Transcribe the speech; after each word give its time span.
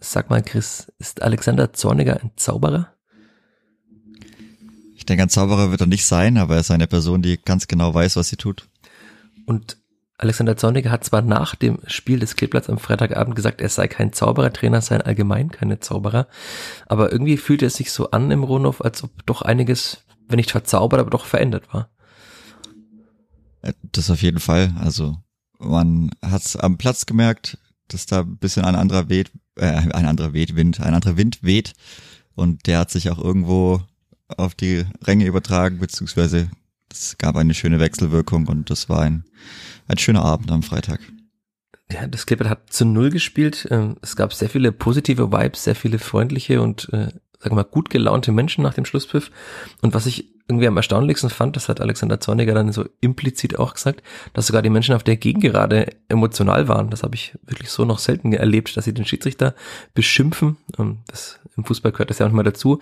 Sag 0.00 0.30
mal, 0.30 0.42
Chris, 0.42 0.90
ist 0.98 1.20
Alexander 1.22 1.74
Zorniger 1.74 2.20
ein 2.22 2.30
Zauberer? 2.36 2.94
Ich 4.96 5.04
denke, 5.04 5.22
ein 5.22 5.28
Zauberer 5.28 5.70
wird 5.70 5.82
er 5.82 5.86
nicht 5.86 6.06
sein, 6.06 6.38
aber 6.38 6.54
er 6.54 6.60
ist 6.60 6.70
eine 6.70 6.86
Person, 6.86 7.20
die 7.20 7.36
ganz 7.36 7.68
genau 7.68 7.92
weiß, 7.92 8.16
was 8.16 8.28
sie 8.28 8.36
tut. 8.36 8.68
Und 9.44 9.76
Alexander 10.16 10.56
Zorniger 10.56 10.90
hat 10.90 11.04
zwar 11.04 11.22
nach 11.22 11.54
dem 11.54 11.78
Spiel 11.86 12.18
des 12.18 12.36
Kleeblatts 12.36 12.68
am 12.68 12.78
Freitagabend 12.78 13.34
gesagt, 13.34 13.60
er 13.60 13.68
sei 13.68 13.88
kein 13.88 14.12
Zauberertrainer, 14.12 14.80
sei 14.80 14.98
allgemein 15.00 15.50
keine 15.50 15.80
Zauberer, 15.80 16.28
aber 16.86 17.12
irgendwie 17.12 17.36
fühlt 17.36 17.62
es 17.62 17.74
sich 17.74 17.92
so 17.92 18.10
an 18.10 18.30
im 18.30 18.42
Rundhof, 18.42 18.82
als 18.82 19.02
ob 19.02 19.24
doch 19.26 19.42
einiges, 19.42 20.04
wenn 20.28 20.36
nicht 20.36 20.50
verzaubert, 20.50 21.00
aber 21.00 21.10
doch 21.10 21.24
verändert 21.24 21.72
war. 21.72 21.90
Äh, 23.62 23.72
das 23.82 24.10
auf 24.10 24.22
jeden 24.22 24.40
Fall. 24.40 24.74
Also 24.78 25.16
man 25.58 26.10
hat 26.22 26.44
es 26.44 26.56
am 26.56 26.76
Platz 26.78 27.06
gemerkt, 27.06 27.58
dass 27.88 28.06
da 28.06 28.20
ein 28.20 28.36
bisschen 28.36 28.64
ein 28.64 28.76
anderer 28.76 29.08
weht, 29.08 29.30
äh, 29.60 29.92
ein 29.92 30.06
anderer 30.06 30.32
weht, 30.32 30.56
Wind, 30.56 30.80
ein 30.80 30.94
anderer 30.94 31.16
Wind 31.16 31.42
weht 31.42 31.74
und 32.34 32.66
der 32.66 32.78
hat 32.78 32.90
sich 32.90 33.10
auch 33.10 33.18
irgendwo 33.18 33.82
auf 34.28 34.54
die 34.54 34.84
Ränge 35.02 35.26
übertragen, 35.26 35.78
beziehungsweise 35.78 36.50
es 36.90 37.16
gab 37.18 37.36
eine 37.36 37.54
schöne 37.54 37.80
Wechselwirkung 37.80 38.46
und 38.46 38.70
das 38.70 38.88
war 38.88 39.02
ein 39.02 39.24
ein 39.90 39.98
schöner 39.98 40.22
Abend 40.22 40.50
am 40.50 40.62
Freitag. 40.62 41.00
Ja, 41.90 42.06
das 42.06 42.26
Clipper 42.26 42.48
hat 42.48 42.72
zu 42.72 42.84
Null 42.84 43.10
gespielt. 43.10 43.66
Ähm, 43.70 43.96
es 44.02 44.14
gab 44.14 44.32
sehr 44.32 44.48
viele 44.48 44.70
positive 44.70 45.32
Vibes, 45.32 45.64
sehr 45.64 45.74
viele 45.74 45.98
freundliche 45.98 46.62
und, 46.62 46.88
äh, 46.92 47.08
sagen 47.38 47.50
wir 47.50 47.54
mal, 47.56 47.64
gut 47.64 47.90
gelaunte 47.90 48.30
Menschen 48.30 48.62
nach 48.62 48.74
dem 48.74 48.84
Schlusspfiff. 48.84 49.32
Und 49.82 49.94
was 49.94 50.06
ich 50.06 50.28
irgendwie 50.50 50.66
am 50.66 50.76
erstaunlichsten 50.76 51.30
fand, 51.30 51.56
das 51.56 51.68
hat 51.68 51.80
Alexander 51.80 52.20
Zorniger 52.20 52.54
dann 52.54 52.72
so 52.72 52.84
implizit 53.00 53.58
auch 53.58 53.74
gesagt, 53.74 54.02
dass 54.32 54.48
sogar 54.48 54.62
die 54.62 54.70
Menschen 54.70 54.94
auf 54.94 55.04
der 55.04 55.16
Gegengerade 55.16 55.86
emotional 56.08 56.68
waren. 56.68 56.90
Das 56.90 57.02
habe 57.02 57.14
ich 57.14 57.38
wirklich 57.46 57.70
so 57.70 57.84
noch 57.84 57.98
selten 57.98 58.32
erlebt, 58.32 58.76
dass 58.76 58.84
sie 58.84 58.92
den 58.92 59.04
Schiedsrichter 59.04 59.54
beschimpfen. 59.94 60.56
Ähm, 60.78 60.98
das, 61.06 61.38
Im 61.56 61.64
Fußball 61.64 61.92
gehört 61.92 62.10
das 62.10 62.18
ja 62.18 62.26
manchmal 62.26 62.44
dazu. 62.44 62.80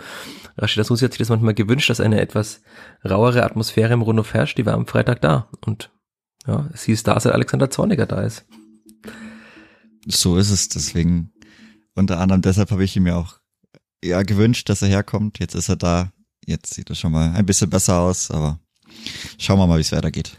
Rashida 0.57 0.85
Susi 0.85 1.05
hat 1.05 1.13
sich 1.13 1.19
das 1.19 1.29
manchmal 1.29 1.55
gewünscht, 1.55 1.91
dass 1.91 2.01
eine 2.01 2.21
etwas 2.21 2.63
rauere 3.09 3.45
Atmosphäre 3.45 3.93
im 3.93 4.03
Rundhof 4.03 4.35
herrscht. 4.35 4.59
Die 4.59 4.67
war 4.67 4.75
am 4.75 4.87
Freitag 4.87 5.21
da. 5.21 5.49
Und 5.65 5.91
ja, 6.47 6.69
es 6.73 6.85
hieß 6.85 7.03
da, 7.03 7.21
seit 7.21 7.35
Alexander 7.35 7.71
Zorniger 7.71 8.07
da 8.07 8.23
ist. 8.23 8.47
So 10.07 10.39
ist 10.39 10.51
es, 10.51 10.71
deswegen, 10.71 11.33
unter 11.95 12.19
anderem 12.19 12.41
deshalb 12.41 12.71
habe 12.71 12.85
ich 12.85 12.97
ihm 12.97 13.07
ja 13.07 13.17
auch 13.17 13.39
ja, 14.03 14.23
gewünscht, 14.23 14.69
dass 14.69 14.83
er 14.83 14.89
herkommt. 14.89 15.39
Jetzt 15.39 15.55
ist 15.55 15.69
er 15.69 15.77
da. 15.77 16.13
Jetzt 16.49 16.73
sieht 16.73 16.89
es 16.89 16.99
schon 16.99 17.13
mal 17.13 17.35
ein 17.35 17.45
bisschen 17.45 17.69
besser 17.69 18.01
aus, 18.01 18.31
aber 18.31 18.59
schauen 19.37 19.59
wir 19.59 19.67
mal, 19.67 19.77
wie 19.77 19.83
es 19.83 19.93
weitergeht. 19.93 20.39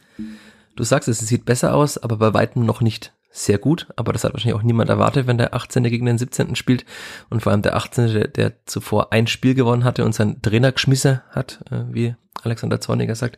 Du 0.75 0.83
sagst 0.83 1.07
es, 1.07 1.21
es 1.21 1.27
sieht 1.27 1.45
besser 1.45 1.75
aus, 1.75 1.99
aber 1.99 2.17
bei 2.17 2.33
weitem 2.33 2.65
noch 2.65 2.81
nicht 2.81 3.13
sehr 3.29 3.59
gut, 3.59 3.87
aber 3.95 4.11
das 4.11 4.23
hat 4.23 4.33
wahrscheinlich 4.33 4.59
auch 4.59 4.63
niemand 4.63 4.89
erwartet, 4.89 5.27
wenn 5.27 5.37
der 5.37 5.53
18. 5.53 5.83
gegen 5.83 6.07
den 6.07 6.17
17. 6.17 6.55
spielt 6.55 6.83
und 7.29 7.43
vor 7.43 7.51
allem 7.51 7.61
der 7.61 7.75
18., 7.75 8.31
der, 8.35 8.65
zuvor 8.65 9.13
ein 9.13 9.27
Spiel 9.27 9.53
gewonnen 9.53 9.83
hatte 9.83 10.03
und 10.03 10.15
seinen 10.15 10.41
Trainer 10.41 10.71
geschmissen 10.71 11.21
hat, 11.29 11.59
äh, 11.69 11.83
wie 11.91 12.15
Alexander 12.41 12.81
Zorniger 12.81 13.13
sagt. 13.13 13.37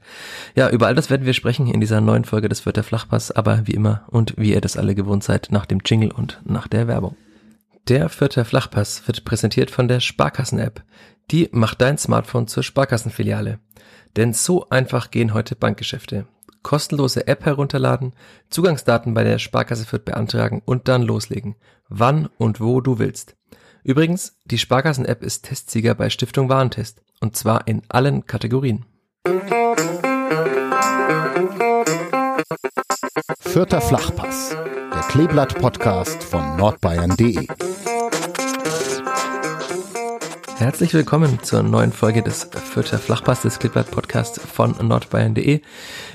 Ja, 0.56 0.70
über 0.70 0.88
all 0.88 0.96
das 0.96 1.10
werden 1.10 1.26
wir 1.26 1.34
sprechen 1.34 1.68
in 1.68 1.82
dieser 1.82 2.00
neuen 2.00 2.24
Folge 2.24 2.48
des 2.48 2.66
Wörter 2.66 2.84
Flachpass, 2.84 3.32
aber 3.32 3.68
wie 3.68 3.74
immer 3.74 4.06
und 4.08 4.36
wie 4.38 4.54
ihr 4.54 4.62
das 4.62 4.78
alle 4.78 4.96
gewohnt 4.96 5.26
seid, 5.26 5.50
nach 5.52 5.66
dem 5.66 5.82
Jingle 5.86 6.12
und 6.12 6.40
nach 6.46 6.70
der 6.70 6.88
Werbung. 6.88 7.18
Der 7.88 8.10
Vierter 8.10 8.46
Flachpass 8.46 9.08
wird 9.08 9.26
präsentiert 9.26 9.72
von 9.72 9.88
der 9.88 10.00
Sparkassen-App. 10.00 10.84
Die 11.32 11.50
macht 11.52 11.82
dein 11.82 11.98
Smartphone 11.98 12.48
zur 12.48 12.64
Sparkassenfiliale. 12.64 13.60
Denn 14.18 14.34
so 14.34 14.70
einfach 14.70 15.12
gehen 15.12 15.34
heute 15.34 15.56
Bankgeschäfte 15.56 16.26
kostenlose 16.64 17.28
App 17.28 17.46
herunterladen, 17.46 18.14
Zugangsdaten 18.50 19.14
bei 19.14 19.24
der 19.24 19.40
Sparkasse 19.40 19.86
Fürth 19.86 20.06
beantragen 20.06 20.62
und 20.66 20.88
dann 20.88 21.04
loslegen. 21.04 21.56
Wann 21.90 22.28
und 22.38 22.62
wo 22.62 22.82
du 22.82 23.00
willst. 23.00 23.36
Übrigens, 23.84 24.38
die 24.46 24.58
Sparkassen-App 24.58 25.24
ist 25.24 25.46
Testsieger 25.46 25.96
bei 25.96 26.10
Stiftung 26.10 26.50
Warentest. 26.50 27.02
Und 27.20 27.36
zwar 27.36 27.68
in 27.68 27.82
allen 27.90 28.26
Kategorien. 28.26 28.86
Vierter 33.40 33.82
Flachpass, 33.82 34.56
der 34.94 35.02
Kleeblatt-Podcast 35.10 36.24
von 36.24 36.58
nordbayern.de. 36.58 37.48
Herzlich 40.62 40.94
willkommen 40.94 41.42
zur 41.42 41.64
neuen 41.64 41.92
Folge 41.92 42.22
des 42.22 42.44
Fürther 42.44 43.00
Flachpass 43.00 43.42
des 43.42 43.58
Clipboard 43.58 43.90
Podcast 43.90 44.40
von 44.40 44.76
nordbayern.de. 44.80 45.62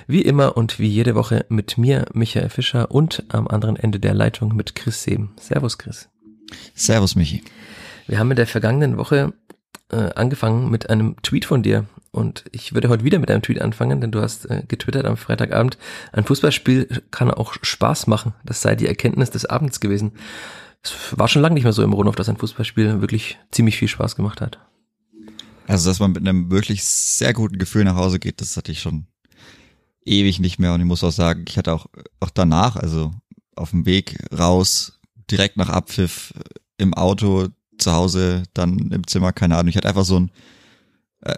Wie 0.06 0.22
immer 0.22 0.56
und 0.56 0.78
wie 0.78 0.86
jede 0.86 1.16
Woche 1.16 1.44
mit 1.48 1.78
mir, 1.78 2.06
Michael 2.12 2.48
Fischer 2.48 2.92
und 2.92 3.24
am 3.28 3.48
anderen 3.48 3.74
Ende 3.74 3.98
der 3.98 4.14
Leitung 4.14 4.54
mit 4.54 4.76
Chris 4.76 5.02
Seeben. 5.02 5.34
Servus, 5.40 5.78
Chris. 5.78 6.08
Servus, 6.76 7.16
Michi. 7.16 7.42
Wir 8.06 8.20
haben 8.20 8.30
in 8.30 8.36
der 8.36 8.46
vergangenen 8.46 8.98
Woche 8.98 9.32
äh, 9.90 10.12
angefangen 10.14 10.70
mit 10.70 10.90
einem 10.90 11.16
Tweet 11.22 11.44
von 11.44 11.64
dir 11.64 11.86
und 12.12 12.44
ich 12.52 12.72
würde 12.72 12.88
heute 12.88 13.02
wieder 13.02 13.18
mit 13.18 13.32
einem 13.32 13.42
Tweet 13.42 13.60
anfangen, 13.60 14.00
denn 14.00 14.12
du 14.12 14.22
hast 14.22 14.48
äh, 14.48 14.62
getwittert 14.68 15.06
am 15.06 15.16
Freitagabend, 15.16 15.76
ein 16.12 16.22
Fußballspiel 16.22 17.02
kann 17.10 17.32
auch 17.32 17.54
Spaß 17.62 18.06
machen. 18.06 18.32
Das 18.44 18.62
sei 18.62 18.76
die 18.76 18.86
Erkenntnis 18.86 19.32
des 19.32 19.44
Abends 19.44 19.80
gewesen 19.80 20.12
es 20.82 21.18
war 21.18 21.28
schon 21.28 21.42
lange 21.42 21.54
nicht 21.54 21.64
mehr 21.64 21.72
so 21.72 21.82
im 21.82 21.92
Rundhof, 21.92 22.16
dass 22.16 22.28
ein 22.28 22.36
Fußballspiel 22.36 23.00
wirklich 23.00 23.38
ziemlich 23.50 23.76
viel 23.76 23.88
Spaß 23.88 24.16
gemacht 24.16 24.40
hat. 24.40 24.58
Also, 25.66 25.90
dass 25.90 25.98
man 25.98 26.12
mit 26.12 26.26
einem 26.26 26.50
wirklich 26.50 26.84
sehr 26.84 27.32
guten 27.32 27.58
Gefühl 27.58 27.84
nach 27.84 27.96
Hause 27.96 28.18
geht, 28.18 28.40
das 28.40 28.56
hatte 28.56 28.70
ich 28.70 28.80
schon 28.80 29.06
ewig 30.04 30.38
nicht 30.38 30.58
mehr. 30.58 30.72
Und 30.72 30.80
ich 30.80 30.86
muss 30.86 31.02
auch 31.02 31.12
sagen, 31.12 31.44
ich 31.48 31.58
hatte 31.58 31.72
auch, 31.72 31.86
auch 32.20 32.30
danach, 32.30 32.76
also 32.76 33.12
auf 33.56 33.70
dem 33.70 33.84
Weg 33.84 34.16
raus, 34.36 35.00
direkt 35.30 35.56
nach 35.56 35.68
Abpfiff, 35.68 36.32
im 36.78 36.94
Auto, 36.94 37.48
zu 37.78 37.92
Hause, 37.92 38.44
dann 38.54 38.90
im 38.90 39.06
Zimmer, 39.06 39.32
keine 39.32 39.56
Ahnung. 39.56 39.68
Ich 39.68 39.76
hatte 39.76 39.88
einfach 39.88 40.04
so 40.04 40.20
ein, 40.20 40.30
äh, 41.20 41.34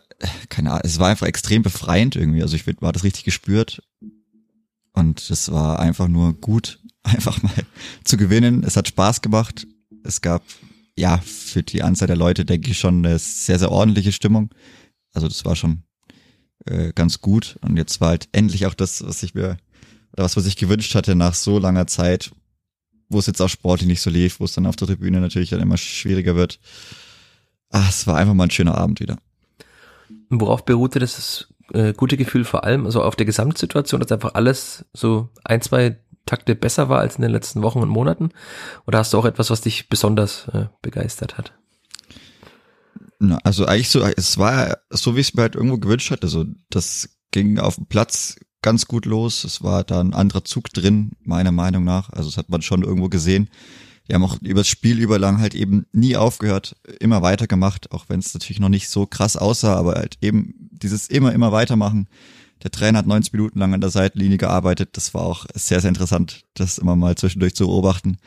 keine 0.49 0.71
Ahnung, 0.71 0.83
es 0.85 0.99
war 0.99 1.09
einfach 1.09 1.27
extrem 1.27 1.63
befreiend 1.63 2.17
irgendwie. 2.17 2.43
Also 2.43 2.55
ich 2.57 2.67
war 2.81 2.93
das 2.93 3.05
richtig 3.05 3.25
gespürt. 3.25 3.83
Und 4.93 5.31
es 5.31 5.51
war 5.53 5.79
einfach 5.79 6.09
nur 6.09 6.35
gut, 6.35 6.81
einfach 7.15 7.43
mal 7.43 7.53
zu 8.05 8.17
gewinnen. 8.17 8.63
Es 8.65 8.77
hat 8.77 8.89
Spaß 8.89 9.23
gemacht. 9.23 9.67
Es 10.05 10.21
gab, 10.21 10.43
ja, 10.97 11.19
für 11.19 11.63
die 11.63 11.83
Anzahl 11.83 12.09
der 12.09 12.17
Leute, 12.17 12.45
denke 12.45 12.71
ich, 12.71 12.79
schon 12.79 13.05
eine 13.05 13.19
sehr, 13.19 13.59
sehr 13.59 13.71
ordentliche 13.71 14.13
Stimmung. 14.13 14.51
Also 15.13 15.29
das 15.29 15.45
war 15.45 15.57
schon 15.57 15.83
äh, 16.67 16.93
ganz 16.95 17.21
gut. 17.21 17.59
Und 17.63 17.77
jetzt 17.77 18.01
war 18.01 18.09
halt 18.09 18.29
endlich 18.33 18.67
auch 18.67 18.75
das, 18.75 19.05
was 19.05 19.23
ich 19.23 19.35
mir, 19.35 19.57
oder 20.13 20.25
was, 20.25 20.37
was 20.37 20.47
ich 20.47 20.57
gewünscht 20.57 20.95
hatte 20.95 21.15
nach 21.15 21.35
so 21.35 21.59
langer 21.59 21.87
Zeit, 21.87 22.31
wo 23.09 23.19
es 23.19 23.27
jetzt 23.27 23.41
auch 23.41 23.49
sportlich 23.49 23.89
nicht 23.89 24.01
so 24.01 24.11
lief, 24.11 24.41
wo 24.41 24.45
es 24.45 24.53
dann 24.53 24.67
auf 24.67 24.77
der 24.77 24.89
Tribüne 24.89 25.21
natürlich 25.21 25.51
dann 25.51 25.61
immer 25.61 25.77
schwieriger 25.77 26.37
wird. 26.37 26.61
Ah, 27.71 27.87
es 27.89 28.07
war 28.07 28.17
einfach 28.17 28.35
mal 28.35 28.45
ein 28.45 28.51
schöner 28.51 28.77
Abend 28.77 29.01
wieder. 29.01 29.19
Worauf 30.31 30.65
beruhte 30.65 30.99
das 30.99 31.49
äh, 31.73 31.93
gute 31.93 32.17
Gefühl 32.17 32.45
vor 32.45 32.65
allem, 32.65 32.87
also 32.87 33.03
auf 33.03 33.17
der 33.17 33.27
Gesamtsituation, 33.27 34.01
dass 34.01 34.13
einfach 34.13 34.35
alles 34.35 34.85
so 34.93 35.31
ein, 35.45 35.61
zwei 35.61 35.99
Takte 36.29 36.55
besser 36.55 36.89
war 36.89 37.01
als 37.01 37.17
in 37.17 37.23
den 37.23 37.31
letzten 37.31 37.63
Wochen 37.63 37.81
und 37.81 37.89
Monaten? 37.89 38.31
Oder 38.87 38.99
hast 38.99 39.13
du 39.13 39.19
auch 39.19 39.25
etwas, 39.25 39.51
was 39.51 39.63
dich 39.63 39.89
besonders 39.89 40.47
äh, 40.49 40.67
begeistert 40.83 41.39
hat? 41.39 41.55
Also 43.43 43.65
eigentlich 43.67 43.89
so, 43.89 44.03
es 44.03 44.39
war 44.39 44.79
so, 44.91 45.17
wie 45.17 45.21
ich 45.21 45.29
es 45.29 45.35
mir 45.35 45.43
halt 45.43 45.57
irgendwo 45.57 45.79
gewünscht 45.79 46.11
hatte. 46.11 46.27
Also 46.27 46.45
das 46.71 47.09
ging 47.31 47.59
auf 47.59 47.77
dem 47.77 47.87
Platz 47.87 48.37
ganz 48.61 48.87
gut 48.87 49.07
los. 49.07 49.45
Es 49.45 49.63
war 49.63 49.85
da 49.85 50.01
ein 50.01 50.13
anderer 50.13 50.45
Zug 50.45 50.71
drin, 50.73 51.13
meiner 51.23 51.53
Meinung 51.53 51.85
nach. 51.85 52.11
Also 52.11 52.29
das 52.29 52.37
hat 52.37 52.51
man 52.51 52.63
schon 52.63 52.83
irgendwo 52.83 53.09
gesehen. 53.09 53.49
Die 54.09 54.15
haben 54.15 54.25
auch 54.25 54.41
übers 54.43 54.69
Spiel 54.69 54.99
überlang 55.01 55.39
halt 55.39 55.55
eben 55.55 55.87
nie 55.93 56.17
aufgehört, 56.17 56.77
immer 57.01 57.23
weitergemacht, 57.23 57.93
auch 57.93 58.07
wenn 58.09 58.21
es 58.21 58.33
natürlich 58.33 58.61
noch 58.61 58.71
nicht 58.71 58.89
so 58.89 59.07
krass 59.07 59.37
aussah, 59.37 59.77
aber 59.77 59.95
halt 59.95 60.19
eben 60.23 60.55
dieses 60.73 61.09
immer, 61.09 61.33
immer 61.33 61.53
weitermachen 61.53 62.09
der 62.63 62.71
Trainer 62.71 62.99
hat 62.99 63.07
90 63.07 63.33
Minuten 63.33 63.59
lang 63.59 63.75
an 63.75 63.81
der 63.81 63.91
Seitenlinie 63.91 64.39
gearbeitet. 64.39 64.91
Das 64.97 65.15
war 65.15 65.23
auch 65.23 65.47
sehr, 65.55 65.81
sehr 65.81 65.89
interessant, 65.89 66.43
das 66.55 66.79
immer 66.79 66.97
mal 66.97 67.17
zwischendurch 67.17 67.55
zu 67.55 67.67
beobachten. 67.67 68.19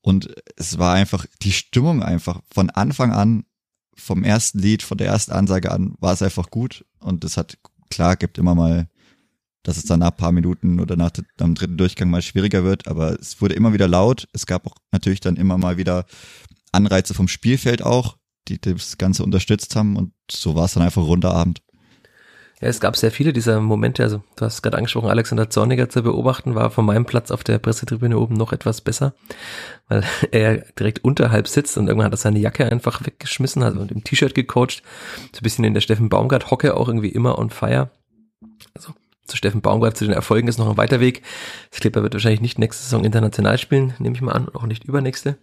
Und 0.00 0.30
es 0.56 0.78
war 0.78 0.94
einfach 0.94 1.26
die 1.42 1.52
Stimmung 1.52 2.02
einfach 2.02 2.40
von 2.52 2.70
Anfang 2.70 3.12
an, 3.12 3.44
vom 3.96 4.22
ersten 4.24 4.58
Lied, 4.58 4.82
von 4.82 4.98
der 4.98 5.08
ersten 5.08 5.32
Ansage 5.32 5.72
an, 5.72 5.94
war 6.00 6.12
es 6.12 6.22
einfach 6.22 6.50
gut. 6.50 6.84
Und 7.00 7.24
es 7.24 7.36
hat, 7.36 7.58
klar, 7.90 8.16
gibt 8.16 8.38
immer 8.38 8.54
mal, 8.54 8.88
dass 9.62 9.78
es 9.78 9.84
dann 9.84 10.00
nach 10.00 10.16
paar 10.16 10.32
Minuten 10.32 10.78
oder 10.78 10.96
nach 10.96 11.10
dem 11.10 11.54
dritten 11.54 11.76
Durchgang 11.76 12.08
mal 12.08 12.22
schwieriger 12.22 12.62
wird. 12.62 12.86
Aber 12.86 13.18
es 13.18 13.40
wurde 13.40 13.54
immer 13.54 13.72
wieder 13.72 13.88
laut. 13.88 14.28
Es 14.32 14.46
gab 14.46 14.66
auch 14.66 14.76
natürlich 14.92 15.20
dann 15.20 15.36
immer 15.36 15.58
mal 15.58 15.76
wieder 15.76 16.06
Anreize 16.72 17.14
vom 17.14 17.26
Spielfeld 17.26 17.82
auch, 17.82 18.16
die 18.48 18.60
das 18.60 18.98
Ganze 18.98 19.24
unterstützt 19.24 19.74
haben. 19.74 19.96
Und 19.96 20.12
so 20.30 20.54
war 20.54 20.66
es 20.66 20.74
dann 20.74 20.84
einfach 20.84 21.02
runder 21.02 21.32
Abend. 21.32 21.62
Ja, 22.60 22.68
es 22.68 22.80
gab 22.80 22.96
sehr 22.96 23.10
viele 23.10 23.34
dieser 23.34 23.60
Momente, 23.60 24.02
also 24.02 24.22
du 24.36 24.44
hast 24.46 24.62
gerade 24.62 24.78
angesprochen, 24.78 25.10
Alexander 25.10 25.50
Zorniger 25.50 25.90
zu 25.90 26.02
beobachten, 26.02 26.54
war 26.54 26.70
von 26.70 26.86
meinem 26.86 27.04
Platz 27.04 27.30
auf 27.30 27.44
der 27.44 27.58
Pressetribüne 27.58 28.18
oben 28.18 28.34
noch 28.34 28.52
etwas 28.52 28.80
besser, 28.80 29.14
weil 29.88 30.04
er 30.32 30.64
direkt 30.78 31.04
unterhalb 31.04 31.48
sitzt 31.48 31.76
und 31.76 31.86
irgendwann 31.88 32.06
hat 32.06 32.14
er 32.14 32.18
seine 32.18 32.38
Jacke 32.38 32.64
einfach 32.64 33.04
weggeschmissen, 33.04 33.62
also 33.62 33.80
mit 33.80 33.90
dem 33.90 34.04
T-Shirt 34.04 34.34
gecoacht, 34.34 34.82
so 35.32 35.40
ein 35.40 35.42
bisschen 35.42 35.64
in 35.64 35.74
der 35.74 35.82
Steffen 35.82 36.08
Baumgart 36.08 36.50
Hocke 36.50 36.76
auch 36.76 36.88
irgendwie 36.88 37.10
immer 37.10 37.38
on 37.38 37.50
fire. 37.50 37.90
Also 38.74 38.94
zu 39.26 39.36
Steffen 39.36 39.60
Baumgart, 39.60 39.96
zu 39.96 40.04
den 40.04 40.14
Erfolgen 40.14 40.48
ist 40.48 40.58
noch 40.58 40.68
ein 40.68 40.76
weiter 40.76 41.00
Weg. 41.00 41.22
Das 41.70 41.80
Clipper 41.80 42.02
wird 42.02 42.14
wahrscheinlich 42.14 42.40
nicht 42.40 42.58
nächste 42.58 42.84
Saison 42.84 43.04
international 43.04 43.58
spielen, 43.58 43.94
nehme 43.98 44.14
ich 44.14 44.22
mal 44.22 44.32
an, 44.32 44.48
auch 44.48 44.66
nicht 44.66 44.84
übernächste. 44.84 45.38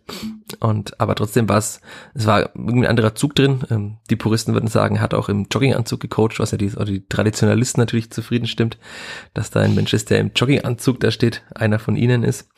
Und, 0.60 1.00
aber 1.00 1.16
trotzdem 1.16 1.50
war 1.50 1.58
es, 1.58 1.82
es 2.14 2.26
war 2.26 2.52
irgendwie 2.56 2.86
ein 2.86 2.90
anderer 2.90 3.16
Zug 3.16 3.36
drin. 3.36 3.64
Ähm, 3.70 3.98
die 4.10 4.16
Puristen 4.16 4.54
würden 4.54 4.68
sagen, 4.68 5.02
hat 5.02 5.14
auch 5.14 5.30
im 5.30 5.48
Jogginganzug 5.52 6.00
gecoacht, 6.00 6.40
was 6.40 6.52
ja 6.52 6.58
die, 6.58 6.72
oder 6.72 6.86
die 6.86 7.06
Traditionalisten 7.08 7.82
natürlich 7.82 8.12
zufrieden 8.12 8.48
stimmt, 8.48 8.78
dass 9.34 9.50
da 9.50 9.62
ein 9.62 9.76
Mensch 9.76 9.94
ist, 9.94 10.10
der 10.10 10.20
im 10.20 10.32
Jogginganzug 10.36 11.00
da 11.00 11.12
steht, 11.12 11.44
einer 11.56 11.80
von 11.80 11.96
ihnen 11.96 12.24
ist. 12.24 12.50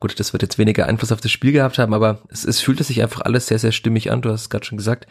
Gut, 0.00 0.18
das 0.18 0.32
wird 0.32 0.42
jetzt 0.42 0.58
weniger 0.58 0.86
Einfluss 0.86 1.12
auf 1.12 1.20
das 1.20 1.30
Spiel 1.30 1.52
gehabt 1.52 1.78
haben, 1.78 1.94
aber 1.94 2.22
es, 2.28 2.44
es 2.44 2.60
fühlte 2.60 2.82
sich 2.82 3.02
einfach 3.02 3.20
alles 3.20 3.46
sehr, 3.46 3.60
sehr 3.60 3.70
stimmig 3.70 4.10
an. 4.10 4.20
Du 4.20 4.30
hast 4.30 4.42
es 4.42 4.50
gerade 4.50 4.64
schon 4.64 4.78
gesagt. 4.78 5.06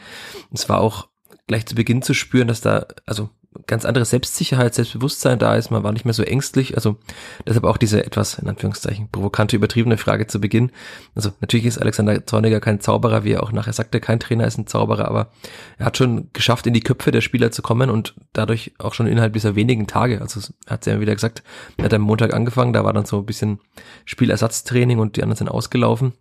Es 0.52 0.68
war 0.68 0.82
auch 0.82 1.08
gleich 1.48 1.66
zu 1.66 1.76
Beginn 1.76 2.02
zu 2.02 2.14
spüren, 2.14 2.50
dass 2.50 2.60
da, 2.60 2.88
also 3.06 3.30
ganz 3.68 3.84
andere 3.86 4.06
Selbstsicherheit, 4.06 4.74
Selbstbewusstsein 4.74 5.38
da 5.38 5.56
ist. 5.56 5.72
Man 5.72 5.84
war 5.84 5.92
nicht 5.92 6.06
mehr 6.06 6.14
so 6.14 6.24
ängstlich. 6.24 6.76
Also 6.76 6.98
deshalb 7.46 7.66
auch 7.66 7.78
diese 7.78 8.06
etwas, 8.06 8.40
in 8.40 8.48
Anführungszeichen, 8.48 9.10
provokante, 9.12 9.58
übertriebene 9.58 9.98
Frage 9.98 10.28
zu 10.28 10.40
Beginn. 10.40 10.72
Also 11.16 11.32
natürlich 11.42 11.66
ist 11.66 11.78
Alexander 11.78 12.26
Zorniger 12.26 12.62
kein 12.62 12.80
Zauberer, 12.80 13.24
wie 13.24 13.34
er 13.34 13.44
auch 13.44 13.52
nachher 13.52 13.74
sagte, 13.74 14.00
kein 14.00 14.20
Trainer 14.20 14.48
ist 14.48 14.58
ein 14.58 14.68
Zauberer, 14.68 15.06
aber 15.08 15.32
er 15.78 15.88
hat 15.88 15.98
schon 15.98 16.30
geschafft, 16.32 16.66
in 16.66 16.74
die 16.74 16.80
Köpfe 16.80 17.12
der 17.12 17.22
Spieler 17.22 17.52
zu 17.52 17.62
kommen 17.62 17.90
und 17.90 18.16
dadurch 18.32 18.74
auch 18.80 18.94
schon 18.94 19.08
innerhalb 19.08 19.34
dieser 19.34 19.56
wenigen 19.56 19.86
Tage. 19.86 20.22
Also 20.22 20.40
er 20.66 20.74
hat 20.74 20.86
ja 20.86 21.02
wieder 21.02 21.14
gesagt, 21.14 21.44
er 21.78 21.86
hat 21.86 21.94
am 21.94 22.02
Montag 22.02 22.34
angefangen, 22.34 22.74
da 22.74 22.86
war 22.86 22.94
dann 22.94 23.06
so 23.06 23.20
ein 23.20 23.26
bisschen 23.26 23.60
Spielersatztraining 24.06 25.00
und 25.00 25.18
die 25.18 25.24
anderen 25.24 25.38
sind 25.38 25.50
ausgelaufen. 25.50 26.14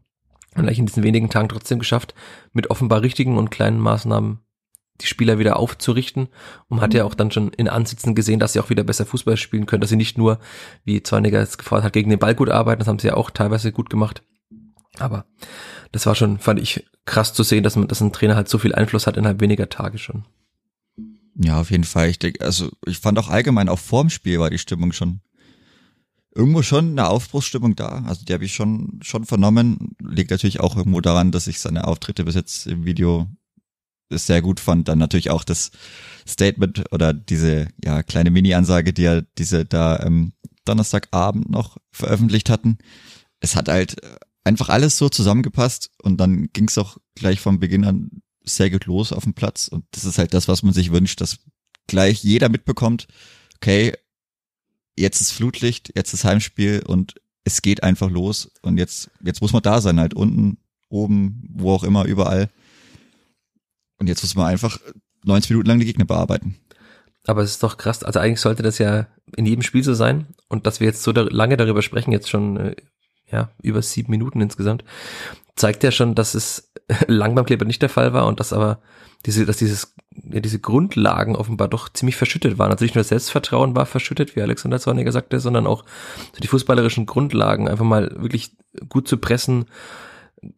Und 0.56 0.64
gleich 0.64 0.80
in 0.80 0.86
diesen 0.86 1.04
wenigen 1.04 1.30
Tagen 1.30 1.48
trotzdem 1.48 1.78
geschafft, 1.78 2.12
mit 2.52 2.70
offenbar 2.70 3.02
richtigen 3.02 3.38
und 3.38 3.52
kleinen 3.52 3.78
Maßnahmen 3.78 4.40
die 5.00 5.06
Spieler 5.06 5.38
wieder 5.38 5.58
aufzurichten 5.58 6.29
und 6.69 6.81
hat 6.81 6.94
ja 6.94 7.05
auch 7.05 7.14
dann 7.14 7.31
schon 7.31 7.50
in 7.50 7.69
Ansitzen 7.69 8.14
gesehen, 8.14 8.41
dass 8.41 8.52
sie 8.52 8.61
auch 8.61 8.70
wieder 8.70 8.85
besser 8.85 9.06
Fußball 9.06 9.37
spielen 9.37 9.67
können, 9.67 9.81
dass 9.81 9.91
sie 9.91 9.97
nicht 9.97 10.19
nur, 10.19 10.38
wie 10.85 11.02
Zorniger 11.02 11.41
es 11.41 11.58
gefordert 11.58 11.87
hat, 11.87 11.93
gegen 11.93 12.11
den 12.11 12.19
Ball 12.19 12.35
gut 12.35 12.50
arbeiten, 12.50 12.81
das 12.81 12.88
haben 12.88 12.99
sie 12.99 13.08
ja 13.08 13.14
auch 13.14 13.31
teilweise 13.31 13.73
gut 13.73 13.91
gemacht. 13.91 14.23
Aber 14.99 15.25
das 15.93 16.06
war 16.06 16.14
schon, 16.14 16.38
fand 16.38 16.61
ich 16.61 16.87
krass 17.05 17.32
zu 17.32 17.43
sehen, 17.43 17.64
dass 17.64 17.76
man, 17.76 17.88
dass 17.88 18.00
ein 18.00 18.12
Trainer 18.12 18.37
halt 18.37 18.49
so 18.49 18.58
viel 18.58 18.75
Einfluss 18.75 19.06
hat 19.06 19.17
innerhalb 19.17 19.41
weniger 19.41 19.69
Tage 19.69 19.99
schon. 19.99 20.25
Ja, 21.37 21.61
auf 21.61 21.70
jeden 21.70 21.85
Fall. 21.85 22.08
Ich 22.08 22.19
denke, 22.19 22.44
also 22.44 22.70
ich 22.87 22.99
fand 22.99 23.19
auch 23.19 23.29
allgemein 23.29 23.69
auch 23.69 23.79
vorm 23.79 24.11
Spiel 24.11 24.38
war 24.41 24.50
die 24.50 24.58
Stimmung 24.58 24.93
schon 24.93 25.20
irgendwo 26.35 26.62
schon 26.62 26.91
eine 26.91 27.08
Aufbruchsstimmung 27.08 27.76
da. 27.76 28.05
Also 28.06 28.25
die 28.25 28.32
habe 28.32 28.44
ich 28.44 28.55
schon 28.55 29.00
schon 29.02 29.25
vernommen. 29.25 29.97
Liegt 30.00 30.31
natürlich 30.31 30.61
auch 30.61 30.76
irgendwo 30.76 31.00
daran, 31.00 31.32
dass 31.32 31.47
ich 31.47 31.61
seine 31.61 31.87
Auftritte 31.87 32.25
bis 32.25 32.35
jetzt 32.35 32.67
im 32.67 32.85
Video 32.85 33.29
sehr 34.10 34.42
gut 34.42 34.60
fand. 34.60 34.88
Dann 34.88 34.98
natürlich 34.98 35.30
auch 35.30 35.44
das 35.44 35.70
Statement 36.26 36.84
oder 36.92 37.12
diese 37.12 37.68
ja 37.82 38.02
kleine 38.02 38.30
Mini-Ansage, 38.30 38.92
die 38.92 39.04
er 39.04 39.22
diese 39.38 39.64
da 39.64 40.00
ähm, 40.00 40.32
Donnerstagabend 40.64 41.50
noch 41.50 41.78
veröffentlicht 41.90 42.50
hatten. 42.50 42.78
Es 43.40 43.56
hat 43.56 43.68
halt 43.68 43.96
einfach 44.44 44.68
alles 44.68 44.98
so 44.98 45.08
zusammengepasst 45.08 45.90
und 46.02 46.18
dann 46.18 46.48
ging 46.52 46.68
es 46.68 46.78
auch 46.78 46.98
gleich 47.14 47.40
vom 47.40 47.58
Beginn 47.58 47.84
an 47.84 48.22
sehr 48.44 48.70
gut 48.70 48.86
los 48.86 49.12
auf 49.12 49.24
dem 49.24 49.34
Platz. 49.34 49.68
Und 49.68 49.84
das 49.92 50.04
ist 50.04 50.18
halt 50.18 50.34
das, 50.34 50.48
was 50.48 50.62
man 50.62 50.72
sich 50.72 50.92
wünscht, 50.92 51.20
dass 51.20 51.38
gleich 51.86 52.22
jeder 52.22 52.48
mitbekommt, 52.48 53.08
okay, 53.56 53.94
jetzt 54.96 55.20
ist 55.20 55.32
Flutlicht, 55.32 55.92
jetzt 55.94 56.12
ist 56.14 56.24
Heimspiel 56.24 56.82
und 56.86 57.14
es 57.44 57.62
geht 57.62 57.82
einfach 57.82 58.10
los 58.10 58.50
und 58.62 58.78
jetzt, 58.78 59.10
jetzt 59.22 59.40
muss 59.40 59.52
man 59.52 59.62
da 59.62 59.80
sein, 59.80 59.98
halt 59.98 60.14
unten, 60.14 60.58
oben, 60.88 61.42
wo 61.48 61.72
auch 61.72 61.84
immer, 61.84 62.04
überall. 62.04 62.50
Und 64.00 64.08
jetzt 64.08 64.23
muss 64.23 64.35
man 64.35 64.47
einfach 64.47 64.79
90 65.25 65.50
Minuten 65.50 65.69
lang 65.69 65.79
die 65.79 65.85
Gegner 65.87 66.06
bearbeiten. 66.06 66.56
Aber 67.26 67.43
es 67.43 67.52
ist 67.52 67.62
doch 67.62 67.76
krass. 67.76 68.02
Also 68.02 68.19
eigentlich 68.19 68.41
sollte 68.41 68.62
das 68.62 68.79
ja 68.79 69.06
in 69.37 69.47
jedem 69.47 69.62
Spiel 69.62 69.85
so 69.85 69.94
sein. 69.94 70.26
Und 70.49 70.67
dass 70.67 70.81
wir 70.81 70.87
jetzt 70.87 71.02
so 71.02 71.12
lange 71.12 71.56
darüber 71.56 71.82
sprechen, 71.82 72.12
jetzt 72.12 72.31
schon 72.31 72.56
äh, 72.56 72.76
ja 73.31 73.50
über 73.62 73.82
sieben 73.82 74.11
Minuten 74.11 74.41
insgesamt, 74.41 74.85
zeigt 75.55 75.85
ja 75.85 75.93
schon, 75.93 76.14
dass 76.14 76.35
es 76.35 76.73
lang 77.06 77.35
beim 77.35 77.44
Kleber 77.44 77.67
nicht 77.67 77.82
der 77.82 77.91
Fall 77.91 78.12
war 78.12 78.26
und 78.26 78.41
dass 78.41 78.52
aber 78.52 78.81
diese, 79.26 79.44
dass 79.44 79.58
dieses, 79.58 79.94
ja, 80.32 80.41
diese 80.41 80.61
Grundlagen 80.61 81.37
offenbar 81.37 81.69
doch 81.69 81.91
ziemlich 81.91 82.17
verschüttet 82.17 82.58
waren. 82.58 82.73
Also 82.73 82.85
nicht 82.85 82.94
nur 82.94 83.00
das 83.00 83.11
Selbstvertrauen 83.11 83.76
war 83.76 83.85
verschüttet, 83.85 84.35
wie 84.35 84.41
Alexander 84.41 84.81
Zorniger 84.81 85.12
sagte, 85.12 85.41
sondern 85.41 85.67
auch 85.67 85.85
die 86.43 86.47
fußballerischen 86.49 87.05
Grundlagen, 87.05 87.69
einfach 87.69 87.85
mal 87.85 88.11
wirklich 88.17 88.56
gut 88.88 89.06
zu 89.06 89.19
pressen, 89.19 89.67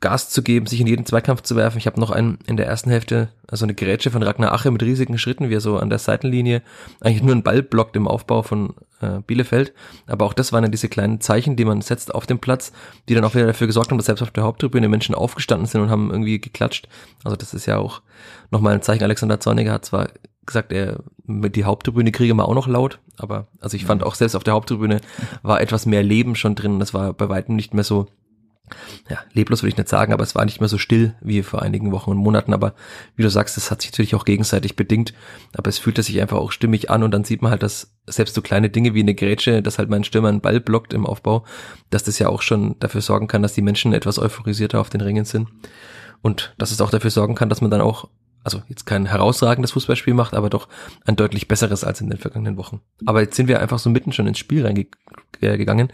Gas 0.01 0.31
zu 0.31 0.43
geben, 0.43 0.67
sich 0.67 0.81
in 0.81 0.87
jeden 0.87 1.07
Zweikampf 1.07 1.43
zu 1.43 1.57
werfen. 1.57 1.79
Ich 1.79 1.87
habe 1.87 2.01
noch 2.01 2.11
einen 2.11 2.39
in 2.47 2.57
der 2.57 2.67
ersten 2.67 2.91
Hälfte, 2.91 3.31
also 3.49 3.65
eine 3.65 3.75
Gerätsche 3.75 4.13
von 4.13 4.23
Ragnar 4.23 4.53
Ache 4.53 4.71
mit 4.71 4.83
riesigen 4.83 5.19
Schritten, 5.19 5.51
wie 5.51 5.55
er 5.55 5.61
so 5.61 5.79
an 5.79 5.91
der 5.91 5.99
Seitenlinie 5.99 6.63
eigentlich 7.01 7.23
nur 7.23 7.33
einen 7.33 7.43
Ball 7.43 7.63
blockt 7.63 7.97
im 7.97 8.07
Aufbau 8.07 8.43
von 8.43 8.75
äh, 9.01 9.21
Bielefeld. 9.27 9.73
Aber 10.07 10.25
auch 10.25 10.35
das 10.35 10.53
waren 10.53 10.63
ja 10.63 10.71
diese 10.71 10.89
kleinen 10.89 11.21
Zeichen, 11.21 11.57
die 11.57 11.65
man 11.65 11.81
setzt 11.81 12.15
auf 12.15 12.27
dem 12.27 12.39
Platz, 12.39 12.73
die 13.09 13.15
dann 13.15 13.25
auch 13.25 13.35
wieder 13.35 13.47
dafür 13.47 13.67
gesorgt 13.67 13.91
haben, 13.91 13.99
dass 13.99 14.07
selbst 14.07 14.23
auf 14.23 14.31
der 14.31 14.45
Haupttribüne 14.45 14.89
Menschen 14.89 15.17
aufgestanden 15.17 15.67
sind 15.67 15.81
und 15.81 15.91
haben 15.91 16.11
irgendwie 16.11 16.41
geklatscht. 16.41 16.89
Also 17.25 17.37
das 17.37 17.53
ist 17.53 17.67
ja 17.67 17.79
auch 17.79 18.03
nochmal 18.53 18.75
ein 18.75 18.83
Zeichen. 18.83 19.03
Alexander 19.03 19.41
Zorniger 19.41 19.73
hat 19.73 19.85
zwar 19.85 20.11
gesagt, 20.47 20.73
er 20.73 21.01
mit 21.25 21.57
die 21.57 21.65
Haupttribüne 21.65 22.13
kriege 22.13 22.35
mal 22.35 22.45
auch 22.45 22.55
noch 22.55 22.67
laut, 22.67 22.99
aber 23.17 23.47
also 23.61 23.77
ich 23.77 23.85
fand 23.85 24.03
auch 24.03 24.15
selbst 24.15 24.35
auf 24.35 24.45
der 24.45 24.55
Haupttribüne 24.55 25.01
war 25.43 25.61
etwas 25.61 25.87
mehr 25.87 26.03
Leben 26.03 26.35
schon 26.35 26.55
drin. 26.55 26.81
Das 26.81 26.95
war 26.95 27.13
bei 27.13 27.29
weitem 27.29 27.57
nicht 27.57 27.75
mehr 27.75 27.85
so 27.85 28.07
ja, 29.09 29.19
leblos 29.33 29.63
würde 29.63 29.71
ich 29.71 29.77
nicht 29.77 29.89
sagen, 29.89 30.13
aber 30.13 30.23
es 30.23 30.35
war 30.35 30.45
nicht 30.45 30.61
mehr 30.61 30.69
so 30.69 30.79
still 30.79 31.15
wie 31.21 31.43
vor 31.43 31.63
einigen 31.63 31.93
Wochen 31.93 32.11
und 32.11 32.17
Monaten. 32.17 32.53
Aber 32.53 32.75
wie 33.17 33.23
du 33.23 33.31
sagst, 33.31 33.57
das 33.57 33.71
hat 33.71 33.83
sich 33.83 33.93
natürlich 33.93 34.15
auch 34.15 34.25
gegenseitig 34.25 34.77
bedingt. 34.77 35.15
Aber 35.55 35.69
es 35.69 35.79
fühlte 35.79 36.03
sich 36.03 36.21
einfach 36.21 36.39
auch 36.39 36.53
stimmig 36.53 36.91
an 36.91 37.03
und 37.03 37.11
dann 37.11 37.25
sieht 37.25 37.43
man 37.43 37.51
halt, 37.51 37.63
dass 37.63 37.93
selbst 38.07 38.35
so 38.35 38.43
kleine 38.43 38.71
Dinge 38.71 38.95
wie 38.95 39.01
eine 39.01 39.15
Grätsche, 39.15 39.63
dass 39.63 39.79
halt 39.79 39.89
mein 39.89 40.05
Stürmer 40.05 40.29
einen 40.29 40.41
Ball 40.41 40.61
blockt 40.61 40.93
im 40.93 41.07
Aufbau, 41.07 41.45
dass 41.91 42.05
das 42.05 42.19
ja 42.19 42.29
auch 42.29 42.43
schon 42.43 42.77
dafür 42.81 43.01
sorgen 43.01 43.29
kann, 43.29 43.43
dass 43.43 43.55
die 43.55 43.63
Menschen 43.63 43.93
etwas 43.93 44.19
euphorisierter 44.19 44.81
auf 44.81 44.91
den 44.91 45.01
Ringen 45.01 45.25
sind. 45.25 45.49
Und 46.21 46.55
dass 46.59 46.71
es 46.71 46.81
auch 46.81 46.91
dafür 46.91 47.11
sorgen 47.11 47.35
kann, 47.35 47.49
dass 47.49 47.61
man 47.61 47.71
dann 47.71 47.81
auch, 47.81 48.09
also 48.45 48.63
jetzt 48.69 48.87
kein 48.87 49.07
herausragendes 49.07 49.73
Fußballspiel 49.73 50.15
macht, 50.15 50.35
aber 50.35 50.51
doch 50.51 50.69
ein 51.05 51.17
deutlich 51.17 51.49
besseres 51.49 51.85
als 51.85 52.01
in 52.01 52.11
den 52.11 52.19
vergangenen 52.19 52.57
Wochen. 52.57 52.81
Aber 53.07 53.21
jetzt 53.21 53.37
sind 53.37 53.49
wir 53.49 53.61
einfach 53.61 53.79
so 53.79 53.91
mitten 53.91 54.13
schon 54.13 54.27
ins 54.27 54.39
Spiel 54.39 54.65
reingegangen 54.65 55.93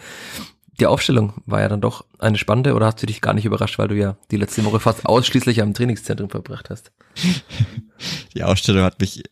die 0.80 0.86
Aufstellung 0.86 1.34
war 1.46 1.60
ja 1.60 1.68
dann 1.68 1.80
doch 1.80 2.04
eine 2.18 2.38
spannende 2.38 2.74
oder 2.74 2.86
hast 2.86 3.02
du 3.02 3.06
dich 3.06 3.20
gar 3.20 3.34
nicht 3.34 3.44
überrascht, 3.44 3.78
weil 3.78 3.88
du 3.88 3.96
ja 3.96 4.16
die 4.30 4.36
letzte 4.36 4.64
Woche 4.64 4.80
fast 4.80 5.06
ausschließlich 5.06 5.60
am 5.60 5.74
Trainingszentrum 5.74 6.30
verbracht 6.30 6.70
hast? 6.70 6.92
Die 8.34 8.44
Aufstellung 8.44 8.84
hat 8.84 9.00
mich 9.00 9.24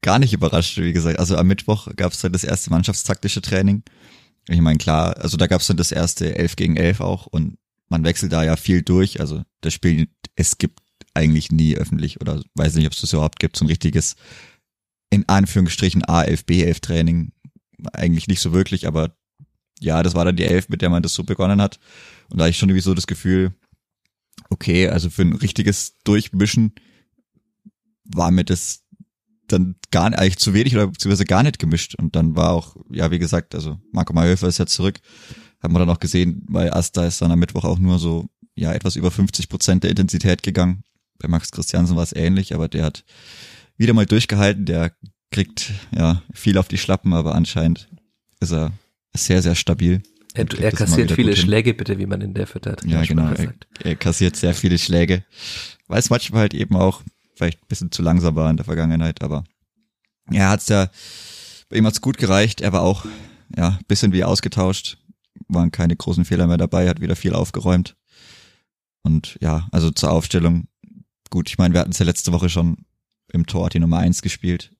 gar 0.00 0.18
nicht 0.18 0.32
überrascht, 0.32 0.78
wie 0.78 0.92
gesagt. 0.92 1.18
Also 1.18 1.36
am 1.36 1.46
Mittwoch 1.46 1.88
gab 1.96 2.12
es 2.12 2.20
dann 2.20 2.32
das 2.32 2.44
erste 2.44 2.70
mannschaftstaktische 2.70 3.42
Training. 3.42 3.82
Ich 4.48 4.60
meine, 4.60 4.78
klar, 4.78 5.16
also 5.18 5.36
da 5.36 5.46
gab 5.46 5.60
es 5.60 5.68
dann 5.68 5.76
das 5.76 5.92
erste 5.92 6.36
11 6.36 6.56
gegen 6.56 6.76
11 6.76 7.00
auch 7.00 7.26
und 7.26 7.58
man 7.88 8.04
wechselt 8.04 8.32
da 8.32 8.42
ja 8.42 8.56
viel 8.56 8.82
durch. 8.82 9.20
Also 9.20 9.42
das 9.60 9.74
Spiel, 9.74 10.08
es 10.34 10.58
gibt 10.58 10.80
eigentlich 11.14 11.52
nie 11.52 11.76
öffentlich 11.76 12.20
oder 12.20 12.42
weiß 12.54 12.74
nicht, 12.74 12.86
ob 12.86 12.92
es 12.92 13.00
das 13.00 13.12
überhaupt 13.12 13.38
gibt, 13.38 13.56
so 13.56 13.64
ein 13.64 13.68
richtiges, 13.68 14.16
in 15.10 15.28
Anführungsstrichen 15.28 16.02
A11, 16.02 16.44
B11 16.46 16.80
Training. 16.80 17.32
Eigentlich 17.92 18.28
nicht 18.28 18.40
so 18.40 18.52
wirklich, 18.52 18.86
aber 18.86 19.14
ja, 19.82 20.02
das 20.02 20.14
war 20.14 20.24
dann 20.24 20.36
die 20.36 20.44
Elf, 20.44 20.68
mit 20.68 20.82
der 20.82 20.90
man 20.90 21.02
das 21.02 21.14
so 21.14 21.24
begonnen 21.24 21.60
hat. 21.60 21.78
Und 22.30 22.38
da 22.38 22.46
ich 22.46 22.56
schon 22.56 22.68
irgendwie 22.68 22.82
so 22.82 22.94
das 22.94 23.06
Gefühl, 23.06 23.52
okay, 24.50 24.88
also 24.88 25.10
für 25.10 25.22
ein 25.22 25.34
richtiges 25.34 25.98
Durchmischen 26.04 26.72
war 28.04 28.30
mir 28.30 28.44
das 28.44 28.84
dann 29.48 29.76
gar 29.90 30.10
nicht, 30.10 30.18
eigentlich 30.18 30.38
zu 30.38 30.54
wenig 30.54 30.74
oder 30.74 30.86
beziehungsweise 30.86 31.24
gar 31.24 31.42
nicht 31.42 31.58
gemischt. 31.58 31.94
Und 31.96 32.16
dann 32.16 32.36
war 32.36 32.50
auch, 32.50 32.76
ja, 32.90 33.10
wie 33.10 33.18
gesagt, 33.18 33.54
also 33.54 33.78
Marco 33.92 34.12
Mayhofer 34.12 34.48
ist 34.48 34.58
ja 34.58 34.66
zurück. 34.66 35.00
Haben 35.62 35.74
wir 35.74 35.78
dann 35.78 35.90
auch 35.90 36.00
gesehen, 36.00 36.44
bei 36.48 36.72
Asta 36.72 37.04
ist 37.04 37.20
dann 37.20 37.32
am 37.32 37.38
Mittwoch 37.38 37.64
auch 37.64 37.78
nur 37.78 37.98
so, 37.98 38.28
ja, 38.54 38.72
etwas 38.72 38.96
über 38.96 39.10
50 39.10 39.48
Prozent 39.48 39.84
der 39.84 39.90
Intensität 39.90 40.42
gegangen. 40.42 40.84
Bei 41.18 41.28
Max 41.28 41.50
Christiansen 41.50 41.96
war 41.96 42.02
es 42.02 42.14
ähnlich, 42.14 42.54
aber 42.54 42.68
der 42.68 42.84
hat 42.84 43.04
wieder 43.76 43.94
mal 43.94 44.06
durchgehalten. 44.06 44.64
Der 44.64 44.92
kriegt, 45.30 45.72
ja, 45.94 46.22
viel 46.32 46.58
auf 46.58 46.68
die 46.68 46.78
Schlappen, 46.78 47.12
aber 47.12 47.34
anscheinend 47.34 47.88
ist 48.40 48.52
er 48.52 48.72
sehr, 49.14 49.42
sehr 49.42 49.54
stabil. 49.54 50.02
Er, 50.34 50.46
er 50.58 50.72
kassiert 50.72 51.12
viele 51.12 51.36
Schläge, 51.36 51.74
bitte, 51.74 51.98
wie 51.98 52.06
man 52.06 52.22
in 52.22 52.32
der 52.32 52.46
Fütter 52.46 52.76
Ja, 52.86 53.04
genau. 53.04 53.32
Er, 53.32 53.52
er, 53.82 53.96
kassiert 53.96 54.36
sehr 54.36 54.54
viele 54.54 54.78
Schläge. 54.78 55.24
Weil 55.88 55.98
es 55.98 56.08
manchmal 56.08 56.42
halt 56.42 56.54
eben 56.54 56.74
auch 56.76 57.02
vielleicht 57.34 57.62
ein 57.62 57.68
bisschen 57.68 57.92
zu 57.92 58.02
langsam 58.02 58.34
war 58.34 58.50
in 58.50 58.56
der 58.56 58.64
Vergangenheit, 58.64 59.22
aber 59.22 59.44
er 60.30 60.48
hat's 60.48 60.68
ja, 60.68 60.88
bei 61.68 61.76
ihm 61.76 61.86
hat's 61.86 62.00
gut 62.00 62.16
gereicht. 62.16 62.60
Er 62.60 62.72
war 62.72 62.82
auch, 62.82 63.04
ja, 63.56 63.78
bisschen 63.88 64.12
wie 64.12 64.24
ausgetauscht. 64.24 64.98
Waren 65.48 65.70
keine 65.70 65.96
großen 65.96 66.24
Fehler 66.24 66.46
mehr 66.46 66.56
dabei, 66.56 66.88
hat 66.88 67.00
wieder 67.00 67.16
viel 67.16 67.34
aufgeräumt. 67.34 67.96
Und 69.02 69.36
ja, 69.40 69.68
also 69.72 69.90
zur 69.90 70.12
Aufstellung. 70.12 70.68
Gut, 71.30 71.48
ich 71.50 71.58
meine, 71.58 71.74
wir 71.74 71.80
hatten 71.80 71.90
es 71.90 71.98
ja 71.98 72.06
letzte 72.06 72.32
Woche 72.32 72.48
schon 72.48 72.86
im 73.32 73.46
Tor 73.46 73.68
die 73.70 73.80
Nummer 73.80 73.98
eins 73.98 74.22
gespielt. 74.22 74.70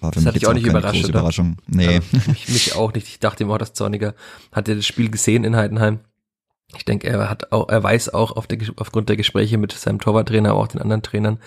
War 0.00 0.10
das 0.10 0.24
hat 0.24 0.34
dich 0.34 0.46
auch 0.46 0.54
nicht 0.54 0.66
überrascht, 0.66 1.04
oder? 1.04 1.20
Überraschung. 1.20 1.56
Nee. 1.66 1.86
Also, 1.86 2.30
mich, 2.30 2.48
mich, 2.48 2.74
auch 2.74 2.92
nicht. 2.92 3.06
Ich 3.08 3.20
dachte 3.20 3.44
immer, 3.44 3.58
dass 3.58 3.74
Zorniger 3.74 4.14
hatte 4.50 4.74
das 4.74 4.86
Spiel 4.86 5.10
gesehen 5.10 5.44
in 5.44 5.56
Heidenheim 5.56 6.00
Ich 6.76 6.84
denke, 6.84 7.08
er 7.08 7.28
hat 7.28 7.52
auch, 7.52 7.68
er 7.68 7.82
weiß 7.82 8.14
auch 8.14 8.32
auf 8.36 8.46
der, 8.46 8.58
aufgrund 8.76 9.08
der 9.08 9.16
Gespräche 9.16 9.58
mit 9.58 9.72
seinem 9.72 10.00
Torwarttrainer, 10.00 10.50
aber 10.50 10.60
auch 10.60 10.68
den 10.68 10.80
anderen 10.80 11.02
Trainern, 11.02 11.38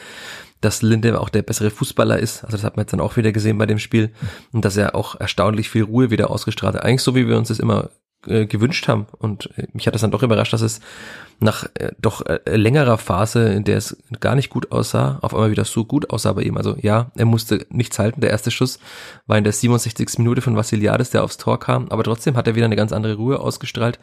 dass 0.62 0.82
Linde 0.82 1.20
auch 1.20 1.30
der 1.30 1.42
bessere 1.42 1.72
Fußballer 1.72 2.20
ist. 2.20 2.44
Also 2.44 2.58
das 2.58 2.64
hat 2.64 2.78
man 2.78 2.84
jetzt 2.84 2.94
dann 2.94 3.02
auch 3.02 3.18
wieder 3.18 3.32
gesehen 3.32 3.58
bei 3.58 3.66
dem 3.66 3.80
Spiel. 3.80 4.14
Und 4.52 4.64
dass 4.66 4.78
er 4.78 4.96
auch 4.96 5.20
erstaunlich 5.20 5.70
viel 5.70 5.84
Ruhe 5.84 6.12
wieder 6.12 6.30
ausgestrahlt 6.30 6.76
hat. 6.76 6.84
Eigentlich 6.84 7.02
so, 7.02 7.16
wie 7.16 7.28
wir 7.28 7.38
uns 7.38 7.48
das 7.48 7.60
immer 7.60 7.90
äh, 8.28 8.46
gewünscht 8.46 8.88
haben. 8.88 9.08
Und 9.18 9.50
äh, 9.58 9.68
mich 9.74 9.88
hat 9.88 9.94
das 9.94 10.02
dann 10.02 10.12
doch 10.12 10.24
überrascht, 10.24 10.54
dass 10.54 10.62
es 10.62 10.80
nach 11.40 11.66
äh, 11.76 11.92
doch 12.00 12.26
äh, 12.26 12.40
längerer 12.56 12.98
Phase, 12.98 13.50
in 13.50 13.64
der 13.64 13.78
es 13.78 13.98
gar 14.20 14.36
nicht 14.36 14.50
gut 14.50 14.72
aussah, 14.72 15.20
auf 15.22 15.34
einmal 15.34 15.52
wieder 15.52 15.66
so 15.66 15.86
gut 15.86 16.10
aussah 16.10 16.34
bei 16.34 16.44
ihm. 16.44 16.58
Also 16.58 16.76
ja, 16.80 17.12
er 17.16 17.26
musste 17.26 17.66
nichts 17.70 18.00
halten. 18.00 18.22
Der 18.22 18.30
erste 18.30 18.52
Schuss 18.52 18.80
war 19.28 19.38
in 19.38 19.44
der 19.44 19.54
67. 19.54 20.20
Minute 20.20 20.42
von 20.42 20.56
Vassiliades, 20.56 21.10
der 21.10 21.24
aufs 21.24 21.38
Tor 21.38 21.60
kam. 21.60 21.90
Aber 21.90 22.04
trotzdem 22.04 22.36
hat 22.36 22.48
er 22.48 22.56
wieder 22.56 22.66
eine 22.66 22.76
ganz 22.76 22.92
andere 22.92 23.16
Ruhe 23.16 23.40
ausgestrahlt. 23.40 24.00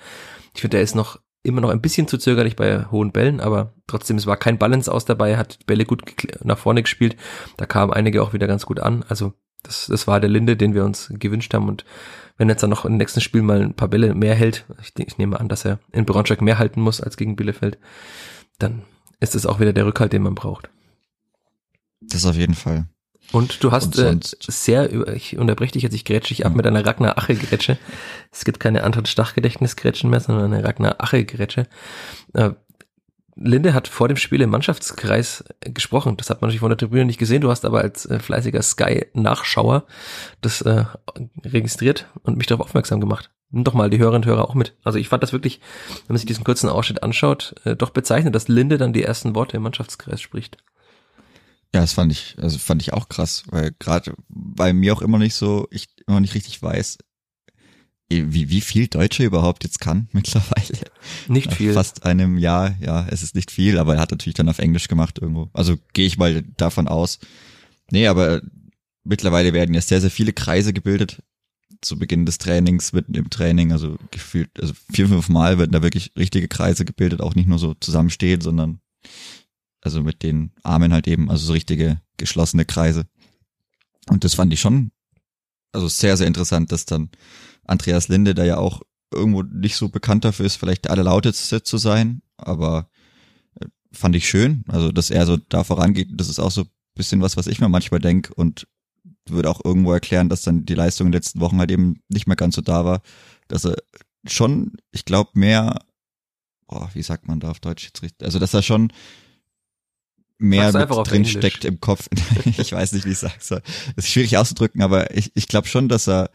Ich 0.55 0.61
finde, 0.61 0.79
er 0.79 0.83
ist 0.83 0.95
noch 0.95 1.19
immer 1.43 1.61
noch 1.61 1.71
ein 1.71 1.81
bisschen 1.81 2.07
zu 2.07 2.19
zögerlich 2.19 2.57
bei 2.57 2.85
hohen 2.91 3.13
Bällen, 3.13 3.41
aber 3.41 3.73
trotzdem, 3.87 4.19
es 4.19 4.27
war 4.27 4.37
kein 4.37 4.59
Balance 4.59 4.93
aus 4.93 5.07
dabei, 5.07 5.39
hat 5.39 5.59
Bälle 5.67 5.87
gut 5.87 6.03
nach 6.45 6.59
vorne 6.59 6.83
gespielt. 6.83 7.17
Da 7.57 7.67
kamen 7.67 7.93
einige 7.93 8.23
auch 8.23 8.33
wieder 8.35 8.47
ganz 8.47 8.67
gut 8.67 8.81
an. 8.81 9.05
Also 9.09 9.33
das, 9.63 9.87
das 9.87 10.07
war 10.07 10.21
der 10.21 10.31
Linde, 10.31 10.57
den 10.57 10.75
wir 10.75 10.85
uns 10.85 11.13
gewünscht 11.19 11.53
haben. 11.55 11.69
Und 11.69 11.85
wenn 12.41 12.49
er 12.49 12.55
jetzt 12.55 12.63
dann 12.63 12.71
noch 12.71 12.87
im 12.87 12.97
nächsten 12.97 13.21
Spiel 13.21 13.43
mal 13.43 13.61
ein 13.61 13.75
paar 13.75 13.89
Bälle 13.89 14.15
mehr 14.15 14.35
hält, 14.35 14.65
ich, 14.81 14.99
ich 14.99 15.19
nehme 15.19 15.39
an, 15.39 15.51
dass 15.51 15.67
er 15.67 15.79
in 15.93 16.07
Braunschweig 16.07 16.41
mehr 16.41 16.59
halten 16.59 16.81
muss 16.81 17.03
als 17.03 17.19
gegen 17.19 17.37
Bielefeld, 17.37 17.77
dann 18.59 18.81
ist 19.21 19.35
es 19.35 19.45
auch 19.45 19.61
wieder 19.61 19.75
der 19.75 19.85
Rückhalt, 19.85 20.15
den 20.15 20.23
man 20.23 20.35
braucht. 20.35 20.71
Das 22.01 22.25
auf 22.25 22.37
jeden 22.37 22.55
Fall. 22.55 22.87
Und 23.33 23.63
du 23.63 23.73
hast 23.73 23.99
Und 23.99 24.25
äh, 24.25 24.51
sehr, 24.51 24.91
ich 25.15 25.37
unterbreche 25.37 25.73
dich 25.73 25.83
jetzt, 25.83 25.93
ich 25.93 26.07
grätsche 26.07 26.33
dich 26.33 26.47
ab 26.47 26.55
mit 26.55 26.67
einer 26.67 26.87
Ragnar 26.87 27.19
Ache 27.19 27.35
Grätsche. 27.35 27.77
Es 28.33 28.47
gibt 28.47 28.59
keine 28.59 28.85
anderen 28.85 29.05
Stachgedächtnis 29.05 29.77
Grätschen 29.77 30.09
mehr, 30.09 30.21
sondern 30.21 30.51
eine 30.51 30.65
Ragnar 30.65 30.99
Ache 30.99 31.27
Grätsche. 31.27 31.67
Äh, 32.33 32.53
Linde 33.43 33.73
hat 33.73 33.89
vor 33.89 34.07
dem 34.07 34.19
Spiel 34.19 34.43
im 34.43 34.51
Mannschaftskreis 34.51 35.45
gesprochen. 35.61 36.17
Das 36.19 36.29
hat 36.29 36.43
man 36.43 36.49
natürlich 36.49 36.61
von 36.61 36.69
der 36.69 36.77
Tribüne 36.77 37.07
nicht 37.07 37.19
gesehen. 37.19 37.41
Du 37.41 37.51
hast 37.51 37.65
aber 37.65 37.81
als 37.81 38.05
äh, 38.05 38.19
fleißiger 38.19 38.61
Sky-Nachschauer 38.61 39.87
das 40.43 40.61
äh, 40.61 40.85
registriert 41.43 42.07
und 42.23 42.37
mich 42.37 42.47
darauf 42.47 42.67
aufmerksam 42.67 43.01
gemacht. 43.01 43.31
Nimm 43.51 43.65
doch 43.65 43.73
mal 43.73 43.89
die 43.89 43.99
Hörerinnen 43.99 44.23
und 44.23 44.27
Hörer 44.27 44.45
auch 44.49 44.55
mit. 44.55 44.77
Also 44.85 44.99
ich 44.99 45.09
fand 45.09 45.23
das 45.23 45.33
wirklich, 45.33 45.61
wenn 45.89 46.15
man 46.15 46.19
sich 46.19 46.27
diesen 46.27 46.45
kurzen 46.45 46.69
Ausschnitt 46.69 47.03
anschaut, 47.03 47.55
äh, 47.65 47.75
doch 47.75 47.91
bezeichnet, 47.91 48.35
dass 48.35 48.49
Linde 48.49 48.77
dann 48.77 48.93
die 48.93 49.03
ersten 49.03 49.35
Worte 49.35 49.57
im 49.57 49.63
Mannschaftskreis 49.63 50.21
spricht. 50.21 50.59
Ja, 51.75 51.81
das 51.81 51.95
fand 51.95 52.13
ich, 52.13 52.37
also 52.41 52.59
fand 52.59 52.83
ich 52.83 52.93
auch 52.93 53.09
krass, 53.09 53.45
weil 53.51 53.73
gerade 53.79 54.15
bei 54.29 54.73
mir 54.73 54.93
auch 54.93 55.03
immer 55.03 55.19
nicht 55.19 55.35
so, 55.35 55.67
ich 55.71 55.89
immer 56.07 56.21
nicht 56.21 56.35
richtig 56.35 56.63
weiß, 56.63 56.99
wie, 58.11 58.51
wie 58.51 58.61
viel 58.61 58.89
Deutsche 58.89 59.25
überhaupt 59.25 59.65
jetzt 59.65 59.81
kann 59.81 60.09
mittlerweile. 60.13 60.81
Nicht 61.29 61.55
viel. 61.55 61.73
fast 61.73 62.05
einem 62.05 62.39
Jahr, 62.39 62.77
ja, 62.81 63.07
es 63.09 63.23
ist 63.23 63.35
nicht 63.35 63.51
viel, 63.51 63.79
aber 63.79 63.95
er 63.95 64.01
hat 64.01 64.11
natürlich 64.11 64.35
dann 64.35 64.49
auf 64.49 64.59
Englisch 64.59 64.89
gemacht 64.89 65.19
irgendwo. 65.21 65.49
Also 65.53 65.77
gehe 65.93 66.07
ich 66.07 66.19
mal 66.19 66.43
davon 66.57 66.89
aus. 66.89 67.21
Nee, 67.91 68.09
aber 68.09 68.43
mittlerweile 69.05 69.53
werden 69.53 69.75
ja 69.75 69.81
sehr, 69.81 70.01
sehr 70.01 70.11
viele 70.11 70.33
Kreise 70.33 70.73
gebildet. 70.73 71.23
Zu 71.81 71.99
Beginn 71.99 72.27
des 72.27 72.39
Trainings, 72.39 72.93
mitten 72.93 73.15
im 73.15 73.31
Training, 73.31 73.73
also 73.73 73.97
gefühlt, 74.11 74.51
also 74.61 74.75
vier, 74.93 75.09
fünf 75.09 75.29
Mal 75.29 75.59
werden 75.59 75.73
da 75.73 75.83
wirklich 75.83 76.13
richtige 76.17 76.49
Kreise 76.49 76.85
gebildet, 76.85 77.23
auch 77.23 77.35
nicht 77.35 77.49
nur 77.49 77.59
so 77.59 77.75
zusammenstehen, 77.75 78.41
sondern 78.43 78.81
also 79.81 80.03
mit 80.03 80.23
den 80.23 80.53
Armen 80.63 80.93
halt 80.93 81.09
eben, 81.09 81.31
also 81.31 81.47
so 81.47 81.53
richtige 81.53 82.03
geschlossene 82.19 82.67
Kreise. 82.67 83.07
Und 84.09 84.25
das 84.25 84.35
fand 84.35 84.53
ich 84.53 84.61
schon, 84.61 84.91
also 85.73 85.89
sehr, 85.89 86.17
sehr 86.17 86.27
interessant, 86.27 86.71
dass 86.73 86.85
dann 86.85 87.09
Andreas 87.71 88.09
Linde, 88.09 88.35
der 88.35 88.45
ja 88.45 88.57
auch 88.57 88.83
irgendwo 89.13 89.43
nicht 89.43 89.77
so 89.77 89.89
bekannt 89.89 90.25
dafür 90.25 90.47
ist, 90.47 90.57
vielleicht 90.57 90.85
der 90.85 90.93
allerlauteste 90.93 91.63
zu 91.63 91.79
sein, 91.79 92.23
aber 92.37 92.89
äh, 93.61 93.67
fand 93.93 94.17
ich 94.17 94.29
schön, 94.29 94.65
also 94.69 94.93
dass 94.93 95.11
er 95.11 95.27
so 95.27 95.37
da 95.37 95.65
vorangeht, 95.65 96.09
das 96.13 96.29
ist 96.29 96.39
auch 96.39 96.51
so 96.51 96.67
bisschen 96.95 97.23
was, 97.23 97.37
was 97.37 97.47
ich 97.47 97.61
mir 97.61 97.69
manchmal 97.69 98.01
denke 98.01 98.35
und 98.35 98.67
würde 99.29 99.49
auch 99.49 99.65
irgendwo 99.65 99.93
erklären, 99.93 100.29
dass 100.29 100.43
dann 100.43 100.65
die 100.65 100.75
Leistung 100.75 101.07
in 101.07 101.13
den 101.13 101.19
letzten 101.19 101.41
Wochen 101.41 101.59
halt 101.59 101.71
eben 101.71 102.03
nicht 102.09 102.27
mehr 102.27 102.37
ganz 102.37 102.57
so 102.57 102.63
da 102.63 102.85
war, 102.85 103.03
dass 103.49 103.65
er 103.65 103.77
schon, 104.27 104.73
ich 104.91 105.05
glaube, 105.05 105.31
mehr, 105.35 105.81
oh, 106.69 106.87
wie 106.95 107.03
sagt 107.03 107.29
man 107.29 107.41
da 107.41 107.51
auf 107.51 107.61
Deutsch 107.61 107.85
jetzt 107.85 108.03
richtig, 108.03 108.25
also 108.25 108.39
dass 108.39 108.55
er 108.55 108.63
schon 108.63 108.93
mehr 110.39 110.73
drin 110.73 111.27
steckt 111.27 111.65
im 111.65 111.81
Kopf. 111.81 112.09
ich 112.59 112.73
weiß 112.73 112.93
nicht, 112.93 113.05
wie 113.05 113.13
ich 113.13 113.19
sagen 113.19 113.35
soll. 113.41 113.63
Das 113.95 114.07
ist 114.07 114.11
schwierig 114.11 114.37
auszudrücken, 114.37 114.83
aber 114.83 115.15
ich, 115.17 115.31
ich 115.35 115.49
glaube 115.49 115.69
schon, 115.69 115.89
dass 115.89 116.09
er, 116.09 116.31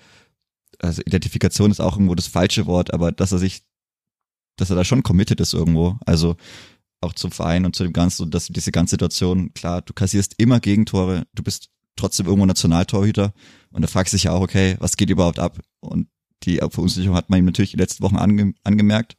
also 0.79 1.01
Identifikation 1.05 1.72
ist 1.72 1.79
auch 1.79 1.94
irgendwo 1.94 2.15
das 2.15 2.27
falsche 2.27 2.65
Wort, 2.65 2.94
aber 2.94 3.12
dass 3.12 3.32
er 3.32 3.39
sich, 3.39 3.63
dass 4.58 4.70
er 4.70 4.75
da 4.75 4.84
schon 4.84 5.03
committed 5.03 5.39
ist 5.39 5.53
irgendwo. 5.53 5.98
Also 6.05 6.36
auch 7.01 7.13
zum 7.13 7.32
Verein 7.32 7.65
und 7.65 7.75
zu 7.75 7.84
dem 7.84 7.94
Ganzen 7.94 8.24
und 8.24 8.34
dass 8.34 8.48
diese 8.48 8.72
ganze 8.72 8.91
Situation, 8.91 9.53
klar, 9.53 9.82
du 9.82 9.94
kassierst 9.94 10.36
immer 10.38 10.60
Gegentore, 10.60 11.27
du 11.34 11.44
bist 11.44 11.70
trotzdem 11.96 12.25
irgendwo 12.25 12.46
Nationaltorhüter 12.46 13.34
und 13.72 13.82
da 13.82 13.88
fragst 13.88 14.13
du 14.13 14.17
dich 14.17 14.25
ja 14.25 14.32
auch, 14.32 14.41
okay, 14.41 14.75
was 14.79 14.98
geht 14.98 15.10
überhaupt 15.10 15.39
ab? 15.39 15.60
Und 15.79 16.08
die 16.44 16.58
Verunsicherung 16.58 17.15
hat 17.15 17.29
man 17.29 17.39
ihm 17.39 17.46
natürlich 17.46 17.72
die 17.72 17.77
letzten 17.77 18.03
Wochen 18.03 18.17
ange 18.17 18.53
angemerkt. 18.63 19.17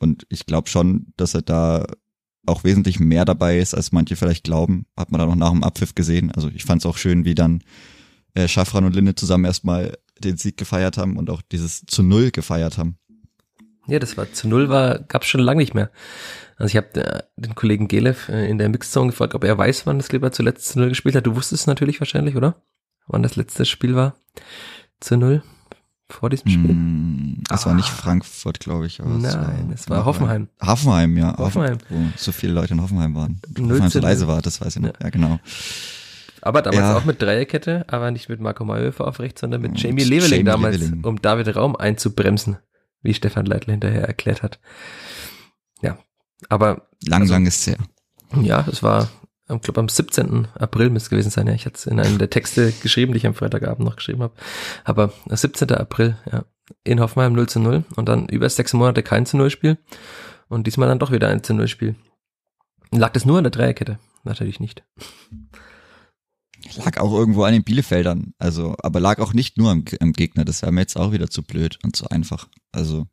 Und 0.00 0.26
ich 0.28 0.46
glaube 0.46 0.68
schon, 0.68 1.12
dass 1.16 1.34
er 1.34 1.42
da 1.42 1.86
auch 2.46 2.64
wesentlich 2.64 3.00
mehr 3.00 3.24
dabei 3.24 3.58
ist, 3.58 3.74
als 3.74 3.92
manche 3.92 4.16
vielleicht 4.16 4.44
glauben. 4.44 4.86
Hat 4.96 5.10
man 5.10 5.18
da 5.18 5.26
noch 5.26 5.36
nach 5.36 5.50
dem 5.50 5.64
Abpfiff 5.64 5.94
gesehen. 5.94 6.30
Also 6.30 6.48
ich 6.48 6.64
fand 6.64 6.82
es 6.82 6.86
auch 6.86 6.98
schön, 6.98 7.24
wie 7.24 7.34
dann 7.34 7.62
äh, 8.34 8.48
Schaffran 8.48 8.84
und 8.84 8.94
Linde 8.94 9.14
zusammen 9.14 9.44
erstmal 9.44 9.96
den 10.18 10.36
Sieg 10.36 10.56
gefeiert 10.56 10.96
haben 10.96 11.16
und 11.16 11.30
auch 11.30 11.42
dieses 11.42 11.84
zu 11.86 12.02
Null 12.02 12.30
gefeiert 12.30 12.78
haben. 12.78 12.96
Ja, 13.86 13.98
das 13.98 14.16
war 14.16 14.32
zu 14.32 14.48
Null 14.48 14.68
war, 14.68 15.00
gab's 15.00 15.26
schon 15.26 15.40
lange 15.40 15.60
nicht 15.60 15.74
mehr. 15.74 15.90
Also 16.56 16.70
ich 16.70 16.76
habe 16.76 17.04
äh, 17.04 17.22
den 17.36 17.54
Kollegen 17.54 17.88
Gelev 17.88 18.28
äh, 18.28 18.48
in 18.48 18.58
der 18.58 18.68
Mixzone 18.68 19.10
gefragt, 19.10 19.34
ob 19.34 19.44
er 19.44 19.58
weiß, 19.58 19.86
wann 19.86 19.98
das 19.98 20.08
Kleber 20.08 20.32
zuletzt 20.32 20.68
zu 20.68 20.78
Null 20.78 20.88
gespielt 20.88 21.16
hat. 21.16 21.26
Du 21.26 21.36
wusstest 21.36 21.62
es 21.62 21.66
natürlich 21.66 22.00
wahrscheinlich, 22.00 22.36
oder? 22.36 22.62
Wann 23.06 23.22
das 23.22 23.36
letzte 23.36 23.64
Spiel 23.66 23.94
war 23.94 24.14
zu 25.00 25.16
Null 25.16 25.42
vor 26.08 26.30
diesem 26.30 26.48
Spiel? 26.50 26.72
Mm, 26.72 27.42
das 27.48 27.64
ah. 27.64 27.66
war 27.66 27.74
nicht 27.74 27.88
ah. 27.88 27.96
Frankfurt, 27.96 28.60
glaube 28.60 28.86
ich. 28.86 29.00
Nein, 29.00 29.24
es 29.24 29.34
war, 29.34 29.74
es 29.74 29.90
war 29.90 30.04
Hoffenheim. 30.04 30.48
Hoffenheim, 30.62 31.16
ja. 31.16 31.36
Hoffenheim. 31.36 31.78
Wo 31.88 31.96
so 32.16 32.32
viele 32.32 32.52
Leute 32.52 32.74
in 32.74 32.80
Hoffenheim 32.80 33.14
waren. 33.14 33.40
Hoffenheim 33.58 33.90
so 33.90 34.00
leise 34.00 34.28
war, 34.28 34.40
das 34.40 34.60
weiß 34.60 34.76
ich 34.76 34.82
noch. 34.82 34.94
Ja, 34.94 35.04
ja 35.04 35.10
genau. 35.10 35.40
Aber 36.44 36.60
damals 36.60 36.82
ja. 36.82 36.96
auch 36.96 37.06
mit 37.06 37.22
Dreierkette, 37.22 37.86
aber 37.88 38.10
nicht 38.10 38.28
mit 38.28 38.38
Marco 38.38 38.66
Mayhofer 38.66 39.08
auf 39.08 39.18
rechts, 39.18 39.40
sondern 39.40 39.62
mit 39.62 39.80
Jamie 39.80 40.04
Leveling 40.04 40.30
Jamie 40.30 40.44
damals, 40.44 40.78
Leveling. 40.78 41.04
um 41.04 41.22
David 41.22 41.56
Raum 41.56 41.74
einzubremsen, 41.74 42.58
wie 43.00 43.14
Stefan 43.14 43.46
Leitl 43.46 43.70
hinterher 43.70 44.06
erklärt 44.06 44.42
hat. 44.42 44.60
Ja, 45.80 45.96
aber. 46.50 46.86
Lang, 47.06 47.22
also, 47.22 47.32
lang 47.32 47.46
ist 47.46 47.60
es 47.60 47.66
her. 47.68 47.78
Ja, 48.42 48.66
es 48.70 48.82
war, 48.82 49.08
ich 49.48 49.60
glaube 49.62 49.80
am 49.80 49.88
17. 49.88 50.48
April 50.54 50.90
müsste 50.90 51.06
es 51.06 51.10
gewesen 51.10 51.30
sein. 51.30 51.46
Ja, 51.46 51.54
ich 51.54 51.64
hatte 51.64 51.76
es 51.76 51.86
in 51.86 51.98
einem 51.98 52.18
der 52.18 52.28
Texte 52.28 52.72
geschrieben, 52.82 53.12
die 53.12 53.18
ich 53.18 53.26
am 53.26 53.34
Freitagabend 53.34 53.86
noch 53.86 53.96
geschrieben 53.96 54.22
habe. 54.22 54.34
Aber 54.84 55.14
17. 55.26 55.70
April, 55.72 56.18
ja, 56.30 56.44
in 56.82 57.00
Hoffenheim 57.00 57.32
0 57.32 57.48
zu 57.48 57.58
0 57.58 57.84
und 57.96 58.06
dann 58.06 58.28
über 58.28 58.50
sechs 58.50 58.74
Monate 58.74 59.02
kein 59.02 59.24
zu 59.24 59.38
0 59.38 59.48
Spiel 59.48 59.78
und 60.48 60.66
diesmal 60.66 60.88
dann 60.88 60.98
doch 60.98 61.10
wieder 61.10 61.28
ein 61.28 61.42
zu 61.42 61.54
0 61.54 61.68
Spiel. 61.68 61.94
Lag 62.90 63.12
das 63.12 63.24
nur 63.24 63.38
an 63.38 63.44
der 63.44 63.50
Dreierkette? 63.50 63.98
Natürlich 64.24 64.60
nicht. 64.60 64.84
Lag 66.76 66.98
auch 66.98 67.12
irgendwo 67.12 67.44
an 67.44 67.52
den 67.52 67.64
Bielefeldern, 67.64 68.32
also, 68.38 68.74
aber 68.82 69.00
lag 69.00 69.18
auch 69.18 69.32
nicht 69.32 69.58
nur 69.58 69.70
am, 69.70 69.84
am 70.00 70.12
Gegner, 70.12 70.44
das 70.44 70.62
wäre 70.62 70.72
mir 70.72 70.80
jetzt 70.80 70.96
auch 70.96 71.12
wieder 71.12 71.28
zu 71.28 71.42
blöd 71.42 71.78
und 71.82 71.94
zu 71.94 72.08
einfach. 72.08 72.48
Also, 72.72 73.06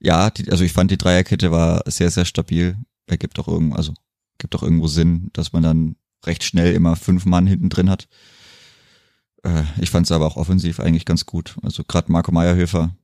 ja, 0.00 0.30
die, 0.30 0.50
also 0.50 0.64
ich 0.64 0.72
fand 0.72 0.90
die 0.90 0.98
Dreierkette 0.98 1.50
war 1.50 1.82
sehr, 1.86 2.10
sehr 2.10 2.24
stabil. 2.24 2.76
Ergibt 3.06 3.38
auch 3.38 3.48
irgendwo, 3.48 3.76
also 3.76 3.94
gibt 4.38 4.54
auch 4.56 4.62
irgendwo 4.62 4.86
Sinn, 4.88 5.30
dass 5.32 5.52
man 5.52 5.62
dann 5.62 5.96
recht 6.26 6.44
schnell 6.44 6.74
immer 6.74 6.96
fünf 6.96 7.24
Mann 7.24 7.46
hinten 7.46 7.68
drin 7.68 7.90
hat. 7.90 8.08
Äh, 9.42 9.62
ich 9.80 9.90
fand 9.90 10.06
es 10.06 10.12
aber 10.12 10.26
auch 10.26 10.36
offensiv 10.36 10.80
eigentlich 10.80 11.04
ganz 11.04 11.26
gut. 11.26 11.56
Also 11.62 11.84
gerade 11.84 12.10
Marco 12.10 12.32
Meyerhöfer, 12.32 12.96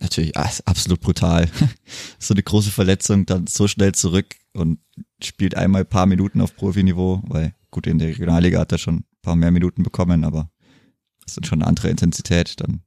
natürlich 0.00 0.36
absolut 0.36 1.00
brutal. 1.00 1.48
so 2.18 2.34
eine 2.34 2.42
große 2.42 2.70
Verletzung, 2.70 3.26
dann 3.26 3.46
so 3.46 3.68
schnell 3.68 3.92
zurück 3.92 4.36
und 4.52 4.80
spielt 5.22 5.56
einmal 5.56 5.84
paar 5.84 6.06
Minuten 6.06 6.40
auf 6.40 6.54
Profiniveau, 6.54 7.22
weil 7.26 7.54
gut, 7.72 7.88
in 7.88 7.98
der 7.98 8.08
Regionalliga 8.08 8.60
hat 8.60 8.70
er 8.70 8.78
schon 8.78 8.98
ein 8.98 9.04
paar 9.22 9.34
mehr 9.34 9.50
Minuten 9.50 9.82
bekommen, 9.82 10.22
aber 10.22 10.48
das 11.24 11.36
ist 11.36 11.46
schon 11.46 11.60
eine 11.60 11.68
andere 11.68 11.88
Intensität. 11.88 12.60
Dann 12.60 12.82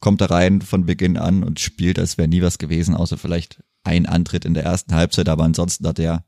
kommt 0.00 0.22
er 0.22 0.30
rein 0.30 0.62
von 0.62 0.86
Beginn 0.86 1.18
an 1.18 1.42
und 1.42 1.60
spielt, 1.60 1.98
als 1.98 2.16
wäre 2.16 2.28
nie 2.28 2.40
was 2.40 2.56
gewesen, 2.56 2.94
außer 2.94 3.18
vielleicht 3.18 3.62
ein 3.84 4.06
Antritt 4.06 4.46
in 4.46 4.54
der 4.54 4.64
ersten 4.64 4.94
Halbzeit, 4.94 5.28
aber 5.28 5.44
ansonsten 5.44 5.86
hat 5.86 5.98
er 5.98 6.24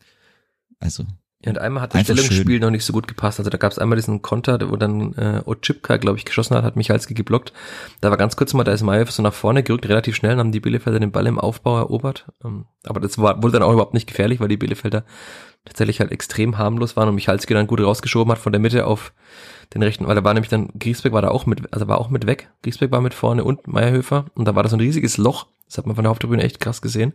also. 0.79 1.07
Ja, 1.45 1.53
und 1.53 1.59
einmal 1.59 1.83
hat 1.83 1.95
das 1.95 2.03
Stellungsspiel 2.03 2.45
schön. 2.45 2.61
noch 2.61 2.71
nicht 2.71 2.85
so 2.85 2.93
gut 2.93 3.09
gepasst. 3.09 3.39
Also 3.39 3.49
da 3.49 3.57
gab 3.57 3.73
es 3.73 3.79
einmal 3.79 3.97
diesen 3.97 4.21
Konter, 4.21 4.59
wo 4.71 4.77
dann 4.77 5.15
äh, 5.15 5.41
Ochipka, 5.47 5.97
glaube 5.97 6.19
ich, 6.19 6.27
geschossen 6.27 6.55
hat, 6.55 6.65
hat 6.65 6.77
Michalski 6.77 7.15
geblockt. 7.15 7.55
Da 8.03 8.11
war 8.11 8.19
ganz 8.19 8.37
kurz 8.37 8.53
mal, 8.53 8.65
da 8.65 8.73
ist 8.73 8.83
Mayev 8.83 9.11
so 9.11 9.23
nach 9.23 9.33
vorne 9.33 9.63
gerückt, 9.63 9.89
relativ 9.89 10.17
schnell, 10.17 10.37
haben 10.37 10.53
die 10.53 10.61
Bielefelder 10.61 11.01
den 11.01 11.13
Ball 11.13 11.27
im 11.27 11.39
Aufbau 11.39 11.79
erobert. 11.79 12.27
Ähm, 12.45 12.67
aber 12.85 13.01
das 13.01 13.17
war, 13.17 13.43
wurde 13.43 13.55
dann 13.55 13.63
auch 13.63 13.73
überhaupt 13.73 13.95
nicht 13.95 14.07
gefährlich, 14.07 14.39
weil 14.41 14.49
die 14.49 14.59
Bielefelder 14.59 15.05
tatsächlich 15.65 16.01
halt 16.01 16.13
extrem 16.13 16.59
harmlos 16.59 16.97
waren 16.97 17.09
und 17.09 17.15
Michalski 17.15 17.55
dann 17.55 17.67
gut 17.67 17.81
rausgeschoben 17.81 18.33
hat 18.33 18.39
von 18.39 18.53
der 18.53 18.61
Mitte 18.61 18.87
auf 18.87 19.13
den 19.73 19.83
rechten, 19.83 20.07
weil 20.07 20.17
da 20.17 20.25
war 20.25 20.35
nämlich 20.35 20.51
dann, 20.51 20.69
Griesbeck 20.79 21.13
war 21.13 21.23
da 21.23 21.29
auch 21.29 21.47
mit, 21.47 21.73
also 21.73 21.87
war 21.89 21.99
auch 21.99 22.11
mit 22.11 22.27
weg. 22.27 22.51
Griesbeck 22.63 22.91
war 22.91 23.01
mit 23.01 23.15
vorne 23.15 23.45
und 23.45 23.67
Meierhöfer 23.67 24.27
und 24.35 24.47
da 24.47 24.55
war 24.55 24.63
das 24.63 24.71
so 24.71 24.77
ein 24.77 24.81
riesiges 24.81 25.17
Loch 25.17 25.47
Das 25.67 25.79
hat 25.79 25.87
man 25.87 25.95
von 25.95 26.05
der 26.05 26.11
Haupttribüne 26.11 26.43
echt 26.43 26.61
krass 26.61 26.83
gesehen. 26.83 27.15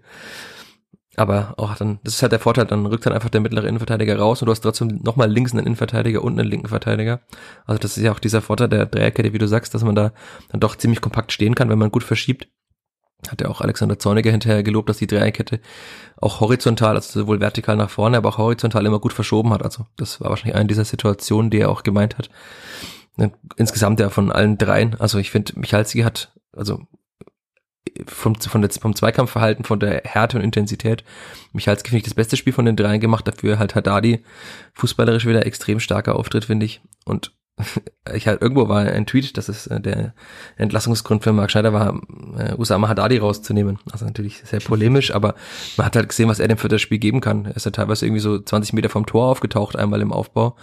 Aber 1.18 1.54
auch 1.58 1.76
dann, 1.76 2.00
das 2.04 2.16
ist 2.16 2.22
halt 2.22 2.32
der 2.32 2.40
Vorteil, 2.40 2.66
dann 2.66 2.86
rückt 2.86 3.06
dann 3.06 3.14
einfach 3.14 3.30
der 3.30 3.42
mittlere 3.42 3.68
Innenverteidiger 3.68 4.18
raus 4.18 4.42
und 4.42 4.48
du 4.48 4.52
hast 4.52 4.62
trotzdem 4.62 5.00
nochmal 5.04 5.32
links 5.32 5.54
einen 5.54 5.66
Innenverteidiger 5.66 6.22
und 6.22 6.38
einen 6.38 6.50
linken 6.50 6.68
Verteidiger. 6.68 7.22
Also 7.66 7.80
das 7.80 7.98
ist 7.98 8.04
ja 8.04 8.12
auch 8.12 8.20
dieser 8.20 8.42
Vorteil 8.42 8.68
der 8.68 8.86
Dreierkette, 8.86 9.32
wie 9.32 9.38
du 9.38 9.48
sagst, 9.48 9.74
dass 9.74 9.84
man 9.84 9.96
da 9.96 10.12
dann 10.50 10.60
doch 10.60 10.76
ziemlich 10.76 11.02
kompakt 11.02 11.32
stehen 11.32 11.56
kann, 11.56 11.70
wenn 11.70 11.80
man 11.80 11.92
gut 11.92 12.04
verschiebt. 12.04 12.50
Hat 13.30 13.42
ja 13.42 13.48
auch 13.48 13.62
Alexander 13.62 13.98
Zorniger 13.98 14.30
hinterher 14.30 14.62
gelobt, 14.62 14.90
dass 14.90 14.98
die 14.98 15.08
Dreierkette 15.08 15.62
auch 16.18 16.42
horizontal, 16.42 16.96
also 16.96 17.22
sowohl 17.22 17.40
vertikal 17.40 17.78
nach 17.78 17.90
vorne, 17.90 18.18
aber 18.18 18.30
auch 18.30 18.38
horizontal 18.38 18.86
immer 18.86 19.00
gut 19.00 19.14
verschoben 19.14 19.54
hat. 19.54 19.64
Also 19.64 19.86
das 19.96 20.20
war 20.22 20.30
wahrscheinlich 20.30 20.56
eine 20.56 20.68
dieser 20.68 20.86
Situationen, 20.86 21.50
die 21.50 21.60
er 21.60 21.70
auch 21.70 21.84
gemeint 21.84 22.18
hat. 22.18 22.30
Insgesamt 23.56 24.02
ja 24.02 24.10
von 24.10 24.32
allen 24.32 24.58
dreien. 24.58 24.96
Also 25.00 25.18
ich 25.18 25.32
finde, 25.32 25.58
Michalski 25.58 26.02
hat, 26.02 26.34
also 26.52 26.82
vom, 28.08 28.36
von 28.36 28.62
der, 28.62 28.72
vom 28.72 28.96
Zweikampfverhalten, 28.96 29.66
von 29.66 29.80
der 29.80 30.02
Härte 30.04 30.38
und 30.38 30.44
Intensität. 30.44 31.04
Michalski 31.54 31.90
finde 31.90 32.00
ich 32.00 32.04
das 32.04 32.14
beste 32.14 32.38
Spiel 32.38 32.54
von 32.54 32.66
den 32.66 32.76
dreien 32.76 33.00
gemacht, 33.00 33.28
dafür 33.28 33.60
halt 33.60 33.76
Haddadi 33.76 34.24
fußballerisch 34.74 35.26
wieder 35.26 35.46
extrem 35.46 35.80
starker 35.80 36.16
Auftritt, 36.16 36.46
finde 36.46 36.66
ich. 36.66 36.82
Und 37.06 37.32
ich 38.14 38.28
halt 38.28 38.42
irgendwo 38.42 38.68
war 38.68 38.82
ein 38.82 39.06
Tweet, 39.06 39.38
dass 39.38 39.48
es 39.48 39.68
äh, 39.68 39.80
der 39.80 40.14
Entlassungsgrund 40.58 41.24
für 41.24 41.32
Mark 41.32 41.52
Schneider 41.52 41.72
war, 41.72 42.02
äh, 42.38 42.54
Usama 42.56 42.90
Haddadi 42.90 43.18
rauszunehmen. 43.18 43.80
Also 43.92 44.06
natürlich 44.06 44.40
sehr 44.44 44.60
polemisch, 44.60 45.14
aber 45.16 45.36
man 45.78 45.86
hat 45.86 45.96
halt 45.96 46.10
gesehen, 46.10 46.28
was 46.28 46.40
er 46.40 46.50
dem 46.50 46.58
für 46.58 46.68
das 46.68 46.82
Spiel 46.82 46.98
geben 46.98 47.22
kann. 47.22 47.46
Er 47.46 47.56
ist 47.56 47.66
ja 47.66 47.72
teilweise 47.72 48.06
irgendwie 48.06 48.20
so 48.20 48.40
20 48.40 48.74
Meter 48.74 48.90
vom 48.90 49.06
Tor 49.06 49.28
aufgetaucht, 49.28 49.78
einmal 49.78 50.02
im 50.02 50.12
Aufbau. 50.12 50.58